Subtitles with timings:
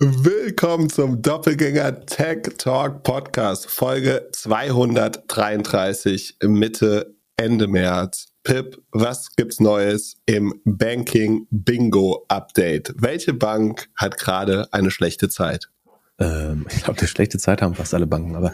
[0.00, 8.26] Willkommen zum Doppelgänger Tech Talk Podcast, Folge 233, Mitte, Ende März.
[8.42, 12.92] Pip, was gibt's Neues im Banking Bingo Update?
[12.98, 15.70] Welche Bank hat gerade eine schlechte Zeit?
[16.18, 18.52] Ähm, ich glaube, eine schlechte Zeit haben fast alle Banken, aber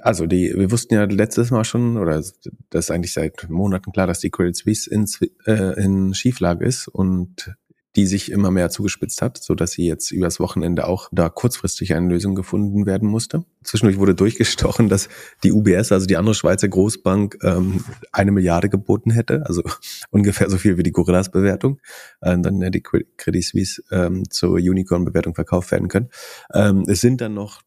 [0.00, 2.40] also die, wir wussten ja letztes Mal schon, oder das
[2.72, 5.06] ist eigentlich seit Monaten klar, dass die Credit Suisse in,
[5.46, 7.54] äh, in Schieflage ist und
[7.96, 11.94] die sich immer mehr zugespitzt hat, so dass sie jetzt übers Wochenende auch da kurzfristig
[11.94, 13.44] eine Lösung gefunden werden musste.
[13.64, 15.08] Zwischendurch wurde durchgestochen, dass
[15.44, 19.62] die UBS, also die andere Schweizer Großbank, ähm, eine Milliarde geboten hätte, also
[20.10, 21.80] ungefähr so viel wie die Gorillas-Bewertung.
[22.20, 26.08] Äh, dann hätte die Credit Suisse ähm, zur Unicorn-Bewertung verkauft werden können.
[26.54, 27.60] Ähm, es sind dann noch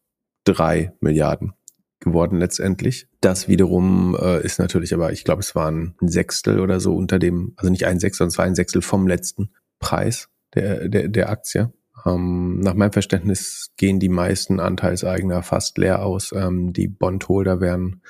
[0.44, 1.52] drei Milliarden
[2.00, 3.08] geworden letztendlich.
[3.20, 7.18] Das wiederum äh, ist natürlich, aber ich glaube, es waren ein Sechstel oder so unter
[7.18, 11.08] dem, also nicht ein Sechstel, sondern es war ein Sechstel vom letzten Preis der, der,
[11.08, 11.72] der Aktie.
[12.04, 16.32] Ähm, nach meinem Verständnis gehen die meisten Anteilseigner fast leer aus.
[16.32, 18.02] Ähm, die Bondholder werden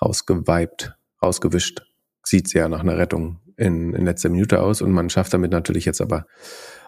[0.00, 1.82] rausgeweibt, rausgewischt.
[2.22, 5.84] Sieht sehr nach einer Rettung in, in letzter Minute aus und man schafft damit natürlich
[5.84, 6.26] jetzt aber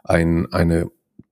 [0.04, 0.90] ein, eine,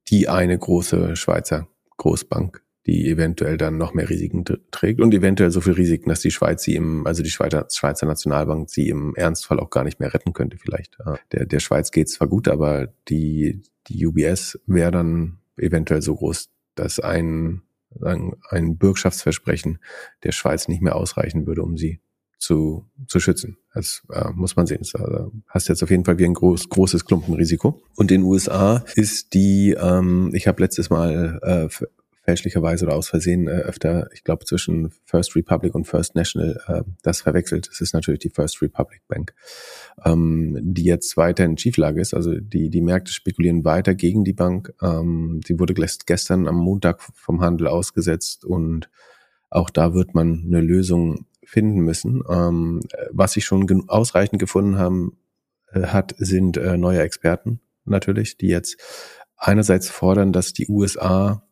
[0.08, 5.60] die eine große Schweizer Großbank die eventuell dann noch mehr Risiken trägt und eventuell so
[5.60, 9.60] viel Risiken, dass die Schweiz sie im, also die Schweizer, Schweizer Nationalbank sie im Ernstfall
[9.60, 10.98] auch gar nicht mehr retten könnte vielleicht.
[11.30, 16.48] Der, der Schweiz geht zwar gut, aber die, die UBS wäre dann eventuell so groß,
[16.74, 17.62] dass ein,
[18.02, 19.78] ein, ein Bürgschaftsversprechen
[20.24, 22.00] der Schweiz nicht mehr ausreichen würde, um sie
[22.38, 23.58] zu, zu schützen.
[23.72, 24.80] Das äh, muss man sehen.
[24.80, 27.80] Das äh, hast jetzt auf jeden Fall wie ein groß, großes Klumpenrisiko.
[27.94, 31.86] Und in den USA ist die, ähm, ich habe letztes Mal äh,
[32.30, 36.82] fälschlicherweise oder aus Versehen äh, öfter, ich glaube, zwischen First Republic und First National äh,
[37.02, 37.68] das verwechselt.
[37.68, 39.34] Es ist natürlich die First Republic Bank,
[40.04, 42.14] ähm, die jetzt weiter in Schieflage ist.
[42.14, 44.72] Also die, die Märkte spekulieren weiter gegen die Bank.
[44.80, 48.88] Ähm, sie wurde gestern am Montag vom Handel ausgesetzt und
[49.48, 52.22] auch da wird man eine Lösung finden müssen.
[52.30, 55.18] Ähm, was sich schon ausreichend gefunden haben,
[55.72, 58.76] äh, hat, sind äh, neue Experten natürlich, die jetzt
[59.36, 61.42] einerseits fordern, dass die USA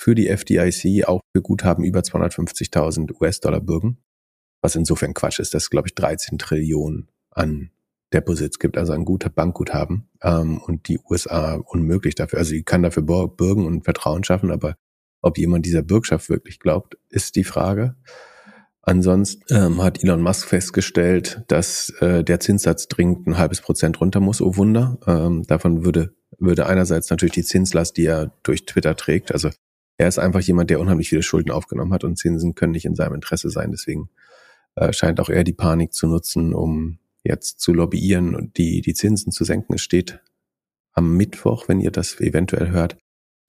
[0.00, 3.98] für die FDIC auch für Guthaben über 250.000 US-Dollar bürgen,
[4.62, 7.70] was insofern Quatsch ist, dass glaube ich 13 Trillionen an
[8.10, 12.38] Deposits gibt, also ein guter Bankguthaben ähm, und die USA unmöglich dafür.
[12.38, 14.74] Also sie kann dafür bürgen und Vertrauen schaffen, aber
[15.20, 17.94] ob jemand dieser Bürgschaft wirklich glaubt, ist die Frage.
[18.80, 24.20] Ansonsten ähm, hat Elon Musk festgestellt, dass äh, der Zinssatz dringend ein halbes Prozent runter
[24.20, 24.98] muss, oh Wunder.
[25.06, 29.50] Ähm, davon würde, würde einerseits natürlich die Zinslast, die er durch Twitter trägt, also
[30.00, 32.94] er ist einfach jemand, der unheimlich viele Schulden aufgenommen hat und Zinsen können nicht in
[32.94, 33.70] seinem Interesse sein.
[33.70, 34.08] Deswegen
[34.74, 38.94] äh, scheint auch er die Panik zu nutzen, um jetzt zu lobbyieren und die, die
[38.94, 39.74] Zinsen zu senken.
[39.74, 40.20] Es steht
[40.94, 42.96] am Mittwoch, wenn ihr das eventuell hört,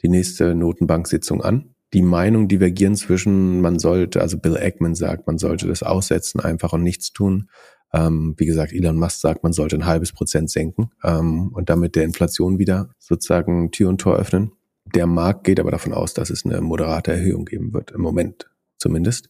[0.02, 1.74] die nächste Notenbanksitzung an.
[1.94, 6.74] Die Meinung divergieren zwischen, man sollte, also Bill Eggman sagt, man sollte das aussetzen einfach
[6.74, 7.50] und nichts tun.
[7.94, 11.96] Ähm, wie gesagt, Elon Musk sagt, man sollte ein halbes Prozent senken ähm, und damit
[11.96, 14.52] der Inflation wieder sozusagen Tür und Tor öffnen.
[14.96, 18.50] Der Markt geht aber davon aus, dass es eine moderate Erhöhung geben wird, im Moment
[18.78, 19.30] zumindest.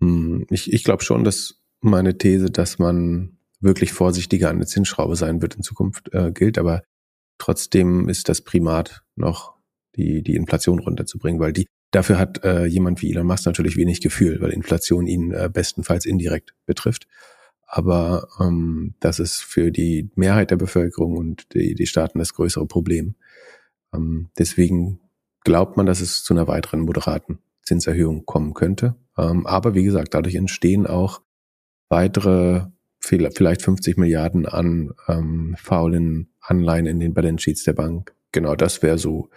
[0.00, 5.16] Hm, ich, ich glaube schon, dass meine These, dass man wirklich vorsichtiger an der Zinsschraube
[5.16, 6.82] sein wird in Zukunft äh, gilt, aber
[7.38, 9.54] trotzdem ist das Primat noch
[9.96, 14.00] die, die Inflation runterzubringen, weil die dafür hat äh, jemand wie Elon Musk natürlich wenig
[14.00, 17.06] Gefühl, weil Inflation ihn äh, bestenfalls indirekt betrifft.
[17.66, 22.66] Aber ähm, das ist für die Mehrheit der Bevölkerung und die, die Staaten das größere
[22.66, 23.14] Problem.
[23.94, 25.00] Ähm, deswegen
[25.44, 28.96] glaubt man, dass es zu einer weiteren moderaten Zinserhöhung kommen könnte.
[29.16, 31.20] Ähm, aber wie gesagt, dadurch entstehen auch
[31.88, 32.66] weitere
[33.00, 38.14] vielleicht 50 Milliarden an ähm, faulen Anleihen in den Balance Sheets der Bank.
[38.32, 39.28] Genau, das wäre so,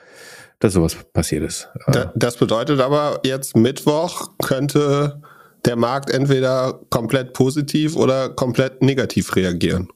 [0.60, 1.70] dass sowas passiert ist.
[1.88, 5.22] Äh, das bedeutet aber jetzt Mittwoch könnte
[5.66, 9.90] der Markt entweder komplett positiv oder komplett negativ reagieren.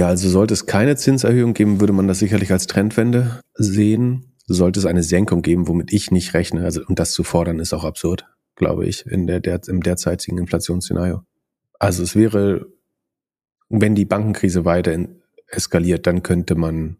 [0.00, 4.32] Ja, also sollte es keine Zinserhöhung geben, würde man das sicherlich als Trendwende sehen.
[4.46, 7.74] Sollte es eine Senkung geben, womit ich nicht rechne, also und das zu fordern, ist
[7.74, 8.24] auch absurd,
[8.56, 11.20] glaube ich, in der, der im derzeitigen Inflationsszenario.
[11.78, 12.66] Also es wäre,
[13.68, 14.96] wenn die Bankenkrise weiter
[15.48, 16.96] eskaliert, dann könnte man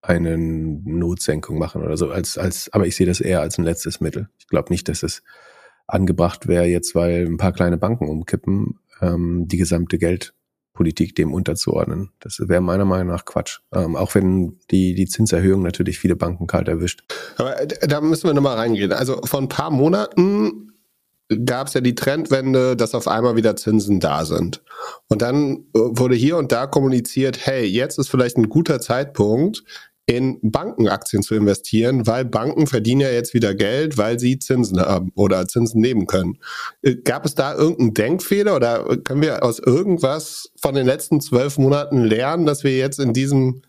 [0.00, 2.12] eine Notsenkung machen oder so.
[2.12, 4.28] Als, als, aber ich sehe das eher als ein letztes Mittel.
[4.38, 5.24] Ich glaube nicht, dass es
[5.88, 10.32] angebracht wäre, jetzt weil ein paar kleine Banken umkippen, ähm, die gesamte Geld
[10.76, 12.10] Politik dem unterzuordnen.
[12.20, 13.58] Das wäre meiner Meinung nach Quatsch.
[13.74, 17.02] Ähm, auch wenn die, die Zinserhöhung natürlich viele Banken kalt erwischt.
[17.36, 18.92] Aber äh, da müssen wir nochmal reingehen.
[18.92, 20.72] Also vor ein paar Monaten
[21.44, 24.62] gab es ja die Trendwende, dass auf einmal wieder Zinsen da sind.
[25.08, 29.64] Und dann äh, wurde hier und da kommuniziert, hey, jetzt ist vielleicht ein guter Zeitpunkt,
[30.06, 35.10] in Bankenaktien zu investieren, weil Banken verdienen ja jetzt wieder Geld, weil sie Zinsen haben
[35.16, 36.38] oder Zinsen nehmen können.
[36.82, 41.58] Äh, gab es da irgendeinen Denkfehler oder können wir aus irgendwas von den letzten zwölf
[41.58, 43.62] Monaten lernen, dass wir jetzt in diesem,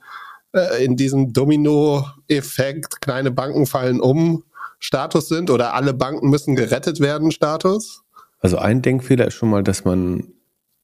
[0.54, 4.44] äh, in diesem Domino-Effekt kleine Banken fallen um
[4.80, 8.04] Status sind oder alle Banken müssen gerettet werden Status?
[8.40, 10.34] Also ein Denkfehler ist schon mal, dass man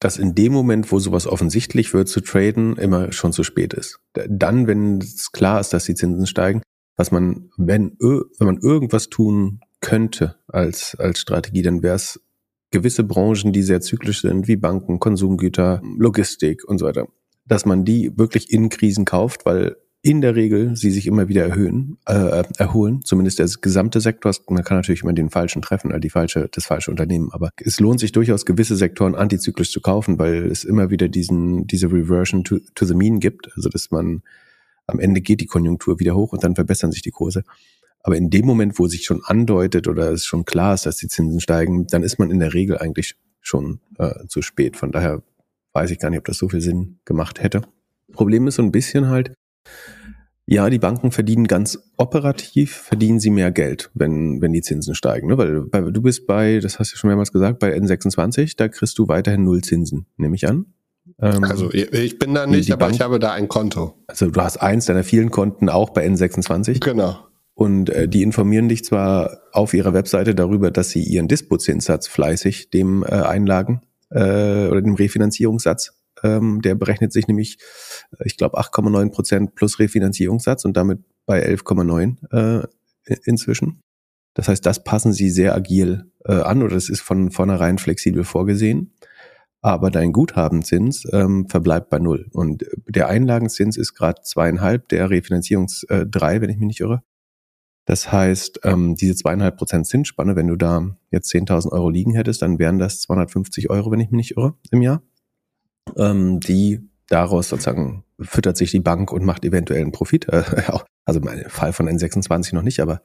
[0.04, 4.00] dass in dem Moment, wo sowas offensichtlich wird zu traden, immer schon zu spät ist.
[4.14, 6.62] Dann, wenn es klar ist, dass die Zinsen steigen,
[6.98, 12.20] was man, wenn, wenn man irgendwas tun könnte als, als Strategie, dann wäre es
[12.72, 17.08] gewisse Branchen, die sehr zyklisch sind, wie Banken, Konsumgüter, Logistik und so weiter,
[17.46, 21.44] dass man die wirklich in Krisen kauft, weil in der Regel sie sich immer wieder
[21.46, 24.36] erhöhen, äh, erholen, zumindest der gesamte Sektor.
[24.50, 27.30] Man kann natürlich immer den falschen treffen, also die falsche, das falsche Unternehmen.
[27.32, 31.68] Aber es lohnt sich durchaus, gewisse Sektoren antizyklisch zu kaufen, weil es immer wieder diesen,
[31.68, 33.50] diese Reversion to, to the mean gibt.
[33.56, 34.24] Also dass man
[34.88, 37.44] am Ende geht die Konjunktur wieder hoch und dann verbessern sich die Kurse.
[38.02, 41.08] Aber in dem Moment, wo sich schon andeutet oder es schon klar ist, dass die
[41.08, 44.76] Zinsen steigen, dann ist man in der Regel eigentlich schon äh, zu spät.
[44.76, 45.24] Von daher
[45.72, 47.62] weiß ich gar nicht, ob das so viel Sinn gemacht hätte.
[48.12, 49.34] Problem ist so ein bisschen halt,
[50.46, 55.28] ja, die Banken verdienen ganz operativ, verdienen sie mehr Geld, wenn, wenn die Zinsen steigen.
[55.28, 55.38] Ne?
[55.38, 58.98] Weil, weil du bist bei, das hast du schon mehrmals gesagt, bei N26, da kriegst
[59.00, 60.66] du weiterhin null Zinsen, nehme ich an.
[61.20, 63.96] Ähm, also ich bin da nicht, aber Bank, ich habe da ein Konto.
[64.08, 66.82] Also du hast eins deiner vielen Konten auch bei N26.
[66.82, 67.18] Genau.
[67.56, 72.70] Und äh, die informieren dich zwar auf ihrer Webseite darüber, dass sie ihren Dispozinssatz fleißig
[72.72, 77.58] dem äh, Einlagen äh, oder dem Refinanzierungssatz ähm, der berechnet sich nämlich,
[78.20, 82.68] äh, ich glaube, 8,9 Prozent plus Refinanzierungssatz und damit bei 11,9 äh,
[83.26, 83.82] inzwischen.
[84.34, 88.24] Das heißt, das passen sie sehr agil äh, an oder es ist von vornherein flexibel
[88.24, 88.94] vorgesehen.
[89.62, 92.28] Aber dein Guthabenzins ähm, verbleibt bei null.
[92.34, 97.02] Und der Einlagenzins ist gerade zweieinhalb, der Refinanzierungs äh, drei, wenn ich mich nicht irre.
[97.86, 102.42] Das heißt, ähm, diese zweieinhalb Prozent Zinsspanne, wenn du da jetzt 10.000 Euro liegen hättest,
[102.42, 105.02] dann wären das 250 Euro, wenn ich mich nicht irre, im Jahr
[105.98, 110.28] ähm, die daraus sozusagen füttert sich die Bank und macht eventuell einen Profit.
[110.30, 110.44] Äh,
[111.06, 113.04] also im Fall von N26 noch nicht, aber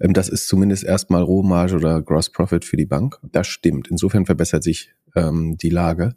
[0.00, 3.18] ähm, das ist zumindest erstmal Rohmarge oder Gross Profit für die Bank.
[3.22, 3.88] Das stimmt.
[3.88, 6.16] Insofern verbessert sich ähm, die Lage.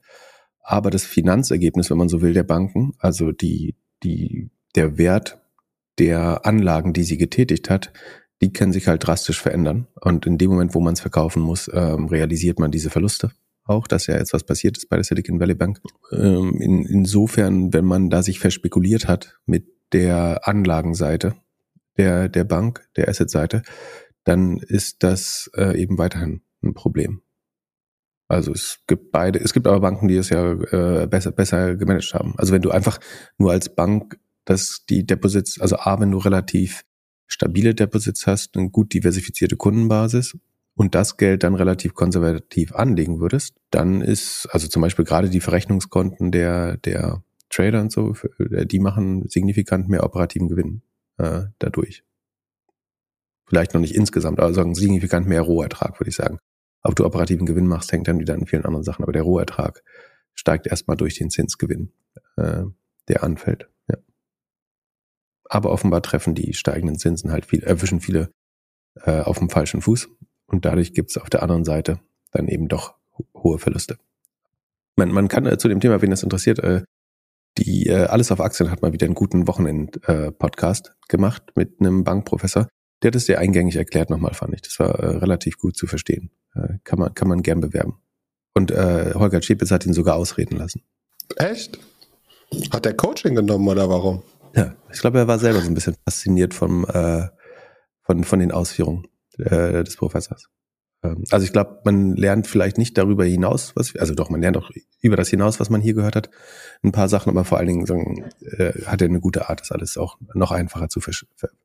[0.62, 5.40] Aber das Finanzergebnis, wenn man so will, der Banken, also die, die, der Wert
[5.98, 7.92] der Anlagen, die sie getätigt hat,
[8.42, 9.88] die können sich halt drastisch verändern.
[10.00, 13.32] Und in dem Moment, wo man es verkaufen muss, ähm, realisiert man diese Verluste
[13.68, 15.82] auch, dass ja jetzt was passiert ist bei der Silicon Valley Bank.
[16.12, 21.36] Ähm, in, insofern, wenn man da sich verspekuliert hat mit der Anlagenseite
[21.98, 23.64] der, der Bank, der Asset-Seite,
[24.24, 27.22] dann ist das äh, eben weiterhin ein Problem.
[28.28, 32.14] Also es gibt beide, es gibt aber Banken, die es ja äh, besser, besser gemanagt
[32.14, 32.34] haben.
[32.38, 33.00] Also wenn du einfach
[33.38, 34.18] nur als Bank
[34.48, 36.84] dass die Deposits, also A, wenn du relativ
[37.28, 40.38] stabile Deposits hast, eine gut diversifizierte Kundenbasis
[40.78, 45.40] und das Geld dann relativ konservativ anlegen würdest, dann ist, also zum Beispiel gerade die
[45.42, 50.84] Verrechnungskonten der, der Trader und so, die machen signifikant mehr operativen Gewinn
[51.18, 52.04] äh, dadurch.
[53.48, 56.38] Vielleicht noch nicht insgesamt, aber sagen signifikant mehr Rohertrag, würde ich sagen.
[56.84, 59.84] Ob du operativen Gewinn machst, hängt dann wieder an vielen anderen Sachen, aber der Rohertrag
[60.36, 61.92] steigt erstmal durch den Zinsgewinn,
[62.36, 62.66] äh,
[63.08, 63.68] der anfällt.
[63.90, 63.98] Ja.
[65.46, 68.30] Aber offenbar treffen die steigenden Zinsen halt viel, erwischen viele
[69.06, 70.08] äh, auf dem falschen Fuß
[70.48, 72.00] und dadurch gibt es auf der anderen Seite
[72.32, 72.96] dann eben doch
[73.34, 73.98] hohe Verluste.
[74.96, 76.82] Man, man kann äh, zu dem Thema, wen das interessiert, äh,
[77.58, 82.04] die äh, Alles auf Aktien hat mal wieder einen guten Wochenend-Podcast äh, gemacht mit einem
[82.04, 82.68] Bankprofessor.
[83.02, 84.62] Der hat es sehr eingängig erklärt nochmal, fand ich.
[84.62, 86.32] Das war äh, relativ gut zu verstehen.
[86.56, 88.00] Äh, kann, man, kann man gern bewerben.
[88.56, 90.82] Und Holger Schepitz hat ihn sogar ausreden lassen.
[91.36, 91.78] Echt?
[92.72, 94.24] Hat er Coaching genommen oder warum?
[94.56, 96.84] Ja, ich glaube, er war selber so ein bisschen fasziniert vom,
[98.02, 100.50] von, von den Ausführungen äh, des Professors.
[101.04, 104.58] Ähm, also ich glaube, man lernt vielleicht nicht darüber hinaus, was also doch, man lernt
[104.58, 104.70] auch
[105.02, 106.30] über das hinaus, was man hier gehört hat,
[106.84, 109.72] ein paar Sachen, aber vor allen Dingen sagen, äh, hat er eine gute Art, das
[109.72, 111.00] alles auch noch einfacher zu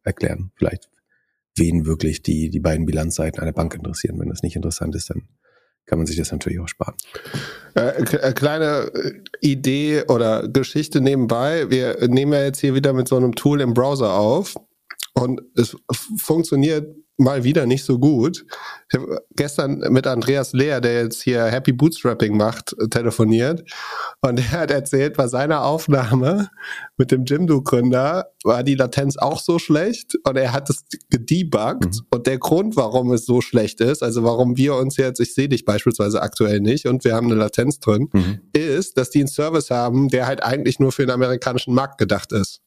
[0.04, 0.52] erklären.
[0.56, 0.88] Vielleicht
[1.56, 4.18] wen wirklich die, die beiden Bilanzseiten einer Bank interessieren.
[4.18, 5.28] Wenn das nicht interessant ist, dann
[5.84, 6.94] kann man sich das natürlich auch sparen.
[7.74, 11.70] Äh, äh kleine äh, Idee oder Geschichte nebenbei.
[11.70, 14.56] Wir nehmen ja jetzt hier wieder mit so einem Tool im Browser auf
[15.14, 18.44] und es funktioniert mal wieder nicht so gut.
[18.88, 23.62] Ich habe gestern mit Andreas Lehr, der jetzt hier Happy Bootstrapping macht, telefoniert
[24.20, 26.48] und er hat erzählt, bei seiner Aufnahme
[26.96, 32.06] mit dem Jimdo-Gründer war die Latenz auch so schlecht und er hat es gedebuggt mhm.
[32.10, 35.48] und der Grund, warum es so schlecht ist, also warum wir uns jetzt, ich sehe
[35.48, 38.40] dich beispielsweise aktuell nicht und wir haben eine Latenz drin, mhm.
[38.52, 42.32] ist, dass die einen Service haben, der halt eigentlich nur für den amerikanischen Markt gedacht
[42.32, 42.60] ist.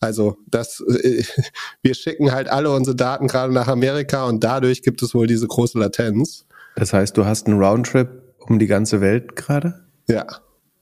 [0.00, 1.22] Also das, äh,
[1.82, 5.46] wir schicken halt alle unsere Daten gerade nach Amerika und dadurch gibt es wohl diese
[5.46, 6.46] große Latenz.
[6.76, 9.84] Das heißt, du hast einen Roundtrip um die ganze Welt gerade?
[10.08, 10.26] Ja.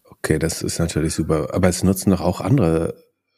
[0.04, 1.48] Okay, das ist natürlich super.
[1.52, 2.94] Aber es nutzen doch auch andere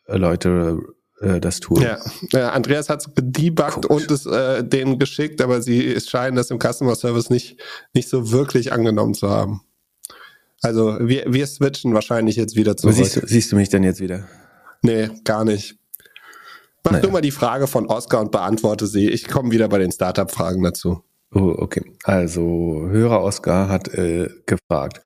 [0.06, 0.78] Leute
[1.20, 1.82] äh, das Tool.
[1.82, 1.98] Ja,
[2.32, 6.58] ja Andreas hat es gedebuggt und es äh, denen geschickt, aber sie scheinen das im
[6.58, 7.58] Customer Service nicht,
[7.94, 9.62] nicht so wirklich angenommen zu haben.
[10.62, 12.94] Also wir, wir switchen wahrscheinlich jetzt wieder zurück.
[12.94, 14.28] Siehst du, siehst du mich denn jetzt wieder?
[14.82, 15.76] Nee, gar nicht.
[16.84, 17.02] Mach naja.
[17.02, 19.08] du mal die Frage von Oscar und beantworte sie.
[19.08, 21.04] Ich komme wieder bei den Startup-Fragen dazu.
[21.34, 21.82] Oh, okay.
[22.04, 25.02] Also Hörer Oscar hat äh, gefragt,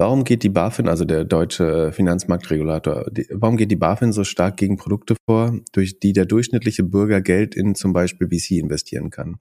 [0.00, 4.56] Warum geht die BaFin, also der deutsche Finanzmarktregulator, die, warum geht die BaFin so stark
[4.56, 9.40] gegen Produkte vor, durch die der durchschnittliche Bürger Geld in zum Beispiel VC investieren kann?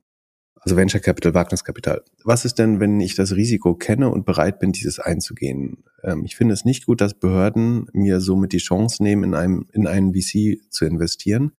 [0.67, 2.03] Also Venture Capital, Wagniskapital.
[2.25, 5.85] Was ist denn, wenn ich das Risiko kenne und bereit bin, dieses einzugehen?
[6.03, 9.69] Ähm, ich finde es nicht gut, dass Behörden mir somit die Chance nehmen, in, einem,
[9.71, 11.53] in einen VC zu investieren,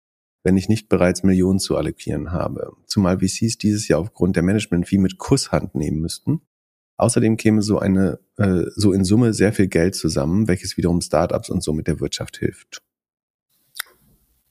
[0.44, 2.74] wenn ich nicht bereits Millionen zu allokieren habe.
[2.86, 6.42] Zumal VCs dieses Jahr aufgrund der Management-Fee mit Kusshand nehmen müssten
[6.98, 11.50] Außerdem käme so eine, äh, so in Summe sehr viel Geld zusammen, welches wiederum Startups
[11.50, 12.82] und somit der Wirtschaft hilft.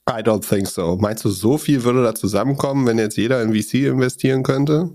[0.08, 0.96] I don't think so.
[0.96, 4.90] Meinst du, so viel würde da zusammenkommen, wenn jetzt jeder in VC investieren könnte?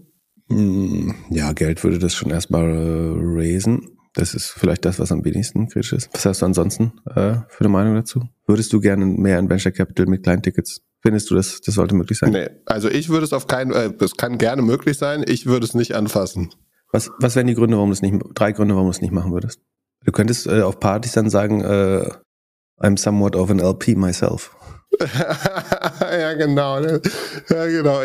[0.50, 3.98] Hm, ja, Geld würde das schon erstmal äh, raisen.
[4.14, 6.10] Das ist vielleicht das, was am wenigsten kritisch ist.
[6.14, 8.24] Was hast du ansonsten äh, für eine Meinung dazu?
[8.46, 10.82] Würdest du gerne mehr in Venture Capital mit kleinen Tickets?
[11.02, 12.32] Findest du, das, das sollte möglich sein?
[12.32, 15.24] Nee, also ich würde es auf keinen, äh, es kann gerne möglich sein.
[15.26, 16.50] Ich würde es nicht anfassen.
[16.92, 19.14] Was, was wären die Gründe, warum du es nicht, drei Gründe, warum du es nicht
[19.14, 19.62] machen würdest?
[20.04, 22.10] Du könntest äh, auf Partys dann sagen, äh,
[22.82, 24.56] I'm somewhat of an LP myself.
[26.02, 26.80] ja, genau.
[26.80, 27.02] Ne?
[27.50, 28.02] Ja, genau.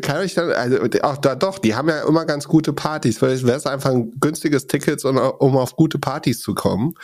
[0.00, 3.18] Kann ich dann, also auch da doch, die haben ja immer ganz gute Partys.
[3.18, 5.18] Vielleicht wäre es einfach ein günstiges Ticket, um
[5.56, 6.94] auf gute Partys zu kommen.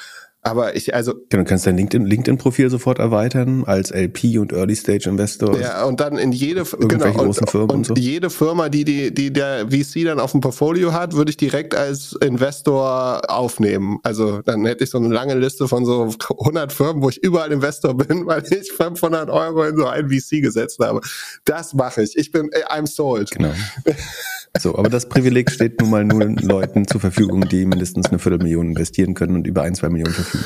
[0.47, 1.15] Aber ich, also.
[1.29, 5.59] Genau, du kannst dein LinkedIn, LinkedIn-Profil sofort erweitern als LP und Early Stage Investor.
[5.59, 7.95] Ja, und dann in jede, genau, großen Firmen und, und, so.
[7.95, 11.75] jede Firma, die, die, die der VC dann auf dem Portfolio hat, würde ich direkt
[11.75, 13.99] als Investor aufnehmen.
[14.05, 17.51] Also dann hätte ich so eine lange Liste von so 100 Firmen, wo ich überall
[17.51, 21.01] Investor bin, weil ich 500 Euro in so ein VC gesetzt habe.
[21.45, 22.17] Das mache ich.
[22.17, 23.33] Ich bin, I'm sold.
[23.33, 23.53] Genau.
[24.59, 28.69] So, aber das Privileg steht nun mal nur Leuten zur Verfügung, die mindestens eine Viertelmillion
[28.69, 30.45] investieren können und über ein, zwei Millionen verfügen.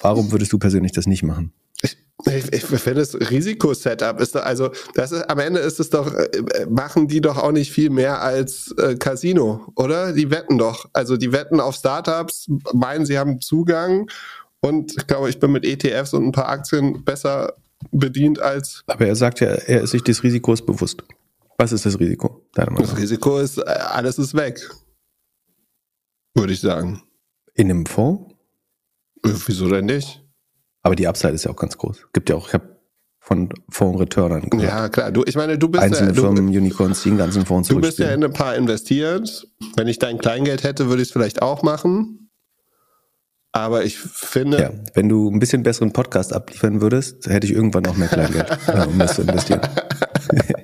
[0.00, 1.52] Warum würdest du persönlich das nicht machen?
[1.82, 5.90] Ich, ich, ich finde das Risikosetup ist doch, also das ist am Ende ist es
[5.90, 6.28] doch äh,
[6.68, 10.12] machen die doch auch nicht viel mehr als äh, Casino, oder?
[10.12, 14.08] Die wetten doch, also die wetten auf Startups, meinen sie haben Zugang
[14.60, 17.54] und ich glaube, ich bin mit ETFs und ein paar Aktien besser
[17.90, 18.82] bedient als.
[18.86, 21.02] Aber er sagt ja, er ist sich des Risikos bewusst.
[21.58, 22.46] Was ist das Risiko?
[22.52, 24.60] Das Risiko ist, äh, alles ist weg.
[26.34, 27.02] Würde ich sagen.
[27.54, 28.34] In einem Fonds?
[29.24, 30.22] Äh, wieso denn nicht?
[30.82, 32.08] Aber die Upside ist ja auch ganz groß.
[32.12, 32.76] Gibt ja auch, ich habe
[33.18, 34.68] von Fonds-Returnern gehört.
[34.68, 35.10] Ja, klar.
[35.10, 37.80] Du, ich meine, du bist Einzelne ja, du, Firmen, Unicorns, die den ganzen Fonds Du
[37.80, 39.48] bist ja in ein paar investiert.
[39.74, 42.30] Wenn ich dein Kleingeld hätte, würde ich es vielleicht auch machen.
[43.50, 44.60] Aber ich finde.
[44.60, 48.46] Ja, wenn du ein bisschen besseren Podcast abliefern würdest, hätte ich irgendwann auch mehr Kleingeld,
[48.68, 49.62] äh, um das zu investieren.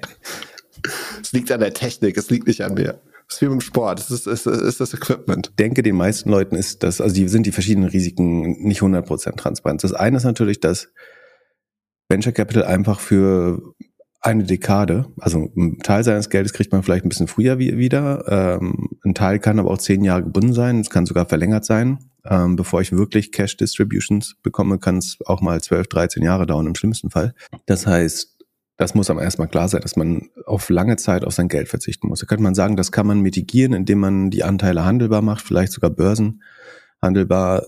[1.33, 3.01] Liegt an der Technik, es liegt nicht an mir.
[3.29, 5.49] Es ist wie im Sport, es ist, es ist das Equipment.
[5.49, 9.37] Ich denke, den meisten Leuten ist das, also die sind die verschiedenen Risiken nicht 100%
[9.37, 9.83] transparent.
[9.83, 10.89] Das eine ist natürlich, dass
[12.09, 13.75] Venture Capital einfach für
[14.21, 18.91] eine Dekade, also ein Teil seines Geldes kriegt man vielleicht ein bisschen früher wieder, ähm,
[19.05, 21.99] ein Teil kann aber auch zehn Jahre gebunden sein, es kann sogar verlängert sein.
[22.25, 26.69] Ähm, bevor ich wirklich Cash Distributions bekomme, kann es auch mal 12, 13 Jahre dauern
[26.69, 27.35] im schlimmsten Fall.
[27.67, 28.32] Das heißt,
[28.83, 32.09] das muss aber erstmal klar sein, dass man auf lange Zeit auf sein Geld verzichten
[32.09, 32.19] muss.
[32.19, 35.71] Da könnte man sagen, das kann man mitigieren, indem man die Anteile handelbar macht, vielleicht
[35.71, 36.43] sogar Börsen
[37.01, 37.65] handelbar.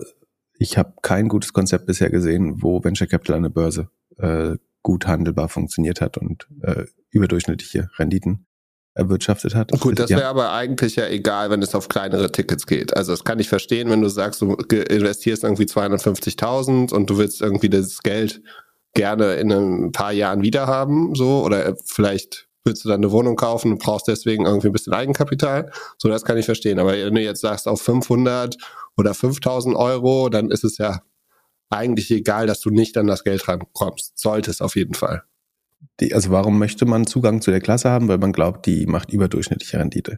[0.57, 5.07] Ich habe kein gutes Konzept bisher gesehen, wo Venture Capital an der Börse äh, gut
[5.07, 8.45] handelbar funktioniert hat und äh, überdurchschnittliche Renditen
[8.93, 9.71] erwirtschaftet hat.
[9.79, 10.29] Gut, das wäre ja.
[10.29, 12.95] aber eigentlich ja egal, wenn es auf kleinere Tickets geht.
[12.95, 17.41] Also das kann ich verstehen, wenn du sagst, du investierst irgendwie 250.000 und du willst
[17.41, 18.41] irgendwie das Geld
[18.95, 23.35] gerne in ein paar Jahren wieder haben, so, oder vielleicht willst du dann eine Wohnung
[23.35, 25.71] kaufen und brauchst deswegen irgendwie ein bisschen Eigenkapital.
[25.99, 26.79] So, das kann ich verstehen.
[26.79, 28.57] Aber wenn du jetzt sagst auf 500
[28.97, 31.01] oder 5000 Euro, dann ist es ja
[31.69, 34.17] eigentlich egal, dass du nicht an das Geld rankommst.
[34.17, 35.23] Solltest auf jeden Fall.
[35.99, 38.07] Die, also warum möchte man Zugang zu der Klasse haben?
[38.07, 40.17] Weil man glaubt, die macht überdurchschnittliche Rendite.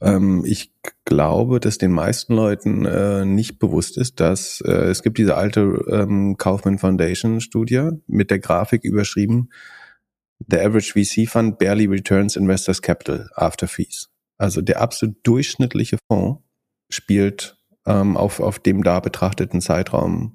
[0.00, 0.72] Ähm, ich
[1.04, 5.84] glaube, dass den meisten Leuten äh, nicht bewusst ist, dass äh, es gibt diese alte
[5.88, 9.50] ähm, Kaufman Foundation Studie mit der Grafik überschrieben,
[10.50, 14.10] The average VC fund barely returns investors capital after fees.
[14.36, 16.42] Also der absolut durchschnittliche Fonds
[16.90, 17.56] spielt
[17.86, 20.33] ähm, auf, auf dem da betrachteten Zeitraum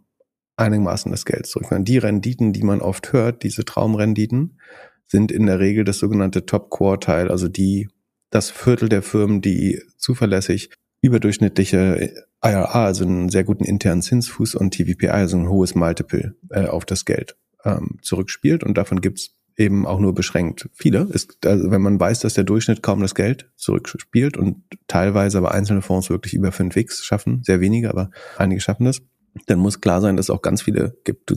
[0.60, 1.72] einigermaßen das Geld zurück.
[1.72, 4.60] Und die Renditen, die man oft hört, diese Traumrenditen,
[5.08, 7.89] sind in der Regel das sogenannte Top Quartile, also die,
[8.30, 10.70] das Viertel der Firmen, die zuverlässig
[11.01, 12.13] überdurchschnittliche
[12.44, 16.86] IRA, also einen sehr guten internen Zinsfuß und TVPI, also ein hohes Multiple äh, auf
[16.86, 18.63] das Geld ähm, zurückspielt.
[18.63, 21.08] Und davon gibt's eben auch nur beschränkt viele.
[21.12, 25.51] Ist, also wenn man weiß, dass der Durchschnitt kaum das Geld zurückspielt und teilweise aber
[25.51, 29.01] einzelne Fonds wirklich über 5x schaffen, sehr wenige, aber einige schaffen das,
[29.48, 31.34] dann muss klar sein, dass es auch ganz viele gibt,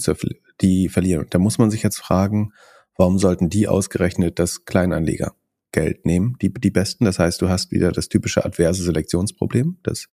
[0.61, 1.27] die verlieren.
[1.31, 2.53] Da muss man sich jetzt fragen,
[2.97, 5.35] warum sollten die ausgerechnet das Kleinanleger
[5.73, 7.07] Geld nehmen, die, die besten.
[7.07, 10.09] Das heißt, du hast wieder das typische adverse Selektionsproblem, dass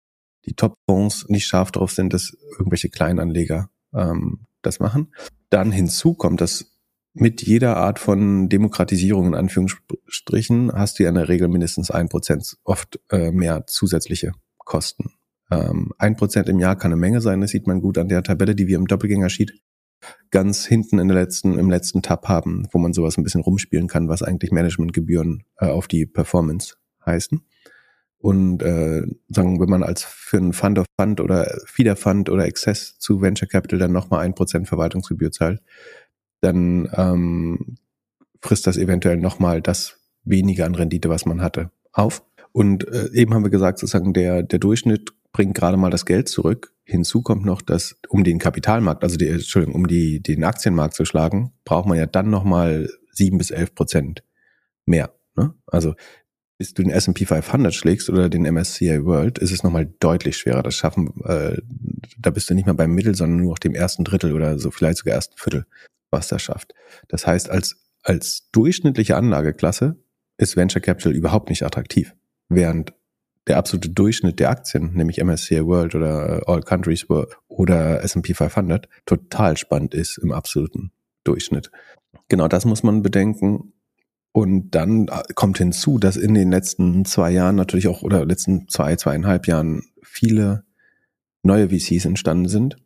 [0.44, 5.14] die Top-Fonds nicht scharf darauf sind, dass irgendwelche Kleinanleger ähm, das machen.
[5.50, 6.76] Dann hinzu kommt, dass
[7.14, 12.10] mit jeder Art von Demokratisierung in Anführungsstrichen hast du ja in der Regel mindestens ein
[12.10, 15.15] Prozent, oft äh, mehr zusätzliche Kosten.
[15.50, 18.22] Ähm, ein Prozent im Jahr kann eine Menge sein, das sieht man gut an der
[18.22, 19.52] Tabelle, die wir im Doppelgänger-Sheet
[20.30, 23.88] ganz hinten in der letzten, im letzten Tab haben, wo man sowas ein bisschen rumspielen
[23.88, 26.74] kann, was eigentlich Managementgebühren äh, auf die Performance
[27.04, 27.40] heißen.
[28.18, 32.44] Und äh, sagen, wenn man als für einen Fund of Fund oder Feeder Fund oder
[32.44, 35.62] Access zu Venture Capital dann nochmal ein Prozent Verwaltungsgebühr zahlt,
[36.40, 37.76] dann ähm,
[38.40, 42.24] frisst das eventuell nochmal das weniger an Rendite, was man hatte, auf.
[42.52, 46.30] Und äh, eben haben wir gesagt, sozusagen der, der Durchschnitt bringt gerade mal das Geld
[46.30, 46.72] zurück.
[46.84, 51.04] Hinzu kommt noch, dass um den Kapitalmarkt, also die, Entschuldigung, um die, den Aktienmarkt zu
[51.04, 54.24] schlagen, braucht man ja dann nochmal sieben bis elf Prozent
[54.86, 55.14] mehr.
[55.36, 55.52] Ne?
[55.66, 55.94] Also
[56.56, 60.62] bis du den S&P 500 schlägst oder den MSCI World, ist es nochmal deutlich schwerer.
[60.62, 61.58] Das schaffen, äh,
[62.18, 64.70] da bist du nicht mehr beim Mittel, sondern nur noch dem ersten Drittel oder so
[64.70, 65.66] vielleicht sogar ersten Viertel,
[66.10, 66.72] was das schafft.
[67.08, 69.96] Das heißt, als als durchschnittliche Anlageklasse
[70.38, 72.14] ist Venture Capital überhaupt nicht attraktiv,
[72.48, 72.94] während
[73.46, 77.06] der absolute Durchschnitt der Aktien, nämlich MSCI World oder äh, All Countries
[77.48, 80.92] oder S&P 500, total spannend ist im absoluten
[81.24, 81.70] Durchschnitt.
[82.28, 83.72] Genau das muss man bedenken.
[84.32, 88.68] Und dann äh, kommt hinzu, dass in den letzten zwei Jahren natürlich auch oder letzten
[88.68, 90.64] zwei, zweieinhalb Jahren viele
[91.42, 92.76] neue VCs entstanden sind,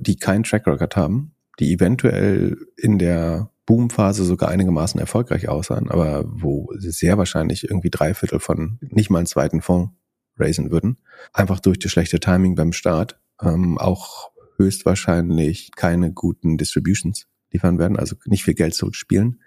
[0.00, 6.24] die keinen Track Record haben, die eventuell in der Boomphase sogar einigermaßen erfolgreich aussahen, aber
[6.26, 9.92] wo sie sehr wahrscheinlich irgendwie drei Viertel von nicht mal einen zweiten Fonds
[10.36, 10.96] raisen würden.
[11.32, 13.20] Einfach durch das schlechte Timing beim Start.
[13.40, 19.40] Ähm, auch höchstwahrscheinlich keine guten Distributions liefern werden, also nicht viel Geld zurückspielen,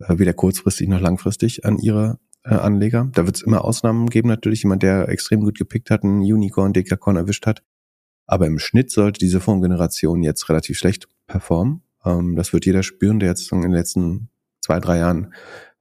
[0.00, 3.08] äh, weder kurzfristig noch langfristig an ihre äh, Anleger.
[3.14, 6.74] Da wird es immer Ausnahmen geben, natürlich jemand, der extrem gut gepickt hat, einen Unicorn,
[6.74, 7.62] Dekacorn erwischt hat.
[8.26, 11.80] Aber im Schnitt sollte diese Fondsgeneration jetzt relativ schlecht performen.
[12.04, 14.28] Ähm, das wird jeder spüren, der jetzt in den letzten
[14.60, 15.34] zwei, drei Jahren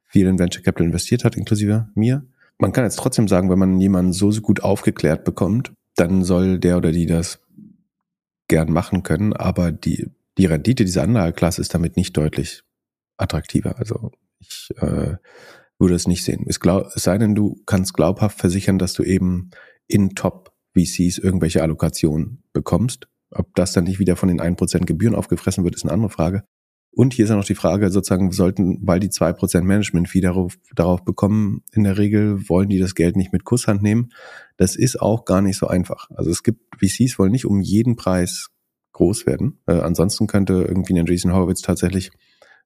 [0.03, 2.25] viel in Venture Capital investiert hat, inklusive mir.
[2.57, 6.59] Man kann jetzt trotzdem sagen, wenn man jemanden so, so gut aufgeklärt bekommt, dann soll
[6.59, 7.39] der oder die das
[8.47, 12.63] gern machen können, aber die, die Rendite dieser Anlageklasse ist damit nicht deutlich
[13.17, 13.77] attraktiver.
[13.77, 15.15] Also ich äh,
[15.79, 16.45] würde es nicht sehen.
[16.47, 19.51] Es, glaub, es sei denn, du kannst glaubhaft versichern, dass du eben
[19.87, 23.07] in Top VCs irgendwelche Allokationen bekommst.
[23.31, 26.43] Ob das dann nicht wieder von den 1% Gebühren aufgefressen wird, ist eine andere Frage.
[26.93, 31.05] Und hier ist ja noch die Frage, sozusagen, sollten, weil die 2% Management-Fee darauf, darauf
[31.05, 34.09] bekommen, in der Regel wollen die das Geld nicht mit Kusshand nehmen.
[34.57, 36.09] Das ist auch gar nicht so einfach.
[36.11, 38.49] Also es gibt VCs wollen nicht um jeden Preis
[38.91, 39.59] groß werden.
[39.67, 42.11] Äh, ansonsten könnte irgendwie ein Jason Horowitz tatsächlich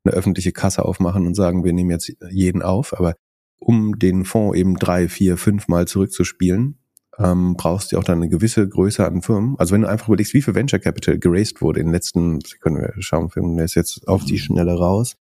[0.04, 2.98] eine öffentliche Kasse aufmachen und sagen, wir nehmen jetzt jeden auf.
[2.98, 3.16] Aber
[3.60, 6.80] um den Fonds eben drei, vier, fünf Mal zurückzuspielen,
[7.20, 9.56] ähm, brauchst du auch dann eine gewisse Größe an Firmen.
[9.58, 12.78] Also wenn du einfach überlegst, wie viel Venture Capital geraced wurde in den letzten, können
[12.78, 15.16] wir schauen, der ist jetzt auf die Schnelle raus.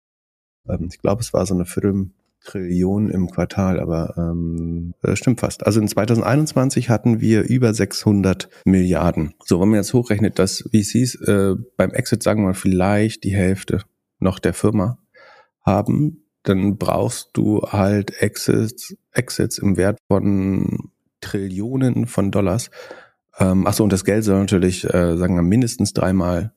[0.69, 5.67] Ähm, ich glaube, es war so eine Vierteltrillion im Quartal, aber ähm, das stimmt fast.
[5.67, 9.35] Also in 2021 hatten wir über 600 Milliarden.
[9.45, 13.35] So, wenn man jetzt hochrechnet, dass VCs äh, beim Exit, sagen wir mal, vielleicht die
[13.35, 13.83] Hälfte
[14.19, 14.99] noch der Firma
[15.63, 22.71] haben, dann brauchst du halt Exits, Exits im Wert von Trillionen von Dollars.
[23.39, 26.53] Ähm, achso, und das Geld soll natürlich, äh, sagen wir, mindestens dreimal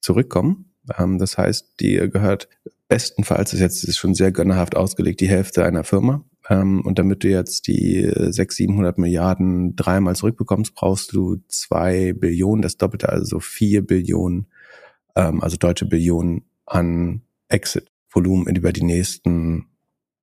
[0.00, 0.72] zurückkommen.
[0.98, 2.48] Ähm, das heißt, die gehört
[2.88, 6.24] bestenfalls, ist jetzt schon sehr gönnerhaft ausgelegt, die Hälfte einer Firma.
[6.48, 12.62] Ähm, und damit du jetzt die 600, 700 Milliarden dreimal zurückbekommst, brauchst du zwei Billionen,
[12.62, 14.46] das Doppelte, also vier Billionen,
[15.14, 19.66] ähm, also deutsche Billionen an Exit-Volumen über die nächsten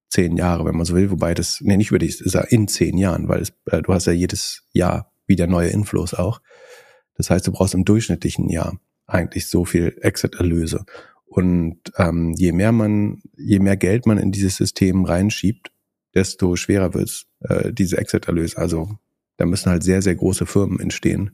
[0.09, 2.67] zehn Jahre, wenn man so will, wobei das, nee, nicht über die, ist ja in
[2.67, 6.41] zehn Jahren, weil es, äh, du hast ja jedes Jahr wieder neue Inflows auch.
[7.17, 10.85] Das heißt, du brauchst im durchschnittlichen Jahr eigentlich so viel Exit-Erlöse.
[11.25, 15.71] Und ähm, je mehr man, je mehr Geld man in dieses System reinschiebt,
[16.13, 18.57] desto schwerer wird es, äh, diese Exit-Erlöse.
[18.57, 18.97] Also
[19.37, 21.31] da müssen halt sehr, sehr große Firmen entstehen.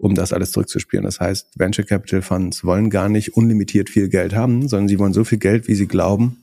[0.00, 1.04] um das alles zurückzuspielen.
[1.04, 5.12] Das heißt, Venture Capital Funds wollen gar nicht unlimitiert viel Geld haben, sondern sie wollen
[5.12, 6.38] so viel Geld, wie sie glauben,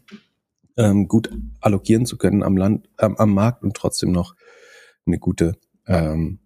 [0.78, 4.36] ähm, gut allokieren zu können am Land, ähm, am Markt und trotzdem noch
[5.06, 5.54] eine gute,
[5.88, 6.40] ähm,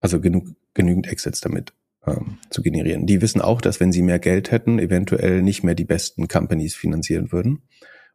[0.00, 1.72] also genug, genügend Exits damit
[2.06, 3.06] ähm, zu generieren.
[3.06, 6.74] Die wissen auch, dass wenn sie mehr Geld hätten, eventuell nicht mehr die besten Companies
[6.74, 7.62] finanzieren würden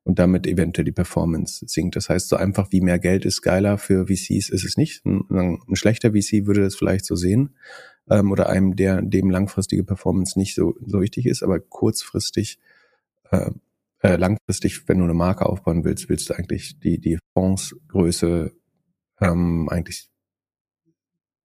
[0.03, 1.95] und damit eventuell die Performance sinkt.
[1.95, 5.05] Das heißt, so einfach wie mehr Geld ist geiler für VCs ist es nicht.
[5.05, 5.25] Ein,
[5.67, 7.55] ein schlechter VC würde das vielleicht so sehen
[8.09, 12.59] ähm, oder einem, der dem langfristige Performance nicht so, so wichtig ist, aber kurzfristig,
[13.31, 13.49] äh,
[14.05, 18.51] äh, langfristig, wenn du eine Marke aufbauen willst, willst du eigentlich die, die Fondsgröße
[19.19, 20.11] ähm, eigentlich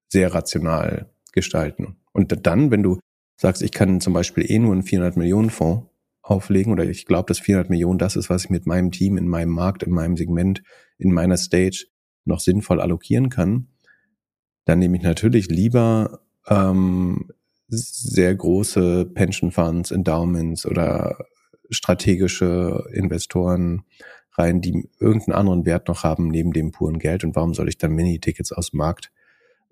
[0.09, 1.97] sehr rational gestalten.
[2.13, 2.99] Und dann, wenn du
[3.37, 5.87] sagst, ich kann zum Beispiel eh nur einen 400 Millionen Fonds
[6.21, 9.27] auflegen oder ich glaube, dass 400 Millionen das ist, was ich mit meinem Team, in
[9.27, 10.63] meinem Markt, in meinem Segment,
[10.99, 11.87] in meiner Stage
[12.27, 13.69] noch sinnvoll allokieren kann,
[14.67, 17.31] dann nehme ich natürlich lieber ähm,
[17.69, 21.17] sehr große Pension Funds, Endowments oder
[21.71, 23.83] strategische Investoren
[24.33, 27.25] rein, die irgendeinen anderen Wert noch haben neben dem puren Geld.
[27.25, 29.11] Und warum soll ich dann Mini-Tickets aus dem Markt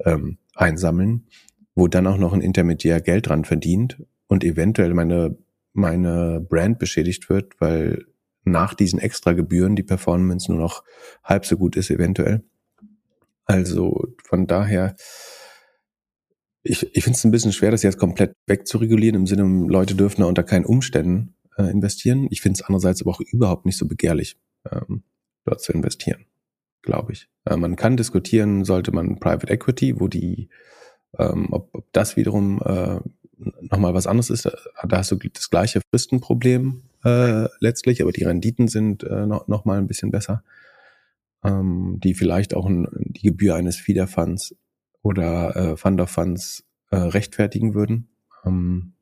[0.04, 1.26] ähm, einsammeln,
[1.74, 5.36] wo dann auch noch ein Intermediär Geld dran verdient und eventuell meine
[5.78, 8.04] meine Brand beschädigt wird, weil
[8.44, 10.84] nach diesen extra Gebühren die Performance nur noch
[11.22, 12.44] halb so gut ist, eventuell.
[13.44, 14.96] Also von daher,
[16.62, 20.20] ich, ich finde es ein bisschen schwer, das jetzt komplett wegzuregulieren, im Sinne, Leute dürfen
[20.20, 22.28] da unter keinen Umständen äh, investieren.
[22.30, 24.36] Ich finde es andererseits aber auch überhaupt nicht so begehrlich,
[24.70, 25.02] ähm,
[25.44, 26.24] dort zu investieren,
[26.82, 27.28] glaube ich.
[27.44, 30.48] Äh, man kann diskutieren, sollte man Private Equity, wo die,
[31.18, 33.00] ähm, ob, ob das wiederum äh,
[33.60, 34.44] nochmal was anderes ist.
[34.46, 39.64] Da hast du das gleiche Fristenproblem äh, letztlich, aber die Renditen sind äh, noch, noch
[39.64, 40.42] mal ein bisschen besser,
[41.44, 44.56] ähm, die vielleicht auch ein, die Gebühr eines Feeder Funds
[45.02, 48.08] oder äh, Fund of Funds äh, rechtfertigen würden.
[48.44, 48.94] Ähm,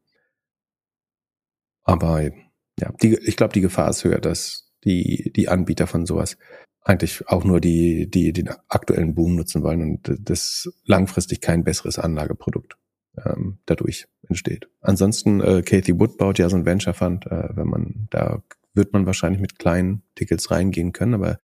[1.84, 2.30] aber
[2.78, 6.36] ja, die, ich glaube, die Gefahr ist höher, dass die, die Anbieter von sowas
[6.82, 11.98] eigentlich auch nur die, die, den aktuellen Boom nutzen wollen und das langfristig kein besseres
[11.98, 12.76] Anlageprodukt
[13.24, 14.68] ähm, dadurch entsteht.
[14.80, 18.42] Ansonsten, äh, Kathy Wood baut ja so ein Venture Fund, äh, wenn man, da
[18.74, 21.40] wird man wahrscheinlich mit kleinen Tickets reingehen können, aber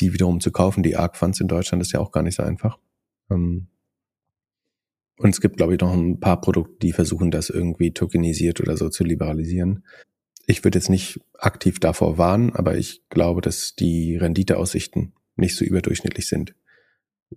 [0.00, 2.44] die wiederum zu kaufen, die ARC Funds in Deutschland, ist ja auch gar nicht so
[2.44, 2.78] einfach.
[3.30, 3.68] Ähm,
[5.16, 8.76] und es gibt, glaube ich, noch ein paar Produkte, die versuchen, das irgendwie tokenisiert oder
[8.76, 9.84] so zu liberalisieren.
[10.50, 15.62] Ich würde jetzt nicht aktiv davor warnen, aber ich glaube, dass die Renditeaussichten nicht so
[15.62, 16.54] überdurchschnittlich sind,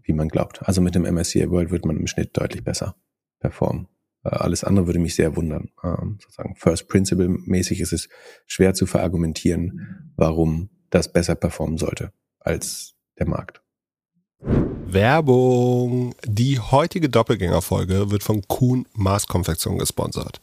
[0.04, 0.64] wie man glaubt.
[0.64, 2.96] Also mit dem MSCI World wird man im Schnitt deutlich besser
[3.42, 3.90] performen.
[4.24, 5.72] Äh, alles andere würde mich sehr wundern.
[5.84, 8.08] Ähm, sozusagen First Principle mäßig ist es
[8.48, 13.62] schwer zu verargumentieren, warum das besser performen sollte als der Markt.
[14.40, 16.16] Werbung.
[16.26, 20.40] Die heutige Doppelgängerfolge wird von Kuhn Maßkonfektion gesponsert.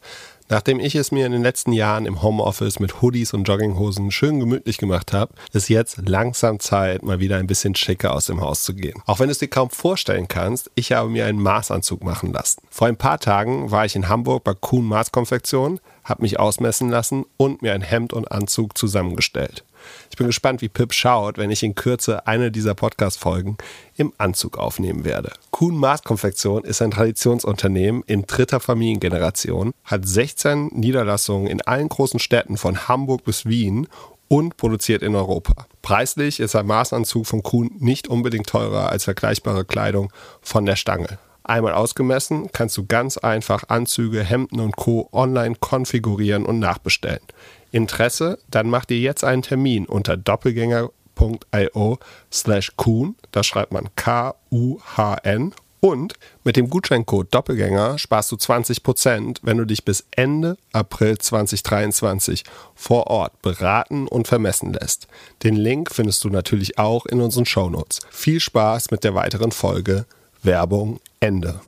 [0.51, 4.39] Nachdem ich es mir in den letzten Jahren im Homeoffice mit Hoodies und Jogginghosen schön
[4.39, 8.63] gemütlich gemacht habe, ist jetzt langsam Zeit, mal wieder ein bisschen schicker aus dem Haus
[8.63, 8.99] zu gehen.
[9.05, 12.63] Auch wenn du es dir kaum vorstellen kannst, ich habe mir einen Maßanzug machen lassen.
[12.71, 17.25] Vor ein paar Tagen war ich in Hamburg bei Kuhn Maßkonfektion, habe mich ausmessen lassen
[17.37, 19.63] und mir ein Hemd und Anzug zusammengestellt.
[20.09, 23.57] Ich bin gespannt, wie Pip schaut, wenn ich in Kürze eine dieser Podcast-Folgen
[23.95, 25.31] im Anzug aufnehmen werde.
[25.51, 32.57] Kuhn Maßkonfektion ist ein Traditionsunternehmen in dritter Familiengeneration, hat 16 Niederlassungen in allen großen Städten
[32.57, 33.87] von Hamburg bis Wien
[34.29, 35.65] und produziert in Europa.
[35.81, 41.19] Preislich ist ein Maßanzug von Kuhn nicht unbedingt teurer als vergleichbare Kleidung von der Stange.
[41.43, 45.09] Einmal ausgemessen kannst du ganz einfach Anzüge, Hemden und Co.
[45.11, 47.23] online konfigurieren und nachbestellen.
[47.71, 48.39] Interesse?
[48.49, 51.99] Dann mach dir jetzt einen Termin unter doppelgänger.io
[52.31, 53.15] slash Kuhn.
[53.31, 55.53] Da schreibt man K-U-H-N.
[55.81, 62.43] Und mit dem Gutscheincode Doppelgänger sparst du 20%, wenn du dich bis Ende April 2023
[62.75, 65.07] vor Ort beraten und vermessen lässt.
[65.43, 67.99] Den Link findest du natürlich auch in unseren Shownotes.
[68.09, 70.05] Viel Spaß mit der weiteren Folge.
[70.43, 71.59] Werbung Ende.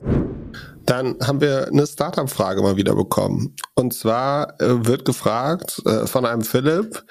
[0.86, 3.54] Dann haben wir eine Startup-Frage mal wieder bekommen.
[3.74, 7.04] Und zwar äh, wird gefragt äh, von einem Philipp,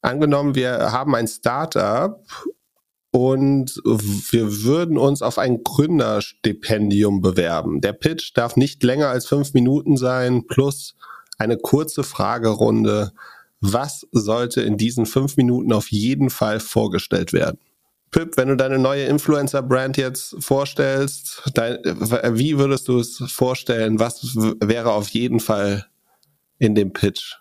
[0.00, 2.24] angenommen, wir haben ein Startup
[3.10, 7.80] und wir würden uns auf ein Gründerstipendium bewerben.
[7.80, 10.94] Der Pitch darf nicht länger als fünf Minuten sein, plus
[11.38, 13.12] eine kurze Fragerunde.
[13.60, 17.58] Was sollte in diesen fünf Minuten auf jeden Fall vorgestellt werden?
[18.10, 23.98] Pip, wenn du deine neue Influencer-Brand jetzt vorstellst, dein, wie würdest du es vorstellen?
[23.98, 25.86] Was wäre auf jeden Fall
[26.58, 27.34] in dem Pitch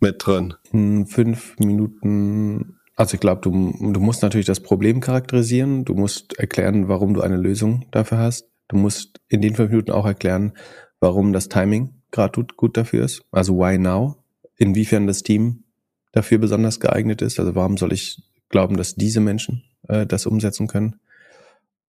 [0.00, 0.54] mit drin?
[0.72, 3.50] In fünf Minuten, also ich glaube, du,
[3.92, 8.48] du musst natürlich das Problem charakterisieren, du musst erklären, warum du eine Lösung dafür hast.
[8.68, 10.54] Du musst in den fünf Minuten auch erklären,
[10.98, 13.22] warum das Timing gerade gut dafür ist.
[13.30, 14.16] Also why now?
[14.56, 15.64] Inwiefern das Team
[16.12, 17.38] dafür besonders geeignet ist.
[17.38, 21.00] Also warum soll ich glauben, dass diese Menschen äh, das umsetzen können?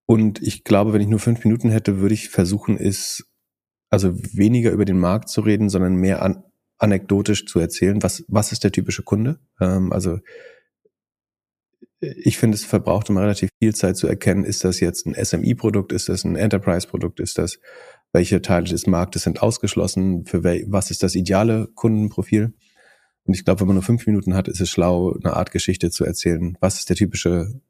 [0.07, 3.27] Und ich glaube, wenn ich nur fünf Minuten hätte, würde ich versuchen, ist
[3.91, 6.45] also weniger über den Markt zu reden, sondern mehr an,
[6.79, 9.39] anekdotisch zu erzählen, was, was ist der typische Kunde.
[9.61, 10.19] Ähm, also
[12.01, 15.93] ich finde, es verbraucht immer relativ viel Zeit zu erkennen, ist das jetzt ein SMI-Produkt,
[15.93, 17.61] ist das ein Enterprise-Produkt, ist das,
[18.13, 22.53] welche Teile des Marktes sind ausgeschlossen, für wel, was ist das ideale Kundenprofil.
[23.25, 25.91] Und ich glaube, wenn man nur fünf Minuten hat, ist es schlau, eine Art Geschichte
[25.91, 26.59] zu erzählen.
[26.61, 27.61] Was ist der typische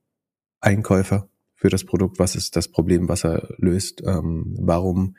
[0.64, 2.18] Einkäufer für das Produkt?
[2.18, 4.02] Was ist das Problem, was er löst?
[4.04, 5.16] Ähm, warum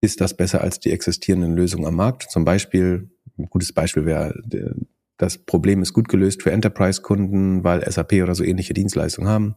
[0.00, 2.30] ist das besser als die existierenden Lösungen am Markt?
[2.30, 4.34] Zum Beispiel, ein gutes Beispiel wäre,
[5.16, 9.56] das Problem ist gut gelöst für Enterprise-Kunden, weil SAP oder so ähnliche Dienstleistungen haben.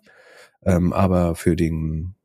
[0.64, 2.16] Ähm, aber für den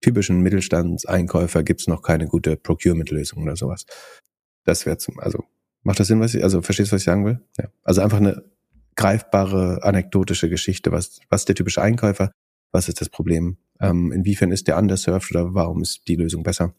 [0.00, 3.84] typischen Mittelstandseinkäufer gibt es noch keine gute Procurement-Lösung oder sowas.
[4.64, 5.44] Das wäre zum, also
[5.82, 7.40] macht das Sinn, was ich, also verstehst du, was ich sagen will?
[7.58, 7.68] Ja.
[7.82, 8.42] Also einfach eine
[8.98, 10.92] greifbare, anekdotische Geschichte.
[10.92, 12.32] Was, was ist der typische Einkäufer?
[12.72, 13.56] Was ist das Problem?
[13.80, 16.74] Ähm, inwiefern ist der underserved oder warum ist die Lösung besser?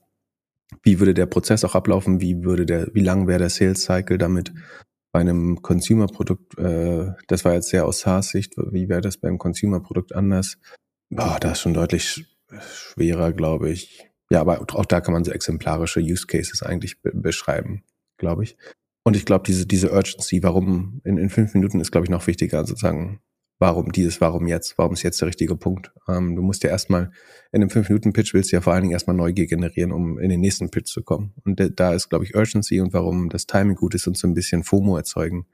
[0.83, 2.21] Wie würde der Prozess auch ablaufen?
[2.21, 4.53] Wie würde der, wie lang wäre der Sales Cycle damit?
[5.11, 10.13] Bei einem Consumer-Produkt, äh, das war jetzt sehr aus SaaS-Sicht, wie wäre das beim Consumer-Produkt
[10.13, 10.59] anders?
[11.09, 12.27] Boah, da ist schon deutlich
[12.59, 14.07] schwerer, glaube ich.
[14.29, 17.83] Ja, aber auch da kann man so exemplarische Use Cases eigentlich be beschreiben,
[18.17, 18.57] glaube ich.
[19.03, 22.27] Und ich glaube, diese, diese Urgency, warum in, in fünf Minuten ist, glaube ich, noch
[22.27, 23.21] wichtiger, sozusagen,
[23.57, 25.91] warum dieses, warum jetzt, warum ist jetzt der richtige Punkt.
[26.07, 27.11] Ähm, du musst ja erstmal,
[27.51, 30.19] in einem fünf minuten pitch willst du ja vor allen Dingen erstmal Neugier generieren, um
[30.19, 31.33] in den nächsten Pitch zu kommen.
[31.43, 34.33] Und da ist, glaube ich, Urgency und warum das Timing gut ist und so ein
[34.33, 35.45] bisschen FOMO erzeugen,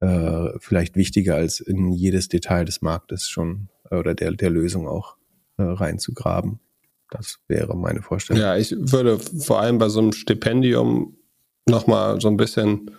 [0.00, 4.86] äh, vielleicht wichtiger als in jedes Detail des Marktes schon äh, oder der, der Lösung
[4.86, 5.16] auch
[5.56, 6.60] äh, reinzugraben.
[7.10, 8.42] Das wäre meine Vorstellung.
[8.42, 11.16] Ja, ich würde vor allem bei so einem Stipendium
[11.68, 12.90] nochmal so ein bisschen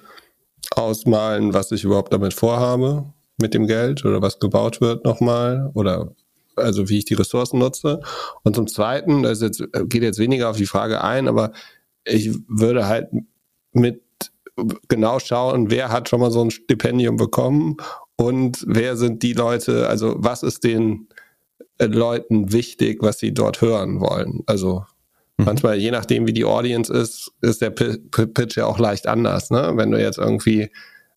[0.75, 6.13] ausmalen, was ich überhaupt damit vorhabe mit dem Geld oder was gebaut wird nochmal oder
[6.55, 8.01] also wie ich die Ressourcen nutze.
[8.43, 11.51] Und zum Zweiten, das jetzt, geht jetzt weniger auf die Frage ein, aber
[12.03, 13.09] ich würde halt
[13.73, 14.01] mit
[14.87, 17.77] genau schauen, wer hat schon mal so ein Stipendium bekommen
[18.15, 21.07] und wer sind die Leute, also was ist den
[21.79, 24.41] Leuten wichtig, was sie dort hören wollen.
[24.47, 24.83] Also
[25.37, 25.45] mhm.
[25.45, 29.49] manchmal, je nachdem, wie die Audience ist, ist der Pitch ja auch leicht anders.
[29.49, 29.73] Ne?
[29.75, 30.69] Wenn du jetzt irgendwie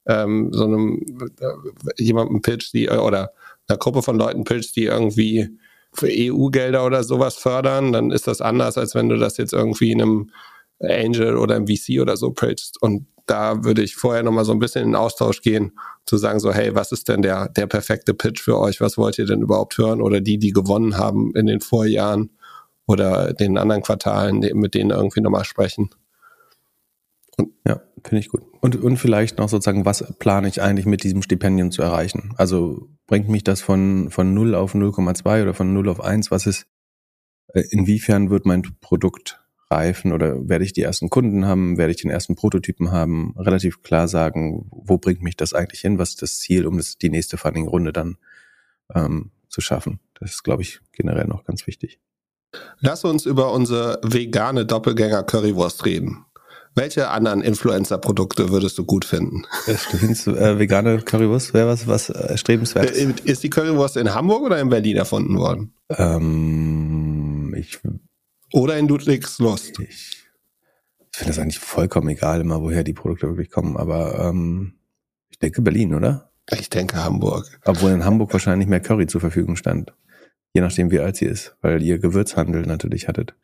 [0.07, 1.01] ähm, so einem
[1.41, 3.33] äh, jemandem pitcht, die oder
[3.69, 5.49] einer Gruppe von Leuten pitcht, die irgendwie
[5.93, 9.93] für EU-Gelder oder sowas fördern, dann ist das anders, als wenn du das jetzt irgendwie
[9.93, 10.31] in einem
[10.81, 12.81] Angel oder im VC oder so pitchst.
[12.81, 16.41] Und da würde ich vorher nochmal so ein bisschen in den Austausch gehen, zu sagen
[16.41, 18.81] so, hey, was ist denn der, der perfekte Pitch für euch?
[18.81, 20.01] Was wollt ihr denn überhaupt hören?
[20.01, 22.31] Oder die, die gewonnen haben in den Vorjahren
[22.91, 25.91] oder den anderen Quartalen, mit denen irgendwie nochmal sprechen.
[27.37, 28.43] Und ja, finde ich gut.
[28.61, 32.35] Und, und vielleicht noch sozusagen, was plane ich eigentlich mit diesem Stipendium zu erreichen?
[32.37, 36.33] Also bringt mich das von, von 0 auf 0,2 oder von 0 auf 1?
[36.33, 36.67] Was ist,
[37.55, 42.03] äh, inwiefern wird mein Produkt reifen oder werde ich die ersten Kunden haben, werde ich
[42.03, 46.23] den ersten Prototypen haben, relativ klar sagen, wo bringt mich das eigentlich hin, was ist
[46.23, 48.17] das Ziel, um das, die nächste Funding-Runde dann
[48.93, 50.01] ähm, zu schaffen.
[50.19, 52.01] Das ist, glaube ich, generell noch ganz wichtig.
[52.81, 56.25] Lass uns über unsere vegane Doppelgänger Currywurst reden.
[56.75, 59.45] Welche anderen Influencer-Produkte würdest du gut finden?
[59.67, 62.97] Du findest äh, vegane Currywurst wäre was, was erstrebenswert.
[62.97, 65.75] Äh, ist die Currywurst in Hamburg oder in Berlin erfunden worden?
[65.91, 67.81] Ähm, ich
[68.53, 69.81] oder in Ludwigslust.
[69.81, 70.29] Ich,
[71.13, 74.75] ich finde das eigentlich vollkommen egal, immer woher die Produkte wirklich kommen, aber ähm,
[75.31, 76.31] ich denke Berlin, oder?
[76.53, 77.61] Ich denke Hamburg.
[77.65, 79.93] Obwohl in Hamburg wahrscheinlich mehr Curry zur Verfügung stand.
[80.53, 83.35] Je nachdem, wie alt sie ist, weil ihr Gewürzhandel natürlich hattet.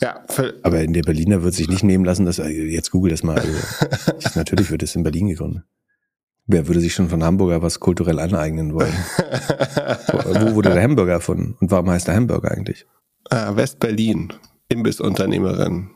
[0.00, 0.24] Ja,
[0.62, 3.38] aber in der Berliner wird sich nicht nehmen lassen, dass äh, jetzt google das mal.
[3.38, 3.52] Also,
[4.20, 5.64] ich, natürlich wird es in Berlin gegründet.
[6.46, 8.92] Wer würde sich schon von Hamburger was kulturell aneignen wollen?
[10.06, 11.56] wo, wo wurde der Hamburger erfunden?
[11.60, 12.86] Und warum heißt der Hamburger eigentlich?
[13.28, 14.32] Ah, West-Berlin,
[14.68, 15.90] Imbissunternehmerin.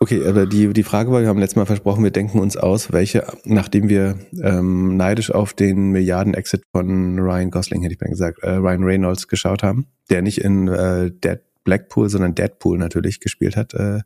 [0.00, 2.92] Okay, aber die, die Frage war, wir haben letztes Mal versprochen, wir denken uns aus,
[2.92, 8.38] welche, nachdem wir ähm, neidisch auf den Milliarden-Exit von Ryan Gosling, hätte ich mal gesagt,
[8.44, 13.56] äh, Ryan Reynolds geschaut haben, der nicht in äh, Dead Blackpool, sondern Deadpool natürlich gespielt
[13.56, 13.74] hat.
[13.74, 14.00] Äh,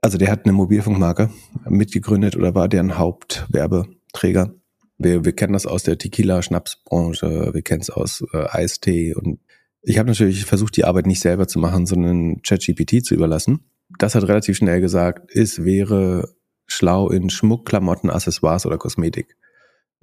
[0.00, 1.30] also der hat eine Mobilfunkmarke
[1.68, 4.54] mitgegründet oder war deren Hauptwerbeträger.
[4.98, 9.40] Wir, wir kennen das aus der Tequila-Schnapsbranche, wir kennen es aus äh, Eistee und
[9.82, 13.60] ich habe natürlich versucht, die Arbeit nicht selber zu machen, sondern ChatGPT zu überlassen.
[13.98, 16.34] Das hat relativ schnell gesagt, es wäre
[16.66, 19.36] schlau in Schmuck, Klamotten, Accessoires oder Kosmetik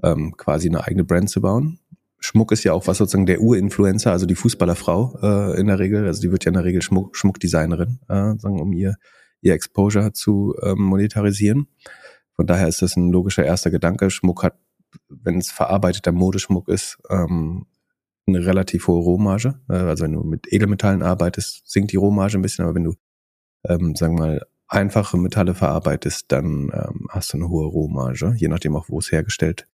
[0.04, 1.80] ähm, quasi eine eigene Brand zu bauen.
[2.20, 6.06] Schmuck ist ja auch was sozusagen der Urinfluencer, also die Fußballerfrau äh, in der Regel,
[6.06, 8.96] also die wird ja in der Regel Schmuck, Schmuckdesignerin, äh, sagen, um ihr
[9.42, 11.68] ihr Exposure zu ähm, monetarisieren.
[12.36, 14.10] Von daher ist das ein logischer erster Gedanke.
[14.10, 14.58] Schmuck hat,
[15.10, 17.66] wenn es verarbeiteter Modeschmuck ist, ähm,
[18.28, 19.60] eine relativ hohe Rohmarge.
[19.70, 22.94] Äh, also wenn du mit Edelmetallen arbeitest, sinkt die Rohmarge ein bisschen, aber wenn du,
[23.68, 28.48] ähm, sagen wir mal, einfache Metalle verarbeitest, dann ähm, hast du eine hohe Rohmarge, je
[28.48, 29.68] nachdem auch, wo es hergestellt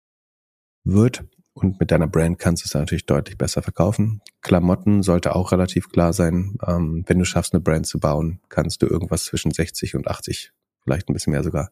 [0.83, 1.23] wird.
[1.53, 4.21] Und mit deiner Brand kannst du es natürlich deutlich besser verkaufen.
[4.41, 6.57] Klamotten sollte auch relativ klar sein.
[6.65, 10.51] Ähm, wenn du schaffst, eine Brand zu bauen, kannst du irgendwas zwischen 60 und 80,
[10.83, 11.71] vielleicht ein bisschen mehr sogar,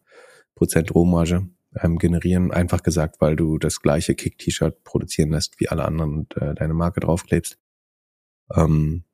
[0.56, 1.48] Prozent Rohmarge
[1.80, 2.50] ähm, generieren.
[2.50, 6.74] Einfach gesagt, weil du das gleiche Kick-T-Shirt produzieren lässt wie alle anderen und äh, deine
[6.74, 7.58] Marke draufklebst.
[8.54, 9.04] Ähm,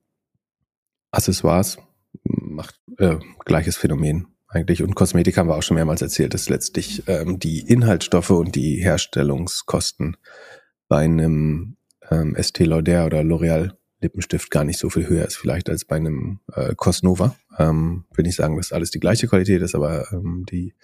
[1.11, 1.79] Accessoires
[2.25, 4.83] macht äh, gleiches Phänomen eigentlich.
[4.83, 8.77] Und Kosmetik haben wir auch schon mehrmals erzählt, dass letztlich ähm, die Inhaltsstoffe und die
[8.77, 10.17] Herstellungskosten
[10.89, 11.77] bei einem
[12.11, 13.73] ähm, Estée Lauder oder L'Oreal
[14.03, 17.37] Lippenstift gar nicht so viel höher ist vielleicht als bei einem äh, Cosnova.
[17.59, 20.75] Ähm, will nicht sagen, dass alles die gleiche Qualität ist, aber ähm, die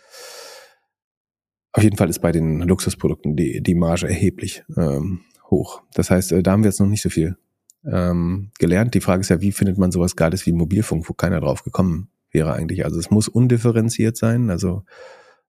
[1.73, 5.83] auf jeden Fall ist bei den Luxusprodukten die, die Marge erheblich ähm, hoch.
[5.95, 7.37] Das heißt, äh, da haben wir jetzt noch nicht so viel
[7.85, 8.95] ähm, gelernt.
[8.95, 12.11] Die Frage ist ja, wie findet man sowas Geiles wie Mobilfunk, wo keiner drauf gekommen
[12.31, 12.85] wäre eigentlich.
[12.85, 14.85] Also es muss undifferenziert sein, also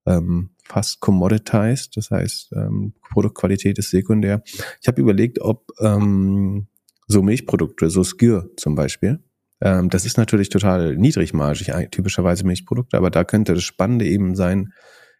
[0.05, 4.41] ähm, fast commoditized, das heißt ähm, Produktqualität ist sekundär.
[4.81, 6.67] Ich habe überlegt, ob ähm,
[7.07, 9.19] so Milchprodukte, so Skür zum Beispiel,
[9.61, 14.73] ähm, das ist natürlich total niedrigmargig, typischerweise Milchprodukte, aber da könnte das Spannende eben sein,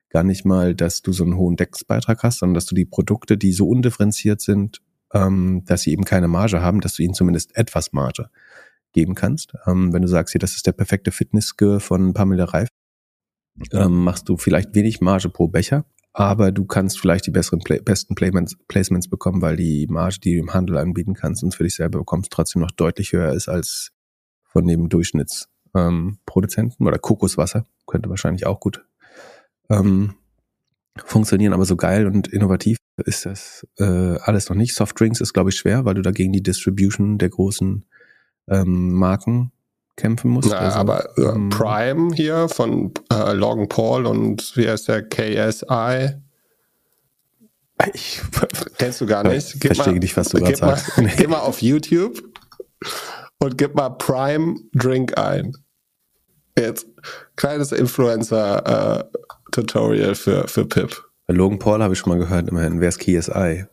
[0.10, 3.38] gar nicht mal, dass du so einen hohen Deckungsbeitrag hast, sondern dass du die Produkte,
[3.38, 4.82] die so undifferenziert sind,
[5.14, 8.30] ähm, dass sie eben keine Marge haben, dass du ihnen zumindest etwas Marge
[8.94, 9.54] geben kannst.
[9.68, 12.70] Ähm, wenn du sagst, hier, das ist der perfekte fitness von Pamela Reif,
[13.74, 17.80] ähm, machst du vielleicht wenig Marge pro Becher, aber du kannst vielleicht die besseren Play
[17.80, 21.64] besten Placements, Placements bekommen, weil die Marge, die du im Handel anbieten kannst und für
[21.64, 23.92] dich selber bekommst, trotzdem noch deutlich höher ist als
[24.44, 28.86] von dem Durchschnittsproduzenten ähm, oder Kokoswasser könnte wahrscheinlich auch gut
[29.70, 30.16] ähm,
[30.98, 34.76] funktionieren, aber so geil und innovativ ist das äh, alles noch nicht.
[34.76, 37.86] Softdrinks ist, glaube ich, schwer, weil du dagegen die Distribution der großen
[38.50, 39.52] ähm, Marken
[39.96, 40.50] kämpfen musst.
[40.50, 45.04] Ja, also, aber äh, ähm, Prime hier von äh, Logan Paul und wie heißt der
[45.04, 46.16] KSI?
[47.94, 48.22] Ich,
[48.78, 49.56] Kennst du gar nicht?
[49.56, 50.98] Ich verstehe mal, nicht, was du gerade sagst.
[50.98, 52.20] Mal, geh mal auf YouTube
[53.40, 55.54] und gib mal Prime Drink ein.
[56.58, 56.88] Jetzt
[57.38, 61.09] kleines Influencer-Tutorial äh, für, für Pip.
[61.30, 62.82] Bei Logan Paul habe ich schon mal gehört, immerhin.
[62.82, 63.66] Wer ist KSI?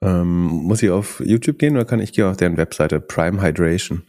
[0.00, 4.04] Ähm, muss ich auf YouTube gehen oder kann ich gehe auf deren Webseite Prime Hydration?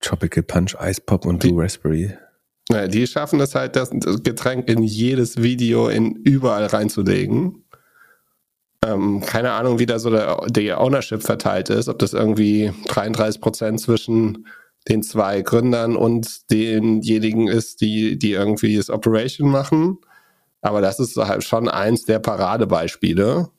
[0.00, 2.16] Tropical Punch, Ice Pop und Blue Raspberry.
[2.70, 7.66] Ja, die schaffen es halt, das Getränk in jedes Video in überall reinzulegen.
[8.82, 13.42] Ähm, keine Ahnung, wie da so der, der Ownership verteilt ist, ob das irgendwie 33
[13.42, 14.46] Prozent zwischen
[14.88, 19.98] den zwei Gründern und denjenigen ist, die, die irgendwie das Operation machen.
[20.60, 23.50] Aber das ist halt schon eins der Paradebeispiele.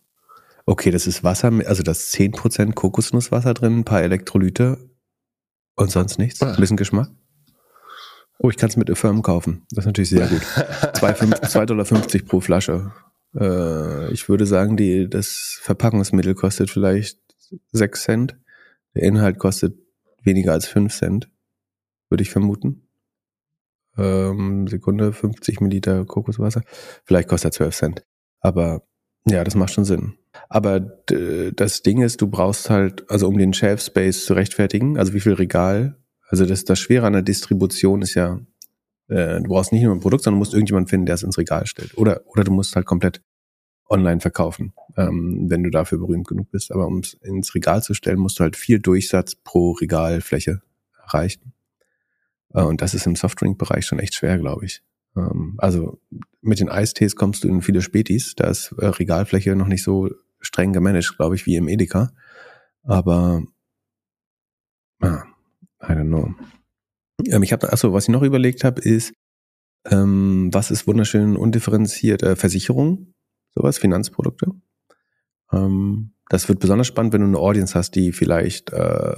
[0.65, 4.77] Okay, das ist Wasser, also das 10% Kokosnusswasser drin, ein paar Elektrolyte
[5.75, 6.41] und sonst nichts.
[6.41, 7.09] Ein bisschen Geschmack.
[8.39, 9.65] Oh, ich kann es mit Affirm kaufen.
[9.71, 10.41] Das ist natürlich sehr gut.
[10.93, 11.85] 2,50 Dollar
[12.27, 12.91] pro Flasche.
[13.35, 17.19] Äh, ich würde sagen, die, das Verpackungsmittel kostet vielleicht
[17.71, 18.37] 6 Cent.
[18.93, 19.75] Der Inhalt kostet
[20.23, 21.29] weniger als 5 Cent,
[22.09, 22.87] würde ich vermuten.
[23.97, 26.61] Ähm, Sekunde, 50 Milliliter Kokoswasser.
[27.03, 28.05] Vielleicht kostet er 12 Cent.
[28.39, 28.83] Aber
[29.25, 30.13] ja, das macht schon Sinn.
[30.49, 35.13] Aber das Ding ist, du brauchst halt, also um den Shelf Space zu rechtfertigen, also
[35.13, 35.97] wie viel Regal,
[36.29, 38.39] also das, das Schwere an der Distribution ist ja,
[39.07, 41.37] äh, du brauchst nicht nur ein Produkt, sondern du musst irgendjemanden finden, der es ins
[41.37, 41.97] Regal stellt.
[41.97, 43.21] Oder, oder du musst halt komplett
[43.89, 46.71] online verkaufen, ähm, wenn du dafür berühmt genug bist.
[46.71, 50.61] Aber um es ins Regal zu stellen, musst du halt viel Durchsatz pro Regalfläche
[51.05, 51.53] erreichen.
[52.53, 54.83] Äh, und das ist im Softdrink-Bereich schon echt schwer, glaube ich.
[55.15, 55.99] Ähm, also
[56.41, 58.35] mit den Eistees kommst du in viele Spätis.
[58.35, 62.11] Da ist äh, Regalfläche noch nicht so streng gemanagt, glaube ich, wie im Edeka.
[62.83, 63.43] Aber
[65.01, 65.23] ah,
[65.81, 66.33] I don't know.
[67.25, 69.13] Ähm, ich habe, achso, was ich noch überlegt habe, ist,
[69.85, 72.23] ähm, was ist wunderschön undifferenziert?
[72.23, 73.13] Äh, Versicherung
[73.57, 74.51] sowas, Finanzprodukte.
[75.51, 79.15] Ähm, das wird besonders spannend, wenn du eine Audience hast, die vielleicht äh,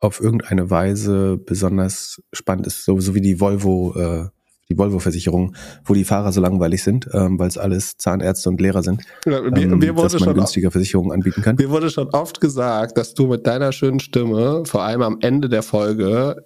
[0.00, 4.28] auf irgendeine Weise besonders spannend ist, so, so wie die Volvo, äh,
[4.68, 5.54] die Volvo-Versicherung,
[5.84, 9.42] wo die Fahrer so langweilig sind, ähm, weil es alles Zahnärzte und Lehrer sind, ja,
[9.42, 11.56] mir, ähm, mir dass man günstiger Versicherungen anbieten kann.
[11.56, 15.48] Mir wurde schon oft gesagt, dass du mit deiner schönen Stimme, vor allem am Ende
[15.48, 16.44] der Folge,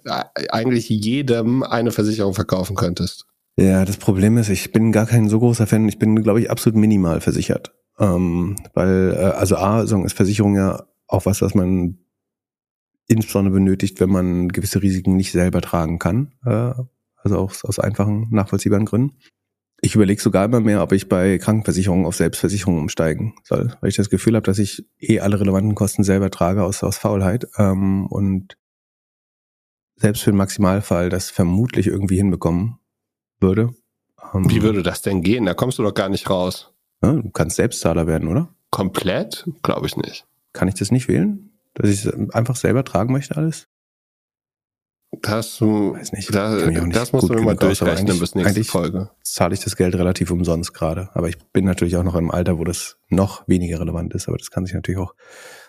[0.51, 3.25] eigentlich jedem eine Versicherung verkaufen könntest.
[3.59, 5.89] Ja, das Problem ist, ich bin gar kein so großer Fan.
[5.89, 7.73] Ich bin, glaube ich, absolut minimal versichert.
[7.97, 11.97] Ähm, weil, äh, also A, ist Versicherung ja auch was, was man
[13.07, 16.73] insbesondere benötigt, wenn man gewisse Risiken nicht selber tragen kann, äh,
[17.15, 19.17] also auch aus einfachen, nachvollziehbaren Gründen.
[19.81, 23.95] Ich überlege sogar immer mehr, ob ich bei Krankenversicherungen auf Selbstversicherungen umsteigen soll, weil ich
[23.95, 28.05] das Gefühl habe, dass ich eh alle relevanten Kosten selber trage aus, aus Faulheit ähm,
[28.07, 28.57] und
[29.95, 32.79] selbst für den Maximalfall das vermutlich irgendwie hinbekommen
[33.39, 33.69] würde.
[34.33, 35.45] Ähm, Wie würde das denn gehen?
[35.45, 36.73] Da kommst du doch gar nicht raus.
[37.03, 38.53] Ja, du kannst Selbstzahler werden, oder?
[38.71, 39.47] Komplett?
[39.63, 40.25] Glaube ich nicht.
[40.53, 41.51] Kann ich das nicht wählen?
[41.75, 43.67] Dass ich es einfach selber tragen möchte alles?
[45.21, 49.09] Das, Weiß nicht, da, nicht das musst du mir mal durchrechnen bis nächste Folge.
[49.23, 51.09] zahle ich das Geld relativ umsonst gerade.
[51.13, 54.27] Aber ich bin natürlich auch noch im Alter, wo das noch weniger relevant ist.
[54.27, 55.15] Aber das kann sich natürlich auch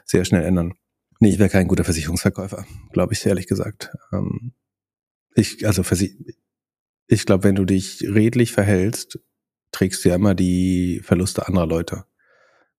[0.04, 0.74] sehr schnell ändern.
[1.20, 3.92] Nee, ich wäre kein guter Versicherungsverkäufer, glaube ich, ehrlich gesagt.
[4.12, 4.54] Ähm,
[5.34, 5.82] ich, also
[7.08, 9.18] ich glaube, wenn du dich redlich verhältst,
[9.72, 12.04] trägst du ja immer die Verluste anderer Leute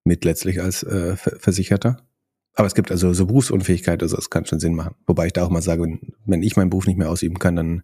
[0.04, 2.08] mit letztlich als äh, Versicherter.
[2.54, 4.96] Aber es gibt also so Berufsunfähigkeit, also es kann schon Sinn machen.
[5.06, 7.56] Wobei ich da auch mal sage, wenn, wenn ich meinen Beruf nicht mehr ausüben kann,
[7.56, 7.84] dann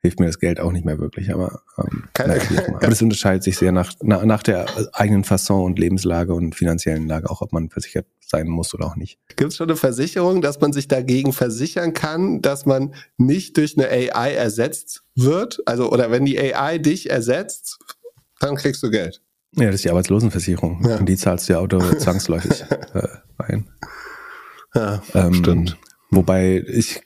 [0.00, 1.32] hilft mir das Geld auch nicht mehr wirklich.
[1.32, 5.78] Aber, ähm, naja, aber das unterscheidet sich sehr nach, nach, nach der eigenen Fasson und
[5.78, 9.18] Lebenslage und finanziellen Lage, auch ob man versichert sein muss oder auch nicht.
[9.36, 13.76] Gibt es schon eine Versicherung, dass man sich dagegen versichern kann, dass man nicht durch
[13.76, 15.60] eine AI ersetzt wird?
[15.66, 17.78] Also, oder wenn die AI dich ersetzt,
[18.40, 19.20] dann kriegst du Geld.
[19.56, 20.86] Ja, das ist die Arbeitslosenversicherung.
[20.86, 20.96] Ja.
[20.96, 23.68] Und die zahlst du ja Auto zwangsläufig äh, ein.
[24.74, 25.76] Ja, ähm, stimmt.
[26.10, 27.02] Wobei ich,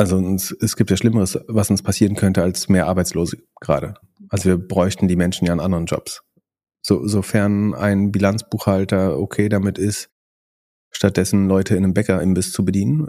[0.00, 3.92] also uns, es gibt ja Schlimmeres, was uns passieren könnte, als mehr Arbeitslose gerade.
[4.30, 6.22] Also wir bräuchten die Menschen ja an anderen Jobs.
[6.80, 10.08] So, sofern ein Bilanzbuchhalter okay damit ist,
[10.90, 13.08] stattdessen Leute in einem Bäckerimbiss zu bedienen,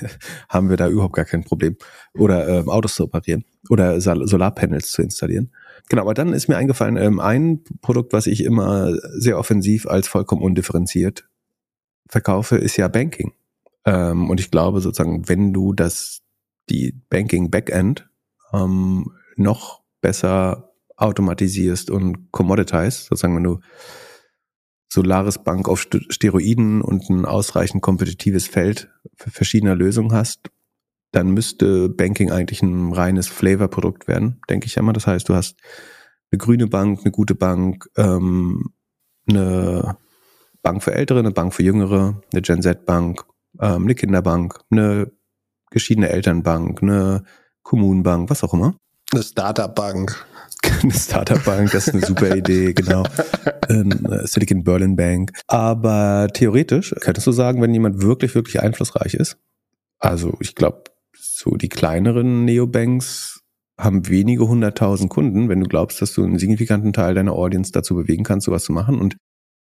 [0.48, 1.76] haben wir da überhaupt gar kein Problem.
[2.12, 5.52] Oder ähm, Autos zu operieren oder Solarpanels zu installieren.
[5.88, 10.08] Genau, aber dann ist mir eingefallen, ähm, ein Produkt, was ich immer sehr offensiv als
[10.08, 11.28] vollkommen undifferenziert
[12.08, 13.32] verkaufe, ist ja Banking.
[13.84, 16.21] Ähm, und ich glaube sozusagen, wenn du das,
[16.72, 18.08] die Banking Backend
[18.52, 23.60] ähm, noch besser automatisierst und commoditized, sozusagen, wenn du
[24.92, 30.50] Solaris Bank auf Steroiden und ein ausreichend kompetitives Feld verschiedener Lösungen hast,
[31.12, 34.92] dann müsste Banking eigentlich ein reines Flavor-Produkt werden, denke ich immer.
[34.92, 35.60] Das heißt, du hast
[36.30, 38.72] eine grüne Bank, eine gute Bank, ähm,
[39.28, 39.96] eine
[40.62, 43.24] Bank für Ältere, eine Bank für Jüngere, eine Gen Z-Bank,
[43.60, 45.10] ähm, eine Kinderbank, eine
[45.72, 47.24] geschiedene Elternbank, eine
[47.62, 48.76] Kommunenbank, was auch immer.
[49.12, 50.26] Eine Startup-Bank.
[50.82, 53.04] eine Startup-Bank, das ist eine super Idee, genau.
[53.68, 55.32] Eine Silicon Berlin Bank.
[55.48, 59.36] Aber theoretisch könntest du sagen, wenn jemand wirklich, wirklich einflussreich ist,
[59.98, 60.84] also ich glaube,
[61.16, 63.40] so die kleineren Neobanks
[63.78, 67.94] haben wenige hunderttausend Kunden, wenn du glaubst, dass du einen signifikanten Teil deiner Audience dazu
[67.94, 69.00] bewegen kannst, sowas zu machen.
[69.00, 69.16] Und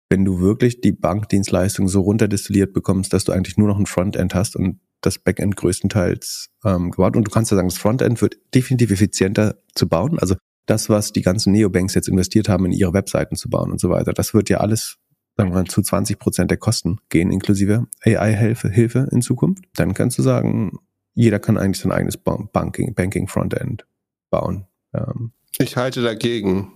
[0.09, 4.35] wenn du wirklich die Bankdienstleistung so runterdestilliert bekommst, dass du eigentlich nur noch ein Frontend
[4.35, 7.17] hast und das Backend größtenteils ähm, gebaut.
[7.17, 10.19] Und du kannst ja sagen, das Frontend wird definitiv effizienter zu bauen.
[10.19, 10.37] Also
[10.67, 13.89] das, was die ganzen Neobanks jetzt investiert haben, in ihre Webseiten zu bauen und so
[13.89, 14.97] weiter, das wird ja alles
[15.37, 19.65] sagen wir mal, zu 20 Prozent der Kosten gehen, inklusive AI-Hilfe Hilfe in Zukunft.
[19.75, 20.79] Dann kannst du sagen,
[21.15, 23.87] jeder kann eigentlich sein eigenes Banking, Banking Frontend
[24.31, 24.67] bauen.
[24.95, 25.33] Ähm.
[25.59, 26.73] Ich halte dagegen.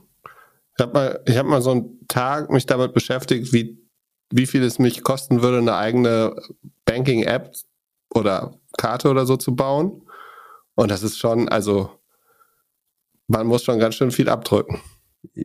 [0.76, 3.80] Ich habe mal, habe mal so einen Tag mich damit beschäftigt, wie
[4.32, 6.36] wie viel es mich kosten würde, eine eigene
[6.84, 7.52] Banking-App
[8.14, 10.02] oder Karte oder so zu bauen.
[10.74, 11.90] Und das ist schon, also
[13.26, 14.80] man muss schon ganz schön viel abdrücken.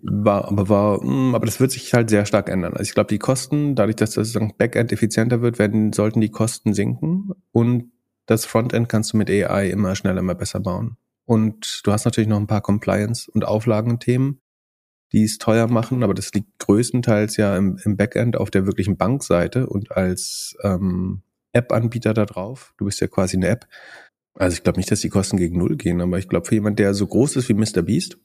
[0.03, 2.73] War, aber war, hm, aber das wird sich halt sehr stark ändern.
[2.73, 6.73] Also ich glaube, die Kosten, dadurch, dass das Backend effizienter wird, werden, sollten die Kosten
[6.73, 7.91] sinken und
[8.25, 10.97] das Frontend kannst du mit AI immer schneller, immer besser bauen.
[11.25, 14.39] Und du hast natürlich noch ein paar Compliance- und Auflagenthemen,
[15.11, 18.97] die es teuer machen, aber das liegt größtenteils ja im, im Backend auf der wirklichen
[18.97, 21.21] Bankseite und als ähm,
[21.55, 22.73] App-Anbieter da drauf.
[22.77, 23.67] Du bist ja quasi eine App.
[24.33, 26.77] Also ich glaube nicht, dass die Kosten gegen Null gehen, aber ich glaube, für jemand,
[26.77, 27.81] der so groß ist wie Mr.
[27.81, 28.17] Beast,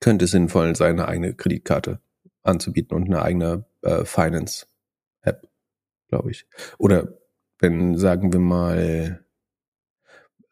[0.00, 2.00] könnte es sinnvoll sein, eine eigene Kreditkarte
[2.42, 5.48] anzubieten und eine eigene äh, Finance-App,
[6.08, 6.46] glaube ich.
[6.78, 7.16] Oder
[7.60, 9.24] wenn, sagen wir mal,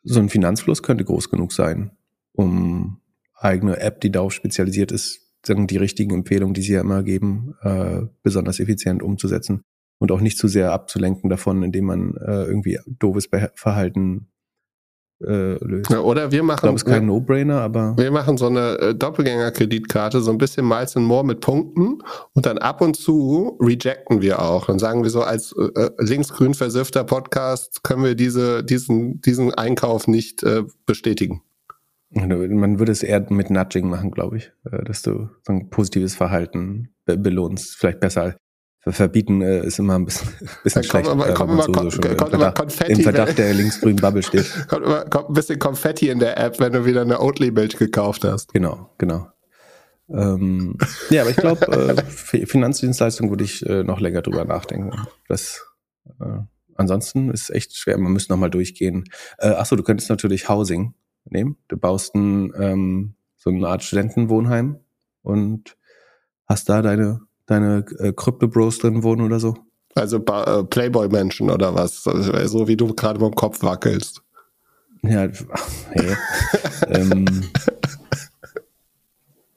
[0.05, 1.91] so ein Finanzfluss könnte groß genug sein,
[2.33, 3.01] um
[3.35, 7.57] eigene App, die darauf spezialisiert ist, sagen die richtigen Empfehlungen, die sie ja immer geben,
[7.63, 9.65] äh, besonders effizient umzusetzen
[9.99, 14.33] und auch nicht zu sehr abzulenken davon, indem man äh, irgendwie doofes Verhalten
[15.25, 15.91] äh, löst.
[15.91, 16.57] Ja, oder wir machen.
[16.57, 17.97] Ich glaube, es ist kein No-Brainer, aber.
[17.97, 21.99] Wir machen so eine äh, Doppelgänger-Kreditkarte, so ein bisschen Miles and More mit Punkten
[22.33, 24.67] und dann ab und zu rejecten wir auch.
[24.67, 29.55] Dann sagen wir so, als äh, äh linksgrün versiffter Podcast können wir diese, diesen, diesen
[29.55, 31.43] Einkauf nicht äh, bestätigen.
[32.11, 36.15] Man würde es eher mit Nudging machen, glaube ich, äh, dass du so ein positives
[36.15, 37.77] Verhalten belohnst.
[37.77, 38.37] Vielleicht besser
[38.91, 40.29] verbieten äh, ist immer ein bisschen,
[40.65, 41.07] bisschen schlecht.
[41.07, 42.93] Kommt, immer, kommt, immer, so kommt, kommt immer Konfetti.
[42.93, 44.47] Im Verdacht der linksgrünen Bubble steht.
[44.69, 48.25] Kommt, immer, kommt ein bisschen Konfetti in der App, wenn du wieder eine Oatly-Milch gekauft
[48.25, 48.53] hast.
[48.53, 49.29] Genau, genau.
[50.09, 50.77] Ähm,
[51.11, 52.03] ja, aber ich glaube, äh,
[52.47, 54.91] Finanzdienstleistung würde ich äh, noch länger drüber nachdenken.
[55.29, 55.65] Das,
[56.21, 56.41] äh,
[56.75, 57.99] ansonsten ist echt schwer.
[57.99, 59.05] Man müsste noch mal durchgehen.
[59.39, 61.57] Äh, achso, du könntest natürlich Housing nehmen.
[61.69, 64.81] Du baust ein, ähm, so eine Art Studentenwohnheim
[65.23, 65.77] und
[66.47, 69.57] hast da deine deine äh, Krypto-Bros drin wohnen oder so?
[69.95, 72.03] Also äh, Playboy-Menschen oder was?
[72.05, 74.23] So wie du gerade beim Kopf wackelst.
[75.03, 75.29] Ja,
[75.91, 76.17] hey.
[76.89, 77.27] ähm,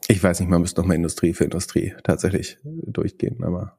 [0.07, 3.77] ich weiß nicht, man müsste noch mal Industrie für Industrie tatsächlich durchgehen, aber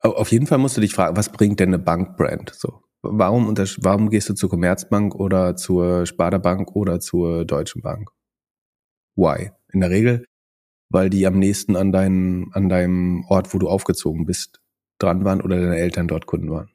[0.00, 2.82] auf jeden Fall musst du dich fragen, was bringt denn eine Bankbrand so?
[3.02, 8.10] Warum, warum gehst du zur Commerzbank oder zur Sparda Bank oder zur Deutschen Bank?
[9.14, 9.52] Why?
[9.72, 10.26] In der Regel
[10.88, 14.60] weil die am nächsten an, dein, an deinem Ort, wo du aufgezogen bist,
[14.98, 16.70] dran waren oder deine Eltern dort Kunden waren.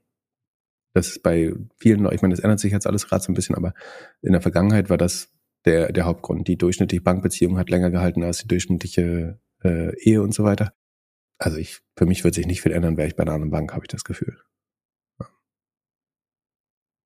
[0.94, 3.56] Das ist bei vielen, ich meine, das ändert sich jetzt alles gerade so ein bisschen,
[3.56, 3.74] aber
[4.22, 5.30] in der Vergangenheit war das
[5.66, 6.48] der, der Hauptgrund.
[6.48, 10.74] Die durchschnittliche Bankbeziehung hat länger gehalten als die durchschnittliche äh, Ehe und so weiter.
[11.38, 13.74] Also ich, für mich wird sich nicht viel ändern, wäre ich bei einer anderen Bank,
[13.74, 14.38] habe ich das Gefühl.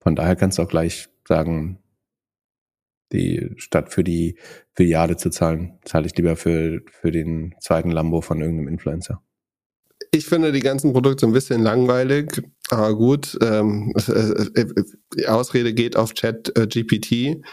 [0.01, 1.79] Von daher kannst du auch gleich sagen,
[3.11, 4.37] die statt für die
[4.73, 9.21] Filiale zu zahlen, zahle ich lieber für, für den zweiten Lambo von irgendeinem Influencer.
[10.11, 13.93] Ich finde die ganzen Produkte ein bisschen langweilig, aber gut, ähm,
[15.17, 17.43] die Ausrede geht auf Chat äh, GPT.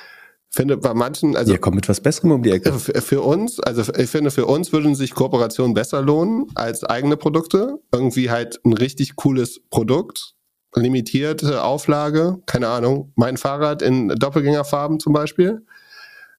[0.55, 1.51] Finde bei manchen, also.
[1.51, 2.73] Ihr kommt mit was Besserem um die Ecke.
[2.79, 7.79] Für uns, also ich finde, für uns würden sich Kooperationen besser lohnen als eigene Produkte.
[7.91, 10.35] Irgendwie halt ein richtig cooles Produkt,
[10.75, 15.67] limitierte Auflage, keine Ahnung, mein Fahrrad in Doppelgängerfarben zum Beispiel.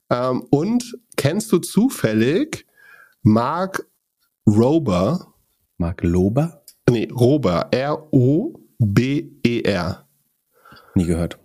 [0.09, 2.65] Ähm, und kennst du zufällig
[3.21, 3.85] Mark
[4.47, 5.33] Rober?
[5.77, 6.63] Mark Lober?
[6.89, 7.67] Nee, Rober.
[7.71, 8.59] R-O-B-E-R.
[10.95, 11.39] Nie gehört.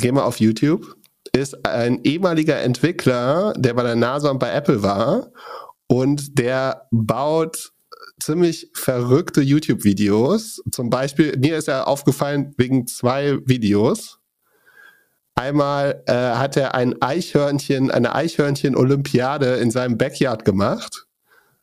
[0.00, 0.96] Geh mal auf YouTube.
[1.32, 5.32] Ist ein ehemaliger Entwickler, der bei der NASA und bei Apple war.
[5.88, 7.72] Und der baut
[8.20, 10.62] ziemlich verrückte YouTube-Videos.
[10.70, 14.18] Zum Beispiel, mir ist er aufgefallen wegen zwei Videos.
[15.34, 21.06] Einmal äh, hat er ein Eichhörnchen, eine Eichhörnchen-Olympiade in seinem Backyard gemacht.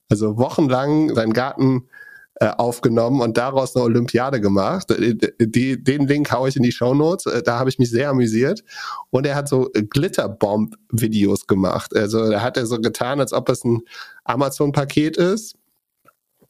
[0.10, 1.90] Also wochenlang seinen Garten
[2.36, 4.92] äh, aufgenommen und daraus eine Olympiade gemacht.
[4.92, 7.26] Äh, die, den Link haue ich in die Show Notes.
[7.26, 8.64] Äh, da habe ich mich sehr amüsiert.
[9.10, 11.94] Und er hat so Glitterbomb-Videos gemacht.
[11.96, 13.82] Also da hat er so getan, als ob es ein
[14.24, 15.56] Amazon-Paket ist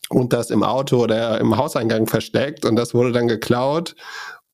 [0.09, 3.95] und das im Auto oder im Hauseingang versteckt und das wurde dann geklaut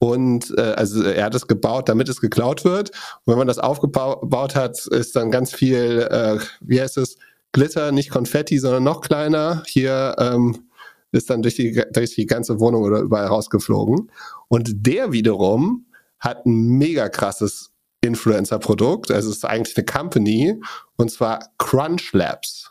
[0.03, 2.89] und äh, also er hat es gebaut, damit es geklaut wird.
[2.89, 7.17] Und wenn man das aufgebaut hat, ist dann ganz viel, äh, wie heißt es,
[7.51, 9.61] Glitter, nicht Konfetti, sondern noch kleiner.
[9.67, 10.69] Hier ähm,
[11.11, 14.11] ist dann durch die, durch die ganze Wohnung oder überall rausgeflogen.
[14.47, 15.85] Und der wiederum
[16.19, 17.71] hat ein mega krasses
[18.01, 19.11] Influencer-Produkt.
[19.11, 20.59] Also es ist eigentlich eine Company
[20.97, 22.70] und zwar Crunch Labs.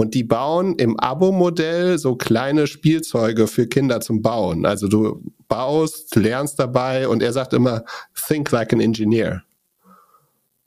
[0.00, 4.64] Und die bauen im Abo-Modell so kleine Spielzeuge für Kinder zum Bauen.
[4.64, 7.84] Also du baust, lernst dabei und er sagt immer,
[8.14, 9.42] think like an engineer.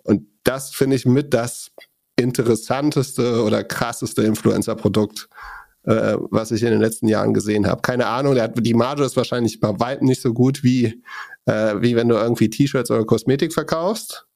[0.03, 1.71] Und das finde ich mit das
[2.15, 5.27] interessanteste oder krasseste Influencer-Produkt,
[5.86, 7.81] äh, was ich in den letzten Jahren gesehen habe.
[7.81, 11.01] Keine Ahnung, hat, die Marge ist wahrscheinlich bei weitem nicht so gut wie,
[11.45, 14.27] äh, wie wenn du irgendwie T-Shirts oder Kosmetik verkaufst.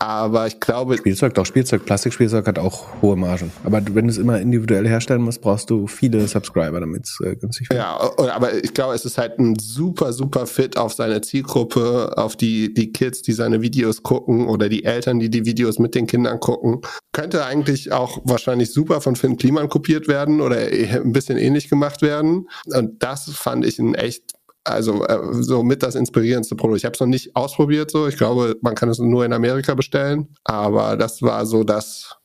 [0.00, 0.96] Aber ich glaube.
[0.96, 3.50] Spielzeug, doch, Spielzeug, Plastikspielzeug hat auch hohe Margen.
[3.64, 7.34] Aber wenn du es immer individuell herstellen musst, brauchst du viele Subscriber, damit es äh,
[7.34, 7.80] günstig wird.
[7.80, 7.98] Ja,
[8.30, 12.72] aber ich glaube, es ist halt ein super, super fit auf seine Zielgruppe, auf die,
[12.72, 16.38] die Kids, die seine Videos gucken oder die Eltern, die die Videos mit den Kindern
[16.38, 16.80] gucken.
[17.12, 22.02] Könnte eigentlich auch wahrscheinlich super von Finn Kliman kopiert werden oder ein bisschen ähnlich gemacht
[22.02, 22.48] werden.
[22.66, 24.37] Und das fand ich ein echt
[24.70, 26.78] also äh, so mit das inspirierendste Produkt.
[26.78, 28.06] Ich habe es noch nicht ausprobiert so.
[28.06, 30.28] Ich glaube, man kann es nur in Amerika bestellen.
[30.44, 32.16] Aber das war so das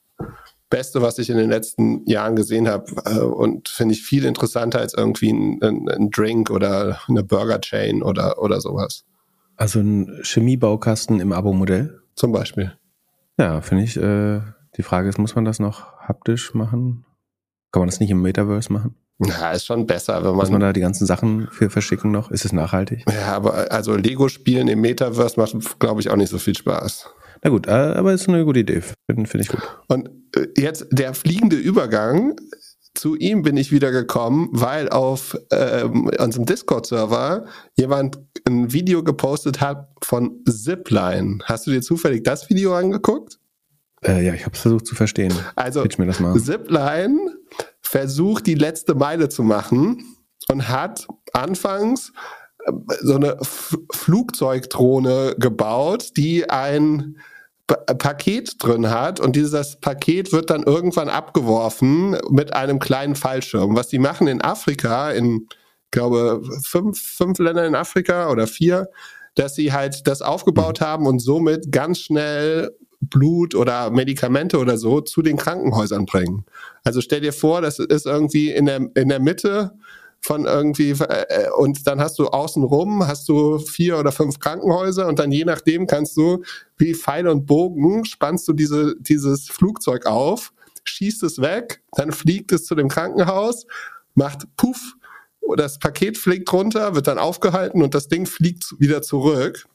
[0.70, 4.80] Beste, was ich in den letzten Jahren gesehen habe äh, und finde ich viel interessanter
[4.80, 9.06] als irgendwie ein, ein, ein, Drink oder eine Burger Chain oder, oder sowas.
[9.56, 12.02] Also ein Chemiebaukasten im Abo-Modell?
[12.16, 12.74] Zum Beispiel.
[13.38, 13.98] Ja, finde ich.
[13.98, 14.42] Äh,
[14.78, 17.06] die Frage ist, muss man das noch haptisch machen?
[17.72, 18.96] Kann man das nicht im Metaverse machen?
[19.20, 20.36] Ja, ist schon besser, wenn man.
[20.36, 22.32] Muss man da die ganzen Sachen für verschicken noch?
[22.32, 23.06] Ist es nachhaltig?
[23.10, 27.10] Ja, aber also Lego-Spielen im Metaverse macht, glaube ich, auch nicht so viel Spaß.
[27.44, 28.82] Na gut, äh, aber ist eine gute Idee.
[29.10, 29.62] Finde find ich gut.
[29.88, 32.36] Und äh, jetzt der fliegende Übergang.
[32.96, 39.62] Zu ihm bin ich wieder gekommen, weil auf ähm, unserem Discord-Server jemand ein Video gepostet
[39.62, 41.40] hat von Zipline.
[41.44, 43.40] Hast du dir zufällig das Video angeguckt?
[44.06, 45.34] Äh, ja, ich habe es versucht zu verstehen.
[45.56, 47.18] Also Zipline
[47.94, 50.04] versucht die letzte Meile zu machen
[50.50, 52.12] und hat anfangs
[52.66, 52.72] äh,
[53.04, 57.18] so eine F Flugzeugdrohne gebaut, die ein
[57.68, 63.76] P Paket drin hat und dieses Paket wird dann irgendwann abgeworfen mit einem kleinen Fallschirm.
[63.76, 65.48] Was die machen in Afrika, in
[65.92, 68.90] glaube fünf, fünf Länder in Afrika oder vier,
[69.36, 70.86] dass sie halt das aufgebaut mhm.
[70.86, 72.72] haben und somit ganz schnell
[73.14, 76.46] Blut oder Medikamente oder so zu den Krankenhäusern bringen.
[76.84, 79.72] Also stell dir vor, das ist irgendwie in der, in der Mitte
[80.20, 85.20] von irgendwie äh, und dann hast du außenrum hast du vier oder fünf Krankenhäuser und
[85.20, 86.44] dann je nachdem kannst du
[86.78, 90.54] wie Pfeil und Bogen spannst du diese dieses Flugzeug auf,
[90.86, 93.68] schießt es weg, dann fliegt es zu dem Krankenhaus,
[94.16, 94.96] macht Puff,
[95.58, 99.68] das Paket fliegt runter, wird dann aufgehalten und das Ding fliegt wieder zurück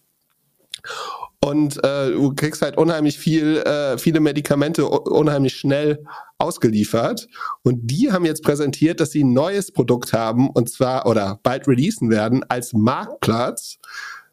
[1.41, 6.05] und äh, du kriegst halt unheimlich viel, äh, viele Medikamente unheimlich schnell
[6.37, 7.29] ausgeliefert.
[7.63, 11.69] Und die haben jetzt präsentiert, dass sie ein neues Produkt haben und zwar oder bald
[11.69, 13.79] releasen werden als Marktplatz,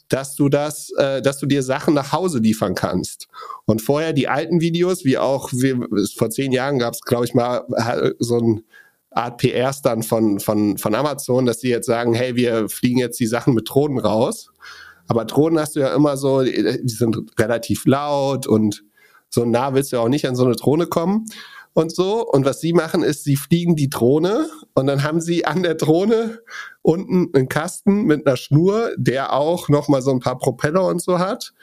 [0.10, 3.28] dass du das, äh, dass du dir Sachen nach Hause liefern kannst.
[3.66, 5.76] Und vorher die alten Videos, wie auch wie,
[6.18, 7.66] vor zehn Jahren gab es, glaube ich mal,
[8.20, 8.64] so ein
[9.12, 13.20] Art PRs dann von, von, von Amazon, dass sie jetzt sagen, hey, wir fliegen jetzt
[13.20, 14.52] die Sachen mit Drohnen raus.
[15.08, 18.84] Aber Drohnen hast du ja immer so, die sind relativ laut und
[19.30, 21.26] so nah willst du auch nicht an so eine Drohne kommen
[21.74, 22.26] und so.
[22.26, 25.76] Und was sie machen ist, sie fliegen die Drohne und dann haben sie an der
[25.76, 26.40] Drohne
[26.82, 31.20] unten einen Kasten mit einer Schnur, der auch nochmal so ein paar Propeller und so
[31.20, 31.54] hat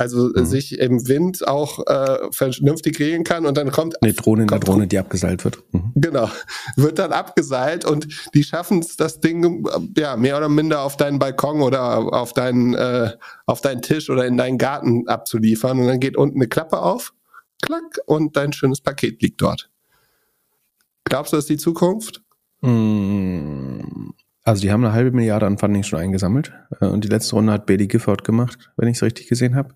[0.00, 0.46] also mhm.
[0.46, 4.58] sich im Wind auch äh, vernünftig regeln kann und dann kommt eine Drohne in der
[4.58, 5.62] Drohne, die abgeseilt wird.
[5.72, 5.92] Mhm.
[5.94, 6.30] Genau,
[6.76, 11.18] wird dann abgeseilt und die schaffen es, das Ding ja mehr oder minder auf deinen
[11.18, 13.10] Balkon oder auf deinen äh,
[13.44, 17.12] auf deinen Tisch oder in deinen Garten abzuliefern und dann geht unten eine Klappe auf,
[17.60, 19.70] klack und dein schönes Paket liegt dort.
[21.04, 22.22] Glaubst du, das ist die Zukunft?
[22.62, 24.12] Mm,
[24.44, 27.52] also die haben eine halbe Milliarde an Funding schon eingesammelt äh, und die letzte Runde
[27.52, 29.74] hat Bailey Gifford gemacht, wenn ich es richtig gesehen habe.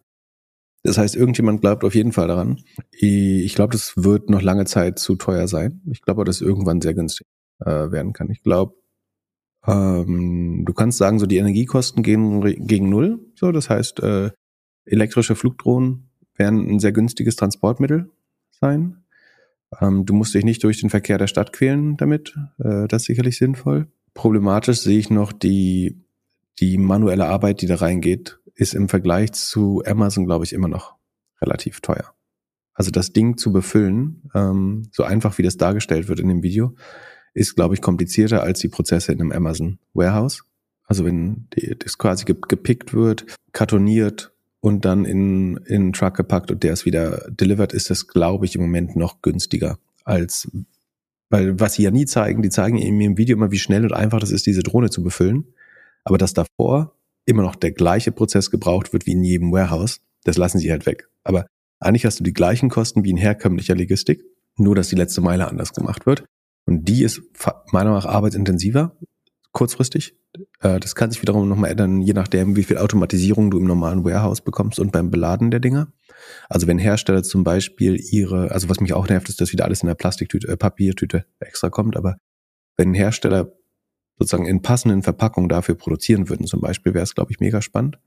[0.84, 2.60] Das heißt, irgendjemand glaubt auf jeden Fall daran.
[2.92, 5.80] Ich glaube, das wird noch lange Zeit zu teuer sein.
[5.90, 7.26] Ich glaube, dass irgendwann sehr günstig
[7.60, 8.30] äh, werden kann.
[8.30, 8.74] Ich glaube,
[9.66, 13.18] ähm, du kannst sagen, so die Energiekosten gehen gegen null.
[13.34, 14.30] So, das heißt, äh,
[14.84, 18.10] elektrische Flugdrohnen werden ein sehr günstiges Transportmittel
[18.50, 19.04] sein.
[19.80, 22.36] Ähm, du musst dich nicht durch den Verkehr der Stadt quälen damit.
[22.58, 23.88] Äh, das ist sicherlich sinnvoll.
[24.12, 26.04] Problematisch sehe ich noch die
[26.60, 30.96] die manuelle Arbeit, die da reingeht, ist im Vergleich zu Amazon, glaube ich, immer noch
[31.40, 32.14] relativ teuer.
[32.74, 36.74] Also das Ding zu befüllen, ähm, so einfach wie das dargestellt wird in dem Video,
[37.32, 40.44] ist, glaube ich, komplizierter als die Prozesse in einem Amazon Warehouse.
[40.86, 46.50] Also wenn die, das quasi gepickt wird, kartoniert und dann in, in einen Truck gepackt
[46.50, 50.50] und der ist wieder delivered, ist das, glaube ich, im Moment noch günstiger als,
[51.30, 53.92] weil was sie ja nie zeigen, die zeigen in im Video immer, wie schnell und
[53.92, 55.46] einfach das ist, diese Drohne zu befüllen.
[56.04, 56.94] Aber dass davor
[57.26, 60.86] immer noch der gleiche Prozess gebraucht wird wie in jedem Warehouse, das lassen sie halt
[60.86, 61.08] weg.
[61.22, 61.46] Aber
[61.80, 64.24] eigentlich hast du die gleichen Kosten wie in herkömmlicher Logistik,
[64.56, 66.24] nur dass die letzte Meile anders gemacht wird.
[66.66, 67.22] Und die ist
[67.72, 68.96] meiner Meinung nach arbeitsintensiver,
[69.52, 70.16] kurzfristig.
[70.60, 74.04] Äh, das kann sich wiederum nochmal ändern, je nachdem, wie viel Automatisierung du im normalen
[74.04, 75.92] Warehouse bekommst und beim Beladen der Dinger.
[76.48, 79.82] Also wenn Hersteller zum Beispiel ihre, also was mich auch nervt, ist, dass wieder alles
[79.82, 82.16] in der Plastiktüte, äh, Papiertüte extra kommt, aber
[82.76, 83.52] wenn Hersteller
[84.18, 87.98] sozusagen in passenden Verpackungen dafür produzieren würden, zum Beispiel, wäre es, glaube ich, mega spannend.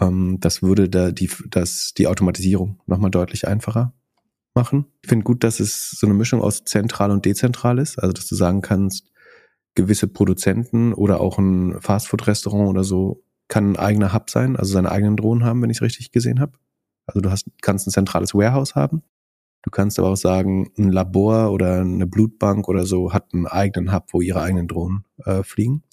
[0.00, 3.92] Ähm, das würde da die, das, die Automatisierung nochmal deutlich einfacher
[4.54, 4.86] machen.
[5.02, 8.26] Ich finde gut, dass es so eine Mischung aus zentral und dezentral ist, also dass
[8.26, 9.10] du sagen kannst,
[9.74, 14.90] gewisse Produzenten oder auch ein Fastfood-Restaurant oder so kann ein eigener Hub sein, also seine
[14.90, 16.52] eigenen Drohnen haben, wenn ich es richtig gesehen habe.
[17.06, 19.02] Also du hast, kannst ein zentrales Warehouse haben
[19.62, 23.92] Du kannst aber auch sagen, ein Labor oder eine Blutbank oder so hat einen eigenen
[23.92, 25.84] Hub, wo ihre eigenen Drohnen äh, fliegen.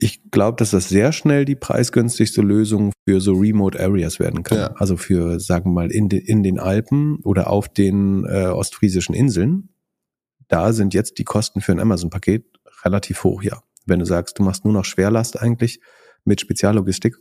[0.00, 4.58] Ich glaube, dass das sehr schnell die preisgünstigste Lösung für so Remote Areas werden kann.
[4.58, 4.66] Ja.
[4.76, 9.14] Also für, sagen wir mal, in, de, in den Alpen oder auf den äh, ostfriesischen
[9.14, 9.70] Inseln.
[10.46, 12.46] Da sind jetzt die Kosten für ein Amazon-Paket
[12.84, 13.60] relativ hoch, ja.
[13.86, 15.80] Wenn du sagst, du machst nur noch Schwerlast eigentlich
[16.24, 17.16] mit Speziallogistik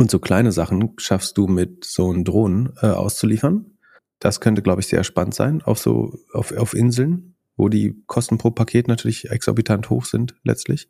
[0.00, 3.69] und so kleine Sachen schaffst du mit so einem Drohnen äh, auszuliefern.
[4.20, 8.38] Das könnte, glaube ich, sehr spannend sein auf so auf, auf Inseln, wo die Kosten
[8.38, 10.88] pro Paket natürlich exorbitant hoch sind letztlich.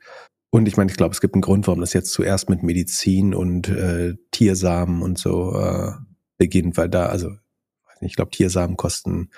[0.51, 3.35] Und ich meine, ich glaube, es gibt einen Grund, warum das jetzt zuerst mit Medizin
[3.35, 5.93] und äh, Tiersamen und so äh,
[6.39, 7.31] beginnt, weil da, also,
[8.01, 9.31] ich glaube, Tiersamen kosten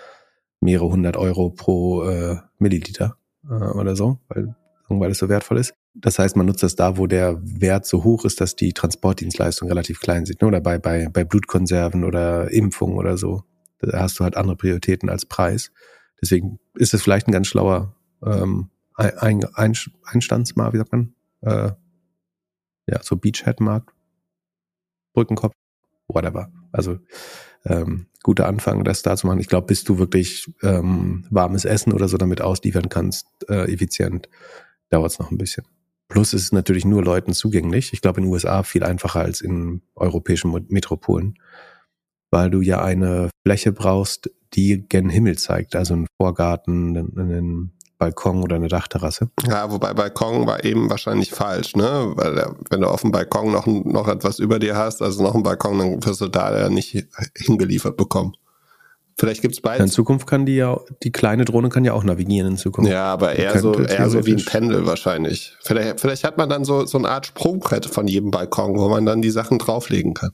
[0.60, 4.54] mehrere hundert Euro pro äh, Milliliter äh, oder so, weil,
[4.88, 5.74] weil es so wertvoll ist.
[5.94, 9.70] Das heißt, man nutzt das da, wo der Wert so hoch ist, dass die Transportdienstleistungen
[9.70, 10.40] relativ klein sind.
[10.40, 10.48] Ne?
[10.48, 13.42] Oder bei, bei, bei Blutkonserven oder Impfungen oder so.
[13.82, 15.72] Da hast du halt andere Prioritäten als Preis.
[16.20, 21.14] Deswegen ist es vielleicht ein ganz schlauer ähm, ein, ein, Einstandsmarkt, wie sagt man?
[21.40, 21.72] Äh,
[22.86, 23.90] ja, so Beachhead-Markt,
[25.14, 25.54] Brückenkopf,
[26.08, 26.52] whatever.
[26.72, 26.98] Also
[27.64, 29.40] ähm, guter Anfang, das da zu machen.
[29.40, 34.28] Ich glaube, bis du wirklich ähm, warmes Essen oder so damit ausliefern kannst, äh, effizient,
[34.90, 35.64] dauert es noch ein bisschen.
[36.08, 37.92] Plus ist es natürlich nur Leuten zugänglich.
[37.92, 41.38] Ich glaube, in den USA viel einfacher als in europäischen Metropolen,
[42.32, 47.72] weil du ja eine Fläche brauchst, die gen Himmel zeigt, also einen Vorgarten, einen, einen
[47.98, 49.30] Balkon oder eine Dachterrasse.
[49.46, 52.12] Ja, wobei Balkon war eben wahrscheinlich falsch, ne?
[52.16, 55.44] Weil wenn du auf dem Balkon noch, noch etwas über dir hast, also noch einen
[55.44, 57.06] Balkon, dann wirst du da ja nicht
[57.36, 58.34] hingeliefert bekommen.
[59.18, 59.84] Vielleicht gibt's beides.
[59.84, 62.90] In Zukunft kann die ja, die kleine Drohne kann ja auch navigieren in Zukunft.
[62.90, 65.54] Ja, aber eher so, eher so wie ein Pendel wahrscheinlich.
[65.60, 69.04] Vielleicht, vielleicht hat man dann so, so eine Art Sprungbrett von jedem Balkon, wo man
[69.04, 70.32] dann die Sachen drauflegen kann.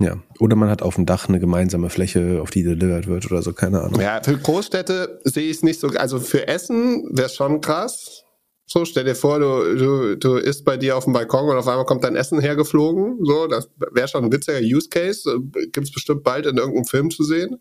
[0.00, 3.42] Ja, oder man hat auf dem Dach eine gemeinsame Fläche, auf die delivered wird oder
[3.42, 4.00] so, keine Ahnung.
[4.00, 5.88] Ja, für Großstädte sehe ich es nicht so.
[5.88, 8.24] Also für Essen wäre es schon krass.
[8.64, 11.68] So, stell dir vor, du, du, du isst bei dir auf dem Balkon und auf
[11.68, 13.18] einmal kommt dein Essen hergeflogen.
[13.24, 15.38] So, das wäre schon ein witziger Use Case.
[15.52, 17.60] Gibt es bestimmt bald in irgendeinem Film zu sehen.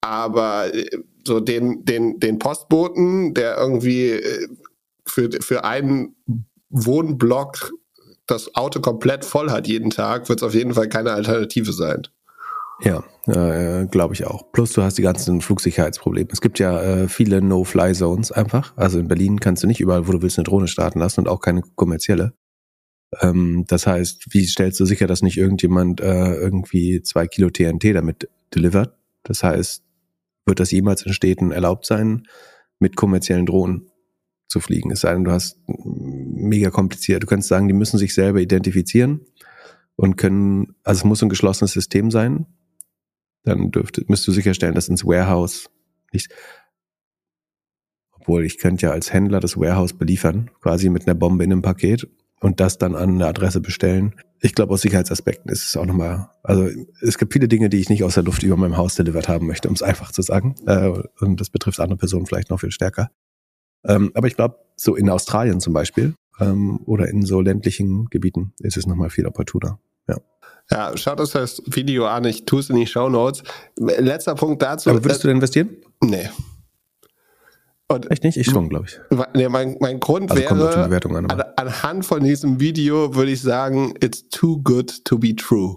[0.00, 0.86] Aber äh,
[1.26, 4.48] so den, den, den Postboten, der irgendwie äh,
[5.06, 6.14] für, für einen
[6.68, 7.72] Wohnblock
[8.26, 12.08] das Auto komplett voll hat jeden Tag, wird es auf jeden Fall keine Alternative sein.
[12.80, 14.50] Ja, äh, glaube ich auch.
[14.52, 16.28] Plus du hast die ganzen Flugsicherheitsprobleme.
[16.32, 18.72] Es gibt ja äh, viele No-Fly-Zones einfach.
[18.76, 21.28] Also in Berlin kannst du nicht überall, wo du willst, eine Drohne starten lassen und
[21.28, 22.32] auch keine kommerzielle.
[23.20, 27.94] Ähm, das heißt, wie stellst du sicher, dass nicht irgendjemand äh, irgendwie zwei Kilo TNT
[27.94, 28.96] damit delivert?
[29.22, 29.84] Das heißt,
[30.46, 32.26] wird das jemals in Städten erlaubt sein,
[32.80, 33.90] mit kommerziellen Drohnen
[34.48, 34.90] zu fliegen?
[34.90, 35.58] Es sei denn, du hast
[36.44, 37.22] mega kompliziert.
[37.22, 39.20] Du kannst sagen, die müssen sich selber identifizieren
[39.96, 42.46] und können, also es muss ein geschlossenes System sein.
[43.42, 45.68] Dann dürfte, müsst du sicherstellen, dass ins Warehouse
[46.12, 46.30] nicht,
[48.12, 51.62] obwohl ich könnte ja als Händler das Warehouse beliefern, quasi mit einer Bombe in einem
[51.62, 52.08] Paket
[52.40, 54.14] und das dann an eine Adresse bestellen.
[54.40, 56.68] Ich glaube, aus Sicherheitsaspekten ist es auch nochmal, also
[57.00, 59.46] es gibt viele Dinge, die ich nicht aus der Luft über meinem Haus delivered haben
[59.46, 60.54] möchte, um es einfach zu sagen.
[60.66, 63.10] Äh, und das betrifft andere Personen vielleicht noch viel stärker.
[63.84, 68.52] Ähm, aber ich glaube, so in Australien zum Beispiel ähm, oder in so ländlichen Gebieten
[68.60, 69.78] ist es nochmal viel opportuner.
[70.08, 70.16] Ja.
[70.70, 73.42] Ja, schaut euch das Video an, ich tue es in die Show Notes.
[73.76, 74.90] Letzter Punkt dazu.
[74.90, 75.76] Aber würdest du denn investieren?
[76.02, 76.30] Nee.
[77.86, 78.38] Und Echt nicht?
[78.38, 78.98] Ich schon, glaube ich.
[79.34, 84.26] Nee, mein, mein Grund also wäre, an, anhand von diesem Video würde ich sagen, it's
[84.30, 85.76] too good to be true.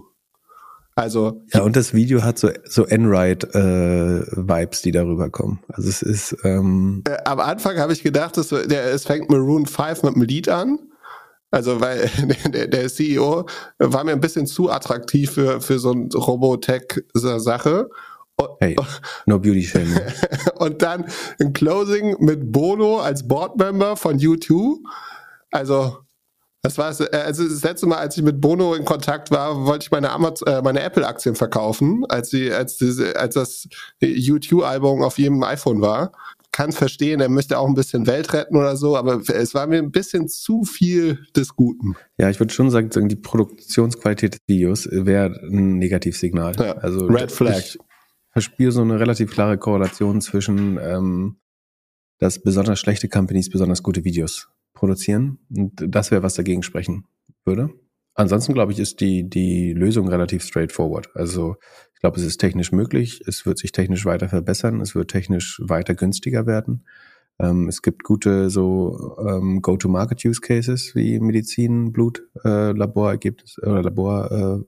[0.98, 5.60] Also ja, und das Video hat so so Enright-Vibes, äh, die darüber kommen.
[5.68, 9.66] Also es ist ähm äh, am Anfang habe ich gedacht, dass der, es fängt Maroon
[9.66, 10.80] 5 mit einem Lied an.
[11.52, 12.10] Also weil
[12.52, 13.46] der, der CEO
[13.78, 17.88] war mir ein bisschen zu attraktiv für für so ein Robotech-Sache.
[18.58, 18.74] Hey,
[19.26, 20.00] no beauty shame.
[20.56, 21.04] und dann
[21.38, 24.78] ein Closing mit Bono als Boardmember von U2.
[25.52, 25.98] Also
[26.62, 27.00] das war es.
[27.00, 30.08] Äh, also das letzte Mal, als ich mit Bono in Kontakt war, wollte ich meine,
[30.08, 33.68] äh, meine Apple-Aktien verkaufen, als sie, als diese, als das
[34.02, 36.12] U2-Album auf jedem iPhone war.
[36.50, 39.78] Kann verstehen, er möchte auch ein bisschen Welt retten oder so, aber es war mir
[39.78, 41.94] ein bisschen zu viel des Guten.
[42.16, 46.56] Ja, ich würde schon sagen, die Produktionsqualität des Videos wäre ein Negativsignal.
[46.58, 47.58] Ja, also Red Flag.
[47.58, 47.78] Ich
[48.32, 51.36] verspüre so eine relativ klare Korrelation zwischen, ähm,
[52.18, 54.48] dass besonders schlechte Companies besonders gute Videos
[54.78, 55.38] produzieren.
[55.54, 57.04] Und das wäre, was dagegen sprechen
[57.44, 57.70] würde.
[58.14, 61.14] Ansonsten glaube ich, ist die, die Lösung relativ straightforward.
[61.14, 61.56] Also
[61.94, 65.60] ich glaube, es ist technisch möglich, es wird sich technisch weiter verbessern, es wird technisch
[65.64, 66.84] weiter günstiger werden.
[67.38, 74.66] Ähm, es gibt gute so ähm, Go-to-Market-Use Cases wie Medizin, Blut, äh, Laborergebnis oder Labortests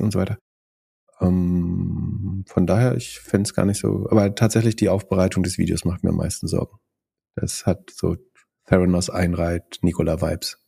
[0.00, 0.38] äh, und so weiter.
[1.20, 4.08] Ähm, von daher, ich fände es gar nicht so.
[4.10, 6.78] Aber tatsächlich die Aufbereitung des Videos macht mir am meisten Sorgen.
[7.36, 8.16] Das hat so
[8.70, 10.58] Theranos einreiht, Nikola Vibes.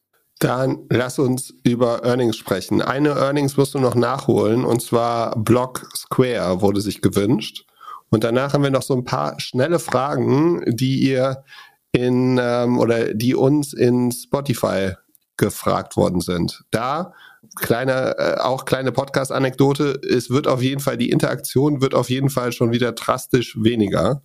[0.40, 2.82] Dann lass uns über Earnings sprechen.
[2.82, 7.64] Eine Earnings musst du noch nachholen und zwar Block Square wurde sich gewünscht.
[8.10, 11.44] Und danach haben wir noch so ein paar schnelle Fragen, die ihr
[11.92, 14.94] in ähm, oder die uns in Spotify
[15.36, 16.64] gefragt worden sind.
[16.72, 17.12] Da
[17.54, 22.30] kleine äh, auch kleine Podcast-Anekdote: Es wird auf jeden Fall die Interaktion wird auf jeden
[22.30, 24.22] Fall schon wieder drastisch weniger.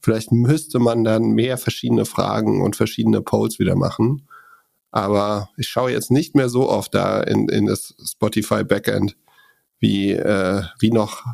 [0.00, 4.28] Vielleicht müsste man dann mehr verschiedene Fragen und verschiedene Polls wieder machen.
[4.90, 9.16] Aber ich schaue jetzt nicht mehr so oft da in, in das Spotify Backend
[9.80, 11.24] wie, äh, wie noch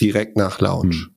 [0.00, 1.04] direkt nach Launch.
[1.04, 1.10] Hm.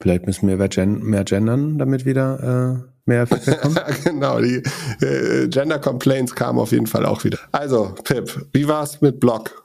[0.00, 3.80] Vielleicht müssen wir mehr, gen mehr gendern, damit wieder äh, mehr Feedback kommt.
[4.04, 4.62] genau, die
[5.00, 7.38] äh, Gender Complaints kamen auf jeden Fall auch wieder.
[7.52, 9.64] Also, Pip, wie war's mit Blog?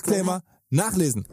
[0.00, 1.26] Disclaimer nachlesen.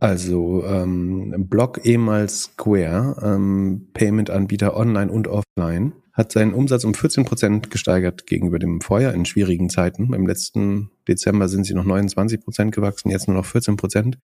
[0.00, 7.24] Also ähm, Block ehemals Square, ähm, Payment-Anbieter online und offline, hat seinen Umsatz um 14
[7.24, 10.12] Prozent gesteigert gegenüber dem Vorjahr in schwierigen Zeiten.
[10.14, 14.18] Im letzten Dezember sind sie noch 29 Prozent gewachsen, jetzt nur noch 14 Prozent.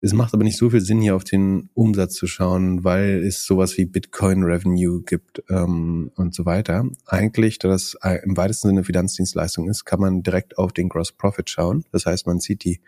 [0.00, 3.46] Es macht aber nicht so viel Sinn, hier auf den Umsatz zu schauen, weil es
[3.46, 6.84] sowas wie Bitcoin Revenue gibt ähm, und so weiter.
[7.06, 11.48] Eigentlich, da das im weitesten Sinne Finanzdienstleistung ist, kann man direkt auf den Gross Profit
[11.48, 11.84] schauen.
[11.92, 12.80] Das heißt, man sieht die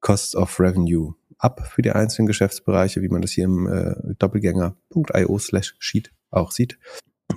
[0.00, 5.38] Costs of Revenue ab für die einzelnen Geschäftsbereiche, wie man das hier im äh, doppelgänger.io
[5.38, 6.78] slash sheet auch sieht.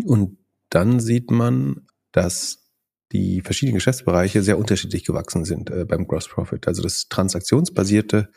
[0.04, 0.38] Und
[0.70, 2.62] dann sieht man, dass
[3.12, 6.68] die verschiedenen Geschäftsbereiche sehr unterschiedlich gewachsen sind äh, beim Gross Profit.
[6.68, 8.30] Also das transaktionsbasierte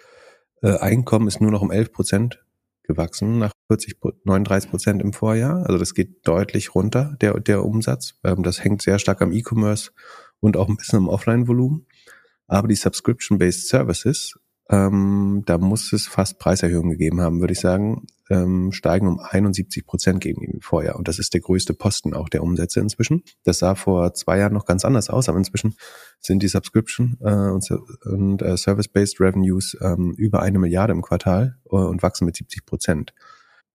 [0.64, 2.44] äh, Einkommen ist nur noch um 11 Prozent
[2.82, 5.64] gewachsen, nach 40, 39 Prozent im Vorjahr.
[5.66, 8.14] Also das geht deutlich runter, der, der Umsatz.
[8.24, 9.92] Ähm, das hängt sehr stark am E-Commerce
[10.40, 11.86] und auch ein bisschen am Offline-Volumen.
[12.46, 14.34] Aber die Subscription-Based Services
[14.70, 19.86] ähm, da muss es fast Preiserhöhungen gegeben haben, würde ich sagen, ähm, steigen um 71
[19.86, 20.96] Prozent gegenüber vorher.
[20.96, 23.22] Und das ist der größte Posten auch der Umsätze inzwischen.
[23.44, 25.76] Das sah vor zwei Jahren noch ganz anders aus, aber inzwischen
[26.20, 27.68] sind die Subscription äh, und,
[28.04, 32.64] und äh, Service-Based Revenues ähm, über eine Milliarde im Quartal äh, und wachsen mit 70
[32.64, 33.14] Prozent.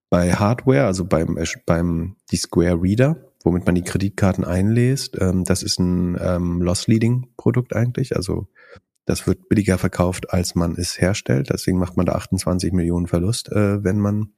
[0.09, 5.43] Bei Hardware, also beim, äh, beim die Square Reader, womit man die Kreditkarten einlässt, ähm,
[5.43, 8.47] das ist ein ähm, Loss-Leading-Produkt eigentlich, also
[9.09, 11.49] das wird billiger verkauft, als man es herstellt.
[11.49, 14.33] Deswegen macht man da 28 Millionen Verlust, äh, wenn man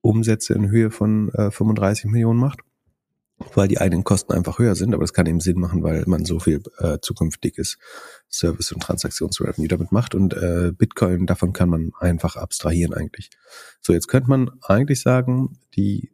[0.00, 2.60] Umsätze in Höhe von äh, 35 Millionen macht,
[3.54, 4.94] weil die eigenen Kosten einfach höher sind.
[4.94, 7.78] Aber das kann eben Sinn machen, weil man so viel äh, zukünftiges
[8.30, 10.14] Service- und Transaktionsrevenue damit macht.
[10.14, 13.30] Und äh, Bitcoin, davon kann man einfach abstrahieren eigentlich.
[13.80, 16.12] So, jetzt könnte man eigentlich sagen, die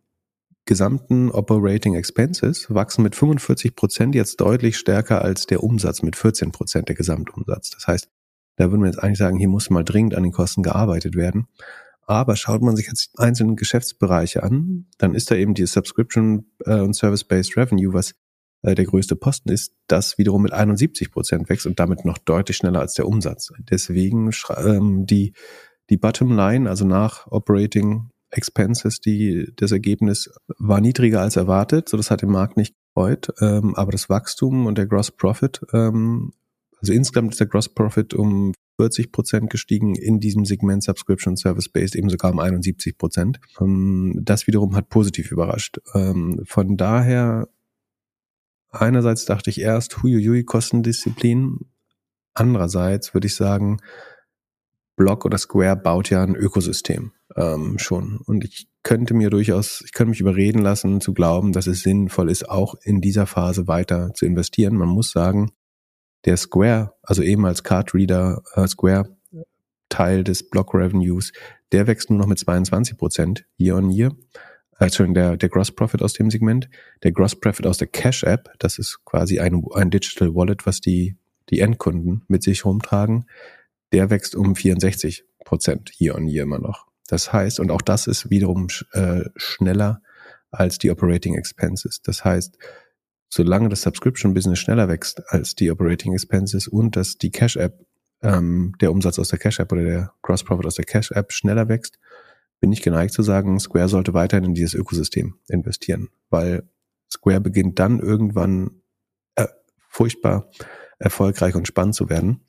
[0.65, 6.53] gesamten Operating Expenses wachsen mit 45 Prozent jetzt deutlich stärker als der Umsatz mit 14
[6.53, 7.71] Prozent der Gesamtumsatz.
[7.71, 8.09] Das heißt,
[8.57, 11.47] da würden wir jetzt eigentlich sagen, hier muss mal dringend an den Kosten gearbeitet werden.
[12.05, 16.81] Aber schaut man sich jetzt einzelne Geschäftsbereiche an, dann ist da eben die Subscription äh,
[16.81, 18.15] und Service-Based Revenue, was
[18.63, 22.57] äh, der größte Posten ist, das wiederum mit 71 Prozent wächst und damit noch deutlich
[22.57, 23.53] schneller als der Umsatz.
[23.71, 25.33] Deswegen ähm, die
[25.91, 31.97] die Bottom Line, also nach Operating Expenses, die, das Ergebnis war niedriger als erwartet, so
[31.97, 36.33] das hat den Markt nicht gefreut, ähm, aber das Wachstum und der Gross Profit, ähm,
[36.81, 41.69] also insgesamt ist der Gross Profit um 40 Prozent gestiegen in diesem Segment Subscription Service
[41.69, 43.39] Based, eben sogar um 71 Prozent.
[43.61, 45.79] Ähm, das wiederum hat positiv überrascht.
[45.95, 47.49] Ähm, von daher,
[48.71, 51.61] einerseits dachte ich erst, huiuiui, Kostendisziplin.
[52.35, 53.79] Andererseits würde ich sagen,
[54.97, 58.21] Block oder Square baut ja ein Ökosystem ähm, schon.
[58.25, 62.31] Und ich könnte mir durchaus, ich könnte mich überreden lassen zu glauben, dass es sinnvoll
[62.31, 64.77] ist, auch in dieser Phase weiter zu investieren.
[64.77, 65.53] Man muss sagen,
[66.25, 69.17] der Square, also ehemals Card Reader äh, Square
[69.89, 71.33] Teil des Block Revenues,
[71.71, 74.17] der wächst nur noch mit 22 Prozent year on year.
[74.73, 76.69] Also der, der Gross Profit aus dem Segment.
[77.03, 80.81] Der Gross Profit aus der Cash App, das ist quasi ein, ein Digital Wallet, was
[80.81, 81.17] die,
[81.51, 83.27] die Endkunden mit sich rumtragen,
[83.93, 86.87] der wächst um 64 Prozent year on year immer noch.
[87.13, 90.01] Das heißt, und auch das ist wiederum äh, schneller
[90.51, 92.01] als die Operating Expenses.
[92.01, 92.57] Das heißt,
[93.29, 97.85] solange das Subscription Business schneller wächst als die Operating Expenses und dass die Cash App,
[98.23, 101.35] ähm, der Umsatz aus der Cash App oder der Gross Profit aus der Cash App
[101.35, 101.99] schneller wächst,
[102.61, 106.67] bin ich geneigt zu sagen, Square sollte weiterhin in dieses Ökosystem investieren, weil
[107.13, 108.81] Square beginnt dann irgendwann
[109.35, 109.49] äh,
[109.87, 110.49] furchtbar
[110.99, 112.41] erfolgreich und spannend zu werden,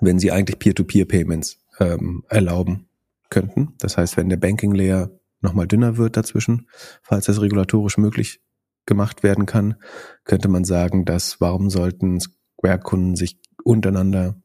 [0.00, 2.88] wenn sie eigentlich Peer-to-Peer-Payments ähm, erlauben
[3.30, 3.74] könnten.
[3.78, 5.10] Das heißt, wenn der Banking Layer
[5.40, 6.68] nochmal dünner wird dazwischen,
[7.02, 8.40] falls das regulatorisch möglich
[8.86, 9.76] gemacht werden kann,
[10.24, 14.42] könnte man sagen, dass warum sollten Square-Kunden sich untereinander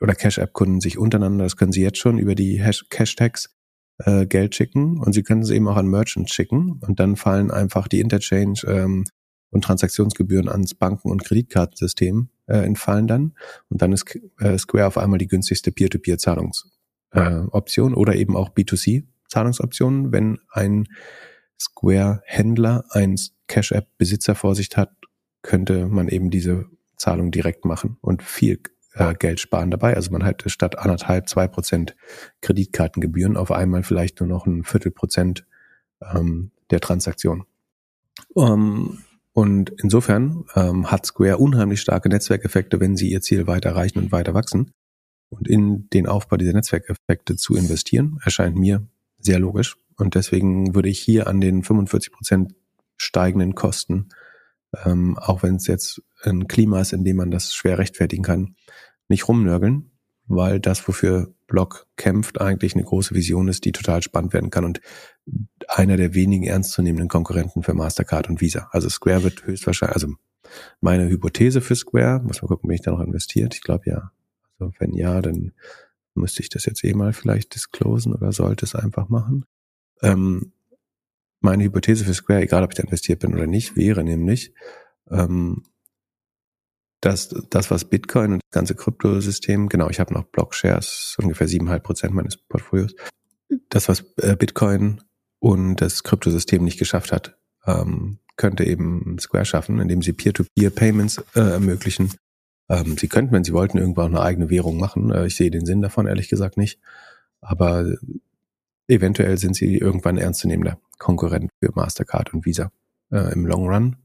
[0.00, 3.54] oder Cash-App-Kunden sich untereinander, das können sie jetzt schon über die Cash-Tags
[3.98, 7.50] äh, Geld schicken und sie können es eben auch an Merchants schicken und dann fallen
[7.50, 9.04] einfach die Interchange ähm,
[9.50, 13.34] und Transaktionsgebühren ans Banken- und Kreditkartensystem äh, entfallen dann
[13.68, 16.64] und dann ist äh, Square auf einmal die günstigste Peer-to-Peer-Zahlungs-
[17.12, 20.88] äh, Option oder eben auch B2C-Zahlungsoptionen, wenn ein
[21.60, 24.92] Square-Händler ein Cash-App-Besitzer vor sich hat,
[25.42, 28.60] könnte man eben diese Zahlung direkt machen und viel
[28.94, 29.94] äh, Geld sparen dabei.
[29.94, 31.96] Also man hat statt anderthalb, zwei Prozent
[32.40, 35.46] Kreditkartengebühren auf einmal vielleicht nur noch ein Viertelprozent
[36.14, 37.44] ähm, der Transaktion.
[38.34, 38.98] Um,
[39.32, 44.12] und insofern ähm, hat Square unheimlich starke Netzwerkeffekte, wenn sie ihr Ziel weiter erreichen und
[44.12, 44.72] weiter wachsen.
[45.32, 48.86] Und in den Aufbau dieser Netzwerkeffekte zu investieren, erscheint mir
[49.18, 49.76] sehr logisch.
[49.96, 52.54] Und deswegen würde ich hier an den 45 Prozent
[52.96, 54.10] steigenden Kosten,
[54.84, 58.56] ähm, auch wenn es jetzt ein Klima ist, in dem man das schwer rechtfertigen kann,
[59.08, 59.90] nicht rumnörgeln,
[60.26, 64.64] weil das, wofür Block kämpft, eigentlich eine große Vision ist, die total spannend werden kann
[64.64, 64.80] und
[65.68, 68.68] einer der wenigen ernstzunehmenden Konkurrenten für Mastercard und Visa.
[68.70, 70.14] Also Square wird höchstwahrscheinlich, also
[70.80, 73.54] meine Hypothese für Square, muss man gucken, bin ich da noch investiert?
[73.54, 74.12] Ich glaube ja.
[74.58, 75.52] Also wenn ja, dann
[76.14, 79.44] müsste ich das jetzt eh mal vielleicht disclosen oder sollte es einfach machen.
[80.02, 80.52] Ähm,
[81.40, 84.54] meine Hypothese für Square, egal ob ich da investiert bin oder nicht, wäre nämlich,
[85.10, 85.64] ähm,
[87.00, 91.82] dass das, was Bitcoin und das ganze Kryptosystem, genau, ich habe noch Blockshares, ungefähr siebeneinhalb
[91.82, 92.94] Prozent meines Portfolios,
[93.68, 95.02] das, was äh, Bitcoin
[95.40, 97.36] und das Kryptosystem nicht geschafft hat,
[97.66, 102.12] ähm, könnte eben Square schaffen, indem sie Peer-to-Peer-Payments äh, ermöglichen.
[102.68, 105.10] Ähm, sie könnten, wenn sie wollten, irgendwann eine eigene Währung machen.
[105.10, 106.80] Äh, ich sehe den Sinn davon ehrlich gesagt nicht.
[107.40, 107.92] Aber
[108.88, 112.70] eventuell sind sie irgendwann ernstzunehmender Konkurrent für Mastercard und Visa
[113.10, 113.96] äh, im Long Run.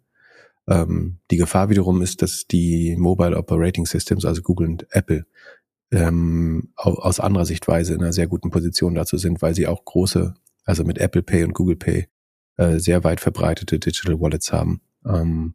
[0.68, 5.26] Ähm, die Gefahr wiederum ist, dass die Mobile Operating Systems, also Google und Apple,
[5.92, 10.34] ähm, aus anderer Sichtweise in einer sehr guten Position dazu sind, weil sie auch große,
[10.66, 12.08] also mit Apple Pay und Google Pay,
[12.58, 14.82] äh, sehr weit verbreitete Digital Wallets haben.
[15.06, 15.54] Ähm,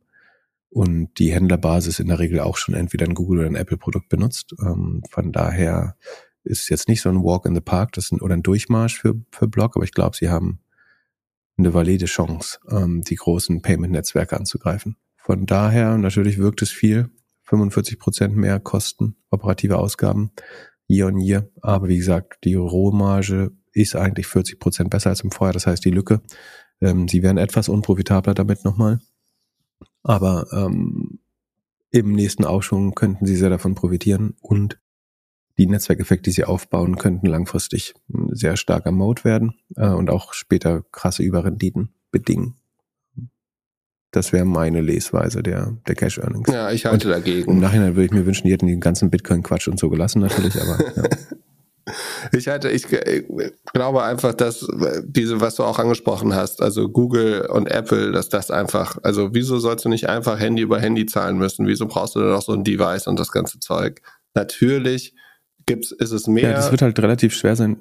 [0.73, 4.09] und die Händlerbasis in der Regel auch schon entweder ein Google oder ein Apple Produkt
[4.09, 4.55] benutzt.
[4.61, 5.97] Ähm, von daher
[6.45, 9.15] ist jetzt nicht so ein Walk in the Park das ein, oder ein Durchmarsch für,
[9.31, 10.61] für Block, aber ich glaube, sie haben
[11.59, 14.97] eine valide Chance, ähm, die großen Payment-Netzwerke anzugreifen.
[15.19, 17.11] Von daher, natürlich wirkt es viel,
[17.43, 20.33] 45 Prozent mehr Kosten, operative Ausgaben,
[20.89, 21.51] year on year.
[21.61, 25.53] Aber wie gesagt, die Rohmarge ist eigentlich 40 Prozent besser als im Vorjahr.
[25.53, 26.23] Das heißt, die Lücke,
[26.81, 29.01] ähm, sie werden etwas unprofitabler damit nochmal.
[30.03, 31.21] Aber ähm,
[31.91, 34.79] im nächsten Aufschwung könnten sie sehr davon profitieren und
[35.59, 40.33] die Netzwerkeffekte, die sie aufbauen, könnten langfristig ein sehr starker Mode werden äh, und auch
[40.33, 42.57] später krasse Überrenditen bedingen.
[44.11, 46.51] Das wäre meine Lesweise der, der Cash Earnings.
[46.51, 47.51] Ja, ich halte und dagegen.
[47.51, 50.61] Im Nachhinein würde ich mir wünschen, die hätten den ganzen Bitcoin-Quatsch und so gelassen, natürlich,
[50.61, 50.79] aber.
[50.97, 51.03] Ja.
[52.33, 52.87] Ich halte, ich
[53.73, 54.67] glaube einfach, dass
[55.05, 59.59] diese, was du auch angesprochen hast, also Google und Apple, dass das einfach, also wieso
[59.59, 61.67] sollst du nicht einfach Handy über Handy zahlen müssen?
[61.67, 64.01] Wieso brauchst du dann auch so ein Device und das ganze Zeug?
[64.35, 65.15] Natürlich
[65.67, 66.51] gibt's, ist es mehr.
[66.51, 67.77] Ja, das wird halt relativ schwer sein.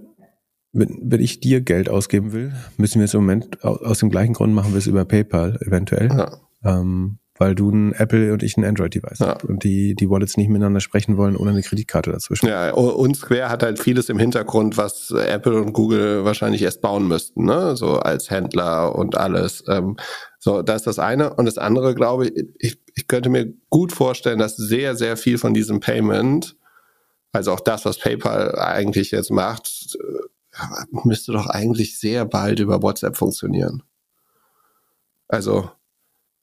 [0.74, 4.34] Wenn, wenn ich dir Geld ausgeben will, müssen wir es im Moment aus dem gleichen
[4.34, 6.10] Grund machen wir es über PayPal eventuell.
[6.10, 6.38] Ja.
[6.64, 9.34] Ähm, weil du ein Apple und ich ein Android-Device ja.
[9.34, 12.46] hast und die, die Wallets nicht miteinander sprechen wollen ohne eine Kreditkarte dazwischen.
[12.46, 17.08] Ja, und Square hat halt vieles im Hintergrund, was Apple und Google wahrscheinlich erst bauen
[17.08, 17.76] müssten, ne?
[17.76, 19.64] So als Händler und alles.
[19.68, 19.98] Ähm,
[20.38, 21.34] so, das ist das eine.
[21.34, 25.40] Und das andere, glaube ich, ich, ich könnte mir gut vorstellen, dass sehr, sehr viel
[25.40, 26.56] von diesem Payment,
[27.32, 32.84] also auch das, was PayPal eigentlich jetzt macht, äh, müsste doch eigentlich sehr bald über
[32.84, 33.82] WhatsApp funktionieren.
[35.28, 35.72] Also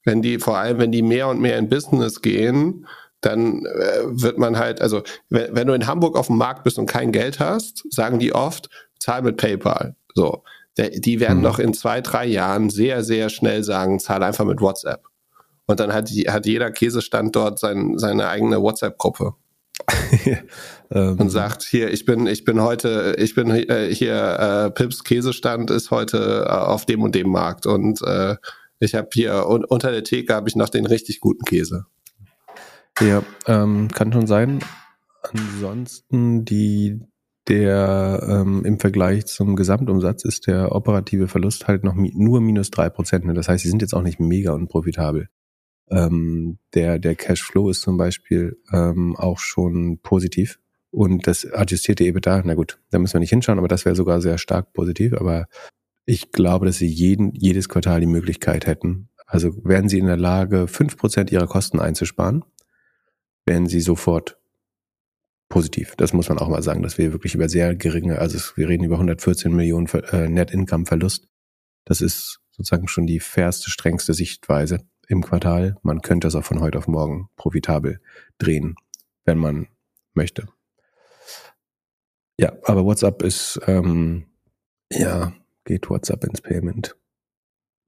[0.09, 2.87] wenn die, vor allem wenn die mehr und mehr in Business gehen,
[3.21, 6.79] dann äh, wird man halt, also wenn, wenn du in Hamburg auf dem Markt bist
[6.79, 9.97] und kein Geld hast, sagen die oft, zahl mit PayPal.
[10.15, 10.43] So.
[10.79, 11.45] Die werden mhm.
[11.45, 15.03] noch in zwei, drei Jahren sehr, sehr schnell sagen, zahl einfach mit WhatsApp.
[15.67, 19.35] Und dann hat, die, hat jeder Käsestand dort sein, seine eigene WhatsApp-Gruppe.
[20.91, 21.21] Ähm.
[21.21, 25.71] und sagt, hier, ich bin, ich bin heute, ich bin äh, hier, äh, Pips Käsestand
[25.71, 28.37] ist heute äh, auf dem und dem Markt und äh,
[28.81, 31.87] ich habe hier un unter der Theke habe ich noch den richtig guten Käse.
[33.01, 34.61] Ja, ähm, kann schon sein.
[35.23, 37.01] Ansonsten die
[37.49, 42.71] der ähm, im Vergleich zum Gesamtumsatz ist der operative Verlust halt noch mi nur minus
[42.71, 43.25] drei Prozent.
[43.25, 43.35] Ne?
[43.35, 45.29] Das heißt, sie sind jetzt auch nicht mega unprofitabel.
[45.91, 50.59] Ähm, der der Cashflow ist zum Beispiel ähm, auch schon positiv
[50.91, 54.21] und das adjustierte EBITDA, na gut, da müssen wir nicht hinschauen, aber das wäre sogar
[54.21, 55.15] sehr stark positiv.
[55.15, 55.47] Aber
[56.09, 59.11] ich glaube, dass sie jeden, jedes Quartal die Möglichkeit hätten.
[59.27, 62.47] Also wären sie in der Lage, fünf Prozent ihrer Kosten einzusparen,
[63.45, 64.39] wären sie sofort
[65.51, 65.97] positiv.
[65.97, 68.85] Das muss man auch mal sagen, dass wir wirklich über sehr geringe, also wir reden
[68.85, 71.29] über 114 Millionen äh, Net Income Verlust.
[71.85, 74.79] Das ist sozusagen schon die fairste, strengste Sichtweise
[75.09, 75.77] im Quartal.
[75.83, 78.01] Man könnte es auch von heute auf morgen profitabel
[78.39, 78.77] drehen,
[79.27, 79.69] wenn man
[80.15, 80.49] möchte.
[82.41, 84.25] Ja, aber WhatsApp ist ähm,
[84.91, 85.35] ja
[85.69, 86.97] geht WhatsApp ins Payment.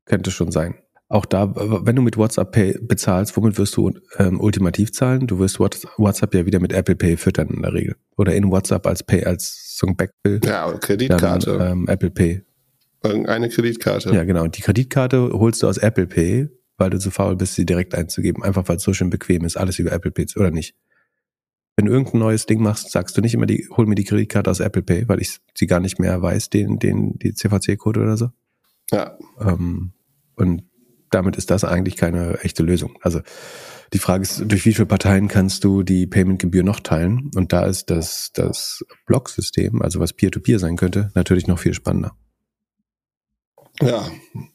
[0.05, 0.74] Könnte schon sein.
[1.11, 5.26] auch da, wenn du mit WhatsApp Pay bezahlst, womit wirst du ähm, ultimativ zahlen?
[5.26, 7.97] Du wirst WhatsApp ja wieder mit Apple Pay füttern in der Regel.
[8.16, 10.41] Oder in WhatsApp als Pay, als so ein Backbill.
[10.45, 11.59] Ja, Kreditkarte.
[11.59, 12.43] Dann, ähm, Apple Pay.
[13.03, 14.14] Irgendeine Kreditkarte.
[14.14, 14.45] Ja, genau.
[14.45, 17.95] Und die Kreditkarte holst du aus Apple Pay, weil du zu faul bist, sie direkt
[17.97, 18.45] einzugeben.
[18.45, 20.76] Einfach weil es so schön bequem ist, alles über Apple Pay, oder nicht?
[21.77, 24.51] Wenn du irgendein neues Ding machst, sagst du nicht immer, die, hol mir die Kreditkarte
[24.51, 28.16] aus Apple Pay, weil ich sie gar nicht mehr weiß, den, den, die CVC-Code oder
[28.16, 28.31] so.
[28.91, 29.16] Ja.
[29.41, 29.93] Ähm,
[30.37, 30.64] und
[31.11, 32.99] damit ist das eigentlich keine echte Lösung.
[33.03, 33.21] Also
[33.93, 37.31] die Frage ist, durch wie viele Parteien kannst du die Paymentgebühr noch teilen?
[37.35, 41.75] Und da ist das, das Blocksystem, also was Peer-to-Peer -Peer sein könnte, natürlich noch viel
[41.75, 42.12] spannender.
[43.83, 44.05] Ja,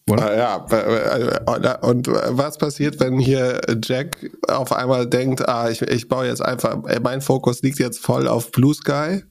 [0.10, 0.38] Oder?
[0.38, 1.76] ja.
[1.82, 6.78] Und was passiert, wenn hier Jack auf einmal denkt, ah, ich, ich baue jetzt einfach,
[7.02, 9.24] mein Fokus liegt jetzt voll auf Blue Sky?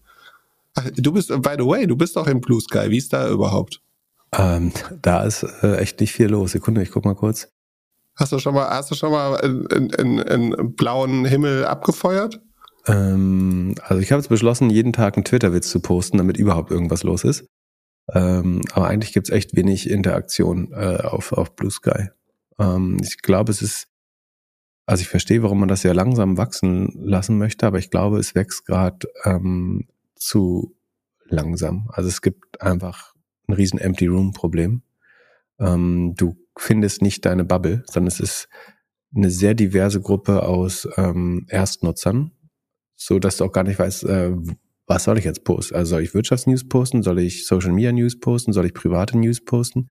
[0.96, 2.90] Du bist, by the way, du bist doch in Blue Sky.
[2.90, 3.80] Wie ist da überhaupt?
[4.36, 6.52] Ähm, da ist äh, echt nicht viel los.
[6.52, 7.48] Sekunde, ich guck mal kurz.
[8.16, 12.40] Hast du schon mal, hast du schon mal einen blauen Himmel abgefeuert?
[12.86, 17.02] Ähm, also ich habe jetzt beschlossen, jeden Tag einen Twitter-Witz zu posten, damit überhaupt irgendwas
[17.02, 17.46] los ist.
[18.12, 22.08] Ähm, aber eigentlich gibt's echt wenig Interaktion äh, auf, auf Blue Sky.
[22.58, 23.88] Ähm, ich glaube, es ist,
[24.86, 28.34] also ich verstehe, warum man das ja langsam wachsen lassen möchte, aber ich glaube, es
[28.34, 30.76] wächst gerade ähm, zu
[31.26, 31.88] langsam.
[31.92, 33.14] Also es gibt einfach
[33.48, 34.82] ein riesen Empty Room Problem.
[35.58, 38.48] Ähm, du findest nicht deine Bubble, sondern es ist
[39.14, 42.32] eine sehr diverse Gruppe aus ähm, Erstnutzern,
[42.96, 44.36] so dass du auch gar nicht weißt, äh,
[44.86, 45.74] was soll ich jetzt posten?
[45.74, 47.02] Also soll ich Wirtschaftsnews posten?
[47.02, 48.52] Soll ich Social Media News posten?
[48.52, 49.88] Soll ich private News posten?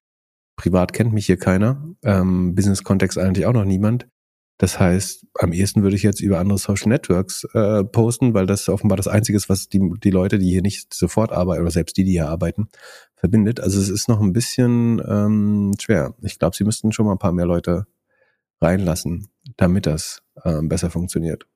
[0.56, 1.84] Privat kennt mich hier keiner.
[2.04, 4.08] Ähm, Business-Kontext eigentlich auch noch niemand.
[4.60, 8.70] Das heißt, am ehesten würde ich jetzt über andere Social Networks äh, posten, weil das
[8.70, 11.98] offenbar das Einzige ist, was die, die Leute, die hier nicht sofort arbeiten, oder selbst
[11.98, 12.70] die, die hier arbeiten,
[13.16, 13.60] verbindet.
[13.60, 16.14] Also es ist noch ein bisschen ähm, schwer.
[16.22, 17.88] Ich glaube, sie müssten schon mal ein paar mehr Leute
[18.62, 19.28] reinlassen,
[19.58, 21.48] damit das ähm, besser funktioniert.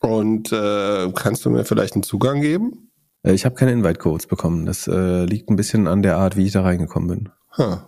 [0.00, 2.85] Und äh, kannst du mir vielleicht einen Zugang geben?
[3.26, 4.64] Äh, ich habe keine Invite-Codes bekommen.
[4.64, 7.28] Das äh, liegt ein bisschen an der Art, wie ich da reingekommen bin.
[7.58, 7.78] Huh.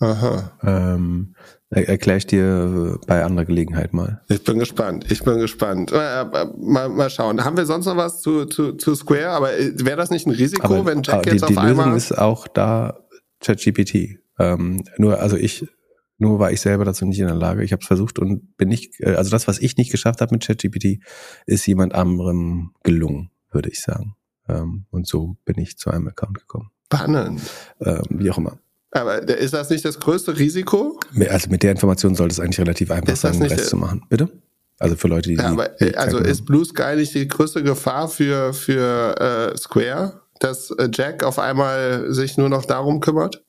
[0.00, 0.52] Aha.
[0.62, 1.34] Ähm,
[1.70, 4.22] Erkläre ich dir bei anderer Gelegenheit mal.
[4.28, 5.10] Ich bin gespannt.
[5.10, 5.92] Ich bin gespannt.
[5.92, 7.44] Äh, äh, mal, mal schauen.
[7.44, 9.30] Haben wir sonst noch was zu, zu, zu Square?
[9.30, 11.72] Aber äh, wäre das nicht ein Risiko, aber, wenn Jack die, jetzt auf die einmal...
[11.72, 13.00] Die Lösung ist auch da
[13.40, 14.18] ChatGPT.
[14.38, 15.68] Ähm, nur, also ich,
[16.16, 17.62] nur war ich selber dazu nicht in der Lage.
[17.62, 20.46] Ich habe es versucht und bin nicht, also das, was ich nicht geschafft habe mit
[20.46, 21.04] ChatGPT,
[21.44, 24.16] ist jemand anderem gelungen, würde ich sagen.
[24.48, 26.70] Ähm, und so bin ich zu einem Account gekommen.
[26.92, 27.42] Spannend.
[27.80, 28.58] Ähm, wie auch immer.
[28.90, 30.98] Aber ist das nicht das größte Risiko?
[31.28, 34.06] Also mit der Information sollte es eigentlich relativ einfach ist sein, den Rest zu machen.
[34.08, 34.30] Bitte?
[34.78, 35.36] Also für Leute, die.
[35.36, 39.20] Ja, aber, die also ist Blue Sky nicht die größte Gefahr für, für
[39.52, 43.44] äh, Square, dass äh, Jack auf einmal sich nur noch darum kümmert?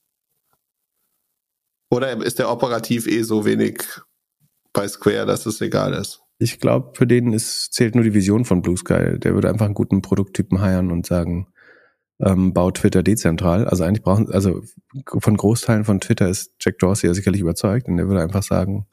[1.91, 3.83] Oder ist der operativ eh so wenig
[4.73, 6.21] bei Square, dass es egal ist?
[6.39, 9.19] Ich glaube, für den ist, zählt nur die Vision von Blue Sky.
[9.19, 11.47] Der würde einfach einen guten Produkttypen heiern und sagen,
[12.21, 13.67] ähm, baut Twitter dezentral.
[13.67, 14.61] Also eigentlich brauchen, also
[15.05, 18.87] von Großteilen von Twitter ist Jack Dorsey ja sicherlich überzeugt und der würde einfach sagen,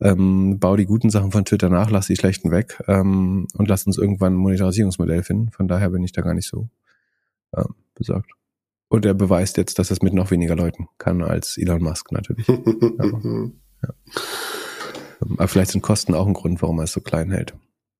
[0.00, 3.86] ähm, bau die guten Sachen von Twitter nach, lass die schlechten weg ähm, und lass
[3.86, 5.50] uns irgendwann ein Monetarisierungsmodell finden.
[5.52, 6.68] Von daher bin ich da gar nicht so
[7.56, 8.30] ähm, besorgt.
[8.88, 12.48] Und er beweist jetzt, dass es mit noch weniger Leuten kann als Elon Musk natürlich.
[12.98, 13.50] aber,
[13.82, 13.94] ja.
[15.30, 17.54] Aber vielleicht sind Kosten auch ein Grund, warum er es so klein hält.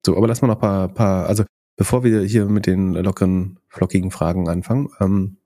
[0.05, 1.43] So, aber lass mal noch paar, paar, also
[1.75, 5.37] bevor wir hier mit den lockeren, flockigen Fragen anfangen, ähm,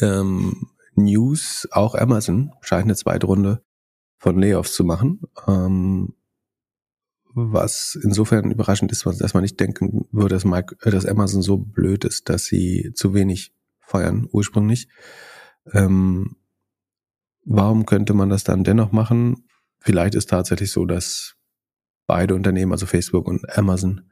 [0.00, 3.62] ähm, News, auch Amazon scheint eine zweite Runde
[4.18, 5.20] von Layoffs zu machen.
[5.46, 6.14] Ähm,
[7.34, 11.56] was insofern überraschend ist, dass man nicht denken würde, dass, Mike, äh, dass Amazon so
[11.56, 14.88] blöd ist, dass sie zu wenig feuern ursprünglich.
[15.72, 16.36] Ähm,
[17.44, 19.47] warum könnte man das dann dennoch machen?
[19.88, 21.34] Vielleicht ist tatsächlich so, dass
[22.06, 24.10] beide Unternehmen, also Facebook und Amazon,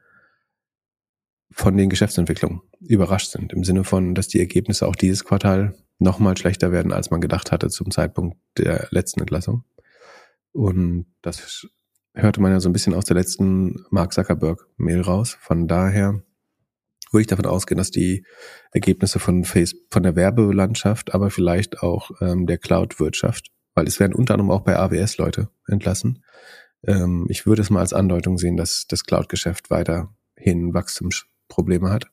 [1.51, 3.53] von den Geschäftsentwicklungen überrascht sind.
[3.53, 7.51] Im Sinne von, dass die Ergebnisse auch dieses Quartal nochmal schlechter werden, als man gedacht
[7.51, 9.65] hatte zum Zeitpunkt der letzten Entlassung.
[10.51, 11.67] Und das
[12.15, 15.37] hörte man ja so ein bisschen aus der letzten Mark Zuckerberg-Mail raus.
[15.39, 16.23] Von daher
[17.11, 18.25] würde ich davon ausgehen, dass die
[18.71, 24.15] Ergebnisse von Face, von der Werbelandschaft, aber vielleicht auch ähm, der Cloud-Wirtschaft, weil es werden
[24.15, 26.23] unter anderem auch bei AWS Leute entlassen.
[26.83, 32.07] Ähm, ich würde es mal als Andeutung sehen, dass das Cloud-Geschäft weiterhin Wachstums Probleme hat.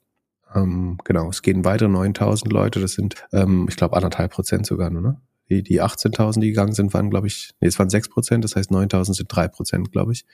[0.55, 4.91] Ähm, genau, es gehen weitere 9000 Leute, das sind, ähm, ich glaube, anderthalb Prozent sogar
[4.91, 5.21] nur, ne?
[5.49, 8.57] Die, die 18.000, die gegangen sind, waren, glaube ich, nee, es waren 6 Prozent, das
[8.57, 10.27] heißt 9.000 sind 3 Prozent, glaube ich,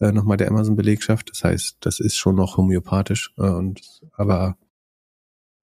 [0.00, 1.30] äh, nochmal der Amazon-Belegschaft.
[1.30, 3.80] Das heißt, das ist schon noch homöopathisch, äh, und,
[4.14, 4.56] aber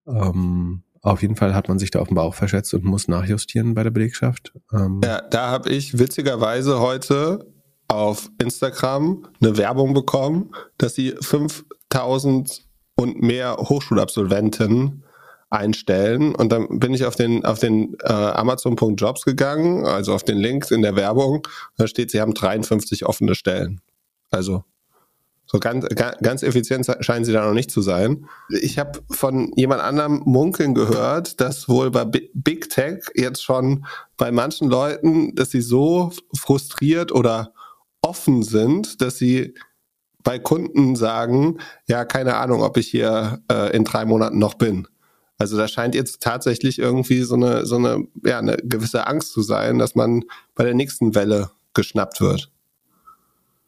[0.07, 3.73] ähm, Auf jeden Fall hat man sich da auf den Bauch verschätzt und muss nachjustieren
[3.73, 4.53] bei der Belegschaft.
[4.73, 7.45] Ähm ja, da habe ich witzigerweise heute
[7.87, 12.65] auf Instagram eine Werbung bekommen, dass sie 5000
[12.95, 15.03] und mehr Hochschulabsolventen
[15.49, 16.35] einstellen.
[16.35, 20.69] Und dann bin ich auf den, auf den äh, Amazon.jobs gegangen, also auf den Link
[20.69, 21.47] in der Werbung.
[21.77, 23.81] Da steht, sie haben 53 offene Stellen.
[24.29, 24.63] Also
[25.51, 25.87] so ganz,
[26.21, 28.27] ganz effizient scheinen sie da noch nicht zu sein.
[28.49, 33.85] Ich habe von jemand anderem munkeln gehört, dass wohl bei Big Tech jetzt schon
[34.15, 37.53] bei manchen Leuten, dass sie so frustriert oder
[38.01, 39.55] offen sind, dass sie
[40.23, 41.57] bei Kunden sagen,
[41.87, 44.87] ja, keine Ahnung, ob ich hier äh, in drei Monaten noch bin.
[45.39, 49.41] Also da scheint jetzt tatsächlich irgendwie so eine, so eine, ja, eine gewisse Angst zu
[49.41, 52.51] sein, dass man bei der nächsten Welle geschnappt wird.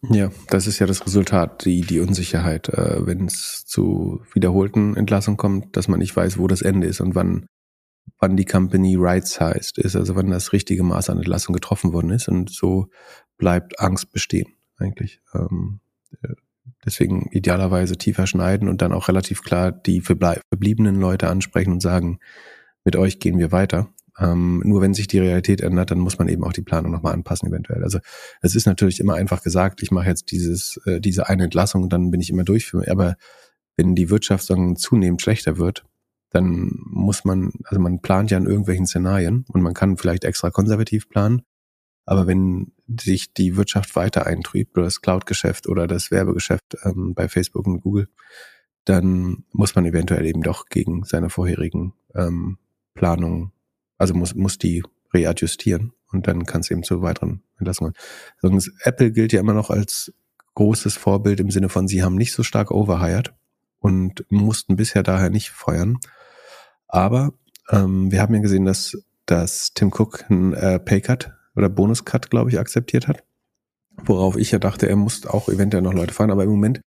[0.10, 5.38] Ja, das ist ja das Resultat, die, die Unsicherheit, äh, wenn es zu wiederholten Entlassungen
[5.38, 7.46] kommt, dass man nicht weiß, wo das Ende ist und wann,
[8.18, 12.28] wann die Company right-sized ist, also wann das richtige Maß an Entlassung getroffen worden ist.
[12.28, 12.88] Und so
[13.38, 14.48] bleibt Angst bestehen,
[14.78, 15.22] eigentlich.
[15.36, 15.82] Ähm,
[16.24, 16.34] äh,
[16.84, 22.18] deswegen idealerweise tiefer schneiden und dann auch relativ klar die verbliebenen Leute ansprechen und sagen,
[22.84, 23.94] mit euch gehen wir weiter.
[24.20, 27.14] Ähm, nur wenn sich die Realität ändert, dann muss man eben auch die Planung nochmal
[27.14, 27.84] anpassen eventuell.
[27.84, 28.00] Also
[28.42, 32.12] es ist natürlich immer einfach gesagt, ich mache jetzt dieses, äh, diese eine Entlassung, dann
[32.12, 32.74] bin ich immer durch.
[32.90, 33.16] Aber
[33.78, 35.86] wenn die Wirtschaft dann zunehmend schlechter wird,
[36.30, 40.50] dann muss man, also man plant ja in irgendwelchen Szenarien und man kann vielleicht extra
[40.50, 41.42] konservativ planen.
[42.06, 47.28] Aber wenn sich die Wirtschaft weiter eintrübt oder das Cloud-Geschäft oder das Werbegeschäft ähm, bei
[47.28, 48.08] Facebook und Google,
[48.86, 52.58] dann muss man eventuell eben doch gegen seine vorherigen ähm,
[52.96, 53.52] Planungen
[54.02, 54.84] also muss, muss die
[55.14, 57.94] readjustieren und dann kann es eben zu weiteren Entlassungen.
[58.42, 60.14] Also Apple gilt ja immer noch als
[60.56, 63.34] großes Vorbild im Sinne von, sie haben nicht so stark overhired
[63.80, 65.98] und mussten bisher daher nicht feuern.
[66.88, 67.34] Aber
[67.70, 72.50] ähm, wir haben ja gesehen, dass, dass Tim Cook einen äh, Paycut oder Bonuscut, glaube
[72.50, 73.24] ich, akzeptiert hat.
[74.04, 76.32] Worauf ich ja dachte, er muss auch eventuell noch Leute feuern.
[76.32, 76.82] Aber im Moment,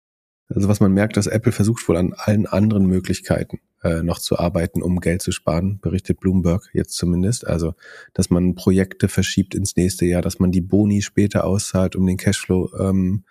[0.49, 4.37] also was man merkt, dass Apple versucht wohl an allen anderen Möglichkeiten äh, noch zu
[4.37, 7.47] arbeiten, um Geld zu sparen, berichtet Bloomberg jetzt zumindest.
[7.47, 7.73] Also,
[8.13, 12.17] dass man Projekte verschiebt ins nächste Jahr, dass man die Boni später auszahlt, um den
[12.17, 13.25] Cashflow ähm,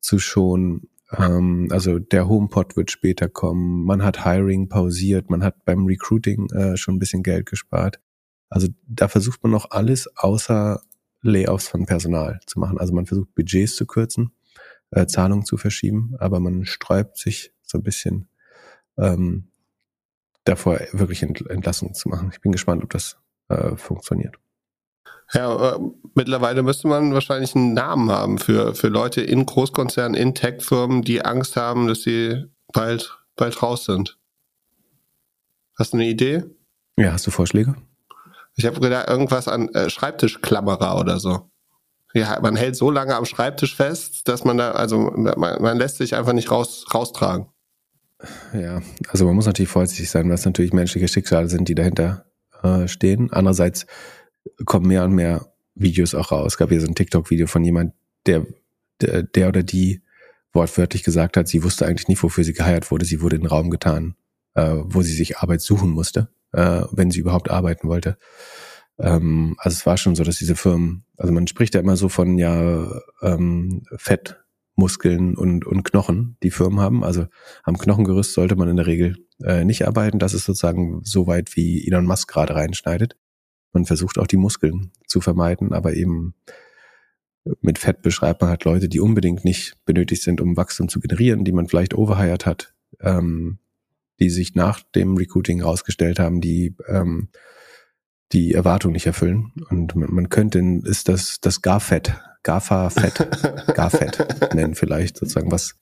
[0.00, 0.88] zu schonen.
[1.16, 3.84] Ähm, also der HomePod wird später kommen.
[3.84, 8.00] Man hat Hiring pausiert, man hat beim Recruiting äh, schon ein bisschen Geld gespart.
[8.48, 10.80] Also da versucht man noch alles außer
[11.22, 12.78] Layoffs von Personal zu machen.
[12.78, 14.32] Also man versucht Budgets zu kürzen,
[14.90, 18.28] äh, Zahlungen zu verschieben, aber man sträubt sich so ein bisschen
[18.98, 19.48] ähm,
[20.44, 22.30] davor wirklich Entlassungen zu machen.
[22.32, 23.18] Ich bin gespannt, ob das
[23.48, 24.36] äh, funktioniert.
[25.32, 25.78] Ja, äh,
[26.14, 31.24] mittlerweile müsste man wahrscheinlich einen Namen haben für, für Leute in Großkonzernen, in Tech-Firmen, die
[31.24, 34.18] Angst haben, dass sie bald, bald raus sind.
[35.78, 36.44] Hast du eine Idee?
[36.96, 37.74] Ja, hast du Vorschläge?
[38.54, 41.50] Ich habe gedacht, irgendwas an äh, Schreibtischklammerer oder so.
[42.14, 45.98] Ja, man hält so lange am Schreibtisch fest, dass man da, also man, man lässt
[45.98, 47.46] sich einfach nicht raus, raustragen.
[48.54, 52.24] Ja, also man muss natürlich vorsichtig sein, was natürlich menschliche Schicksale sind, die dahinter
[52.62, 53.32] äh, stehen.
[53.32, 53.86] Andererseits
[54.64, 56.52] kommen mehr und mehr Videos auch raus.
[56.52, 57.92] Es gab hier so ein TikTok-Video von jemand,
[58.24, 58.46] der,
[59.00, 60.02] der, der oder die
[60.52, 63.04] wortwörtlich gesagt hat, sie wusste eigentlich nicht, wofür sie geheiert wurde.
[63.04, 64.16] Sie wurde in den Raum getan,
[64.54, 68.16] äh, wo sie sich Arbeit suchen musste, äh, wenn sie überhaupt arbeiten wollte.
[68.98, 72.08] Ähm, also es war schon so, dass diese Firmen, also man spricht ja immer so
[72.08, 72.90] von ja
[73.22, 74.42] ähm, Fett
[74.76, 77.02] Muskeln und, und Knochen, die Firmen haben.
[77.02, 77.26] Also
[77.64, 80.18] am Knochengerüst sollte man in der Regel äh, nicht arbeiten.
[80.18, 83.16] Das ist sozusagen so weit, wie Elon Musk gerade reinschneidet.
[83.72, 86.34] Man versucht auch die Muskeln zu vermeiden, aber eben
[87.60, 91.44] mit Fett beschreibt man halt Leute, die unbedingt nicht benötigt sind, um Wachstum zu generieren,
[91.44, 93.58] die man vielleicht overhired hat, ähm,
[94.20, 97.28] die sich nach dem Recruiting rausgestellt haben, die ähm,
[98.32, 99.52] die Erwartung nicht erfüllen.
[99.70, 102.14] Und man, man könnte, ist das das Garfett
[102.46, 105.74] GAFA-Fett, GAFett nennen vielleicht, sozusagen, was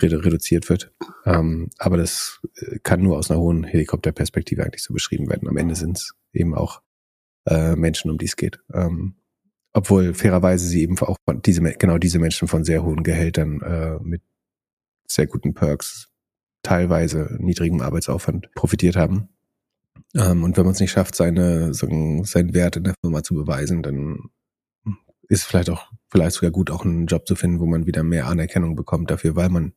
[0.00, 0.92] redu reduziert wird.
[1.26, 5.48] Ähm, aber das äh, kann nur aus einer hohen Helikopterperspektive eigentlich so beschrieben werden.
[5.48, 6.82] Am Ende sind es eben auch
[7.46, 8.60] äh, Menschen, um die es geht.
[8.72, 9.16] Ähm,
[9.72, 14.22] obwohl fairerweise sie eben auch diese, genau diese Menschen von sehr hohen Gehältern äh, mit
[15.08, 16.08] sehr guten Perks,
[16.62, 19.28] teilweise niedrigem Arbeitsaufwand profitiert haben.
[20.14, 23.82] Ähm, und wenn man es nicht schafft, seine, seinen Wert in der Firma zu beweisen,
[23.82, 24.30] dann
[25.28, 28.26] ist vielleicht auch, vielleicht sogar gut, auch einen Job zu finden, wo man wieder mehr
[28.26, 29.74] Anerkennung bekommt dafür, weil man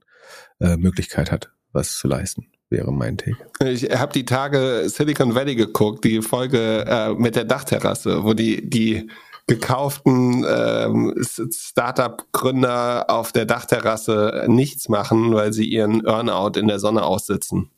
[0.60, 3.38] äh, Möglichkeit hat, was zu leisten wäre mein Take.
[3.66, 8.68] Ich habe die Tage Silicon Valley geguckt, die Folge äh, mit der Dachterrasse, wo die
[8.68, 9.10] die
[9.48, 17.04] gekauften ähm, Startup-Gründer auf der Dachterrasse nichts machen, weil sie ihren Earnout in der Sonne
[17.04, 17.70] aussitzen.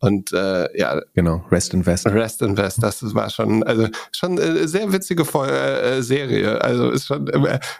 [0.00, 2.06] Und äh, ja, genau, Rest Invest.
[2.06, 6.60] Rest Invest, das war schon, also schon eine sehr witzige äh, Serie.
[6.62, 7.28] Also ist schon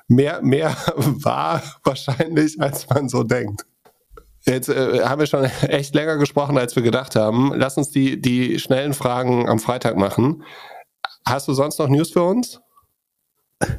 [0.06, 3.64] mehr, mehr wahr wahrscheinlich, als man so denkt.
[4.46, 7.52] Jetzt äh, haben wir schon echt länger gesprochen, als wir gedacht haben.
[7.54, 10.42] Lass uns die, die schnellen Fragen am Freitag machen.
[11.26, 12.60] Hast du sonst noch News für uns?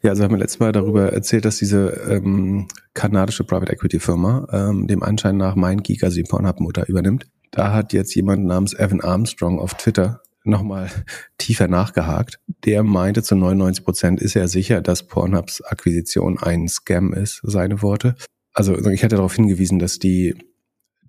[0.00, 4.46] Ja, also haben wir letztes Mal darüber erzählt, dass diese ähm, kanadische Private Equity Firma
[4.52, 7.26] ähm, dem Anschein nach MindGeek, also die Pornhub-Mutter, übernimmt.
[7.58, 10.92] Da hat jetzt jemand namens Evan Armstrong auf Twitter nochmal
[11.38, 12.38] tiefer nachgehakt.
[12.64, 17.82] Der meinte zu 99 Prozent ist er sicher, dass Pornhubs Akquisition ein Scam ist, seine
[17.82, 18.14] Worte.
[18.52, 20.36] Also ich hatte darauf hingewiesen, dass die,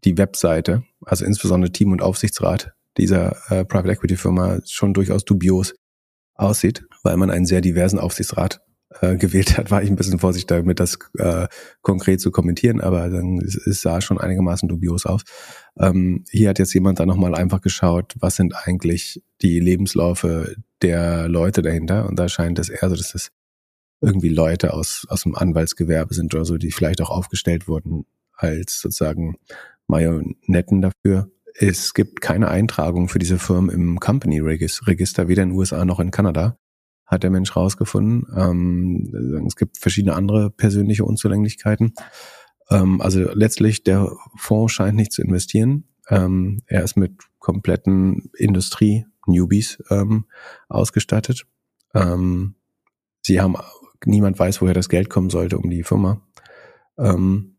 [0.04, 5.76] die Webseite, also insbesondere Team und Aufsichtsrat dieser äh, Private Equity Firma schon durchaus dubios
[6.34, 8.60] aussieht, weil man einen sehr diversen Aufsichtsrat
[9.02, 11.48] äh, gewählt hat, war ich ein bisschen vorsichtig damit, das äh,
[11.82, 15.22] konkret zu kommentieren, aber dann, es, es sah schon einigermaßen dubios aus.
[15.78, 21.28] Ähm, hier hat jetzt jemand dann nochmal einfach geschaut, was sind eigentlich die Lebenslaufe der
[21.28, 23.32] Leute dahinter und da scheint es eher so, dass das
[24.02, 28.80] irgendwie Leute aus, aus dem Anwaltsgewerbe sind oder so, die vielleicht auch aufgestellt wurden als
[28.80, 29.38] sozusagen
[29.88, 31.30] Marionetten dafür.
[31.56, 36.00] Es gibt keine Eintragung für diese Firmen im Company Register, weder in den USA noch
[36.00, 36.58] in Kanada,
[37.10, 38.28] hat der Mensch rausgefunden.
[38.36, 41.94] Ähm, es gibt verschiedene andere persönliche Unzulänglichkeiten.
[42.70, 45.86] Ähm, also letztlich, der Fonds scheint nicht zu investieren.
[46.08, 50.26] Ähm, er ist mit kompletten Industrie-Newbies ähm,
[50.68, 51.48] ausgestattet.
[51.96, 52.56] Ähm,
[53.22, 53.56] sie haben,
[54.06, 56.22] niemand weiß, woher das Geld kommen sollte, um die Firma
[57.00, 57.56] ähm,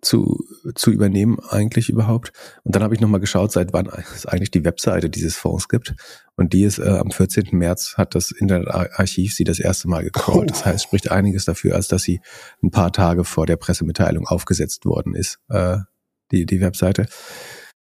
[0.00, 0.44] zu,
[0.74, 2.32] zu übernehmen eigentlich überhaupt.
[2.62, 5.94] Und dann habe ich nochmal geschaut, seit wann es eigentlich die Webseite dieses Fonds gibt.
[6.36, 7.48] Und die ist äh, am 14.
[7.52, 10.50] März hat das Internetarchiv sie das erste Mal gecrawlt.
[10.50, 12.20] Das heißt, spricht einiges dafür, als dass sie
[12.62, 15.78] ein paar Tage vor der Pressemitteilung aufgesetzt worden ist, äh,
[16.32, 17.06] die, die Webseite.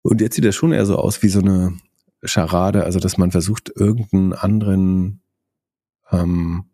[0.01, 1.77] Und jetzt sieht das schon eher so aus wie so eine
[2.23, 5.21] Scharade, also dass man versucht, irgendeinen anderen
[6.11, 6.70] ähm,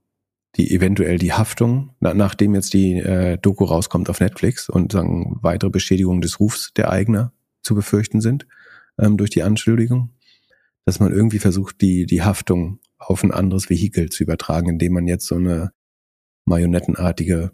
[0.56, 5.38] die eventuell die Haftung, na, nachdem jetzt die äh, Doku rauskommt auf Netflix und sagen
[5.42, 8.48] weitere Beschädigungen des Rufs der Eigner zu befürchten sind
[8.98, 10.14] ähm, durch die Anschuldigung,
[10.86, 15.08] dass man irgendwie versucht, die die Haftung auf ein anderes Vehikel zu übertragen, indem man
[15.08, 15.72] jetzt so eine
[16.46, 17.52] marionettenartige,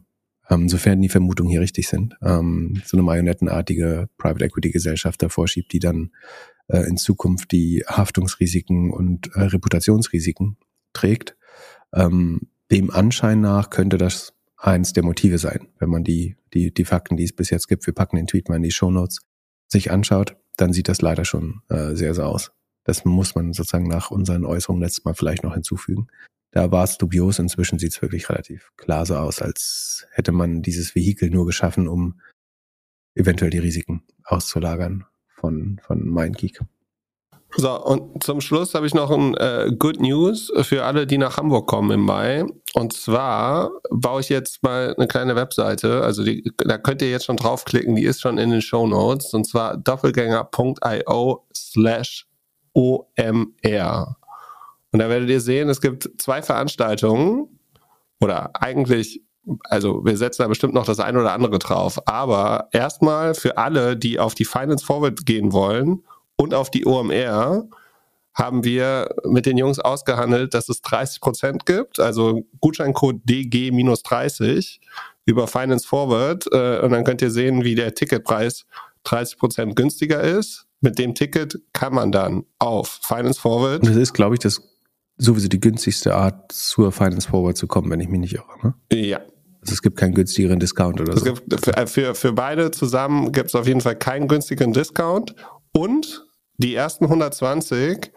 [0.50, 5.48] ähm, sofern die Vermutungen hier richtig sind, ähm, so eine marionettenartige Private Equity Gesellschaft davor
[5.48, 6.12] schiebt, die dann
[6.68, 10.58] äh, in Zukunft die Haftungsrisiken und äh, Reputationsrisiken
[10.94, 11.36] trägt.
[11.94, 12.42] Ähm,
[12.74, 17.18] dem Anschein nach könnte das eins der Motive sein, wenn man die, die, die Fakten,
[17.18, 19.20] die es bis jetzt gibt, wir packen den Tweet mal in die Show Notes,
[19.68, 22.52] sich anschaut, dann sieht das leider schon äh, sehr, sehr aus.
[22.84, 26.08] Das muss man sozusagen nach unseren Äußerungen letztes Mal vielleicht noch hinzufügen.
[26.52, 30.64] Da war es dubios, inzwischen sieht es wirklich relativ klar so aus, als hätte man
[30.64, 32.20] dieses Vehikel nur geschaffen, um
[33.16, 36.60] eventuell die Risiken auszulagern von, von MindGeek.
[37.56, 41.38] So, und zum Schluss habe ich noch ein äh, Good News für alle, die nach
[41.38, 42.46] Hamburg kommen im Mai.
[42.74, 46.02] Und zwar baue ich jetzt mal eine kleine Webseite.
[46.02, 49.34] Also die, da könnt ihr jetzt schon draufklicken, die ist schon in den Show Notes.
[49.34, 52.28] Und zwar doppelgänger.io slash
[52.74, 54.18] OMR.
[54.92, 57.60] Und da werdet ihr sehen, es gibt zwei Veranstaltungen
[58.20, 59.22] oder eigentlich
[59.66, 62.08] also wir setzen da bestimmt noch das eine oder andere drauf.
[62.08, 66.02] Aber erstmal für alle, die auf die Finance Forward gehen wollen
[66.38, 67.68] und auf die OMR
[68.34, 74.80] haben wir mit den Jungs ausgehandelt, dass es 30 Prozent gibt, also Gutscheincode DG-30
[75.26, 78.66] über Finance Forward äh, und dann könnt ihr sehen, wie der Ticketpreis
[79.04, 80.66] 30 Prozent günstiger ist.
[80.82, 83.82] Mit dem Ticket kann man dann auf Finance Forward.
[83.82, 84.62] Und das ist, glaube ich, das
[85.18, 88.46] sowieso die günstigste Art zur Finance Forward zu kommen, wenn ich mich nicht irre.
[88.64, 88.74] Ne?
[88.92, 89.20] Ja,
[89.62, 91.26] also es gibt keinen günstigeren Discount oder es so.
[91.26, 95.36] Gibt für, für, für beide zusammen gibt es auf jeden Fall keinen günstigeren Discount.
[95.72, 96.23] Und
[96.58, 98.12] die ersten 120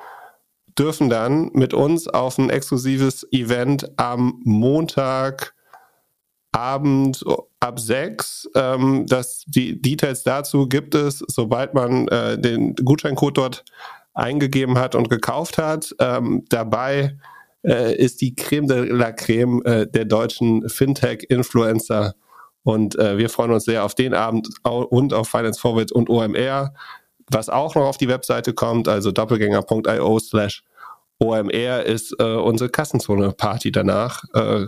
[0.78, 5.54] dürfen dann mit uns auf ein exklusives Event am Montag
[6.52, 7.22] Abend
[7.60, 8.48] ab sechs.
[8.54, 13.64] Ähm, das, die Details dazu gibt es, sobald man äh, den Gutscheincode dort
[14.14, 15.94] eingegeben hat und gekauft hat.
[16.00, 17.18] Ähm, dabei
[17.62, 22.14] äh, ist die Creme de la Creme äh, der deutschen Fintech-Influencer.
[22.62, 26.72] Und äh, wir freuen uns sehr auf den Abend und auf Finance Forward und OMR.
[27.30, 30.62] Was auch noch auf die Webseite kommt, also doppelgänger.io slash
[31.18, 34.66] OMR ist äh, unsere Kassenzone-Party danach äh,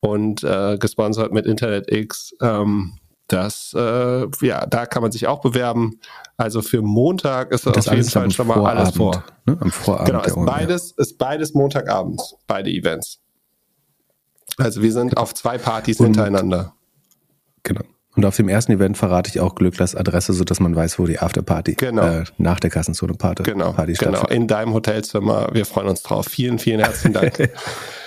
[0.00, 2.34] und äh, gesponsert mit InternetX.
[2.40, 2.98] Ähm,
[3.28, 6.00] das, äh, ja, da kann man sich auch bewerben.
[6.38, 9.22] Also für Montag ist das auf jeden Fall schon mal alles vor.
[9.44, 9.58] Ne?
[9.60, 10.06] Am Vorabend.
[10.06, 13.20] Genau, ist beides, ist beides Montagabend, beide Events.
[14.56, 16.74] Also wir sind auf zwei Partys und, hintereinander.
[17.62, 17.82] Genau.
[18.18, 21.20] Und auf dem ersten Event verrate ich auch Glücklers Adresse, sodass man weiß, wo die
[21.20, 22.02] Afterparty Genau.
[22.02, 24.16] äh, nach der Kassenzone Party, Genau, Party genau.
[24.16, 24.36] stattfindet.
[24.36, 25.50] In deinem Hotelzimmer.
[25.52, 26.26] Wir freuen uns drauf.
[26.26, 27.48] Vielen, vielen herzlichen Dank.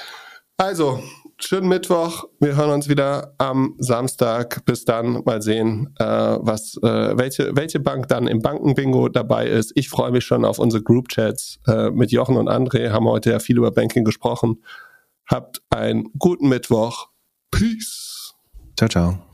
[0.57, 1.01] also,
[1.39, 2.25] schönen Mittwoch.
[2.41, 4.65] Wir hören uns wieder am Samstag.
[4.65, 9.71] Bis dann mal sehen, äh, was, äh, welche, welche Bank dann im Bankenbingo dabei ist.
[9.75, 12.91] Ich freue mich schon auf unsere Groupchats äh, mit Jochen und André.
[12.91, 14.61] Haben heute ja viel über Banking gesprochen.
[15.25, 17.07] Habt einen guten Mittwoch.
[17.49, 18.33] Peace.
[18.75, 19.30] Ciao, ciao.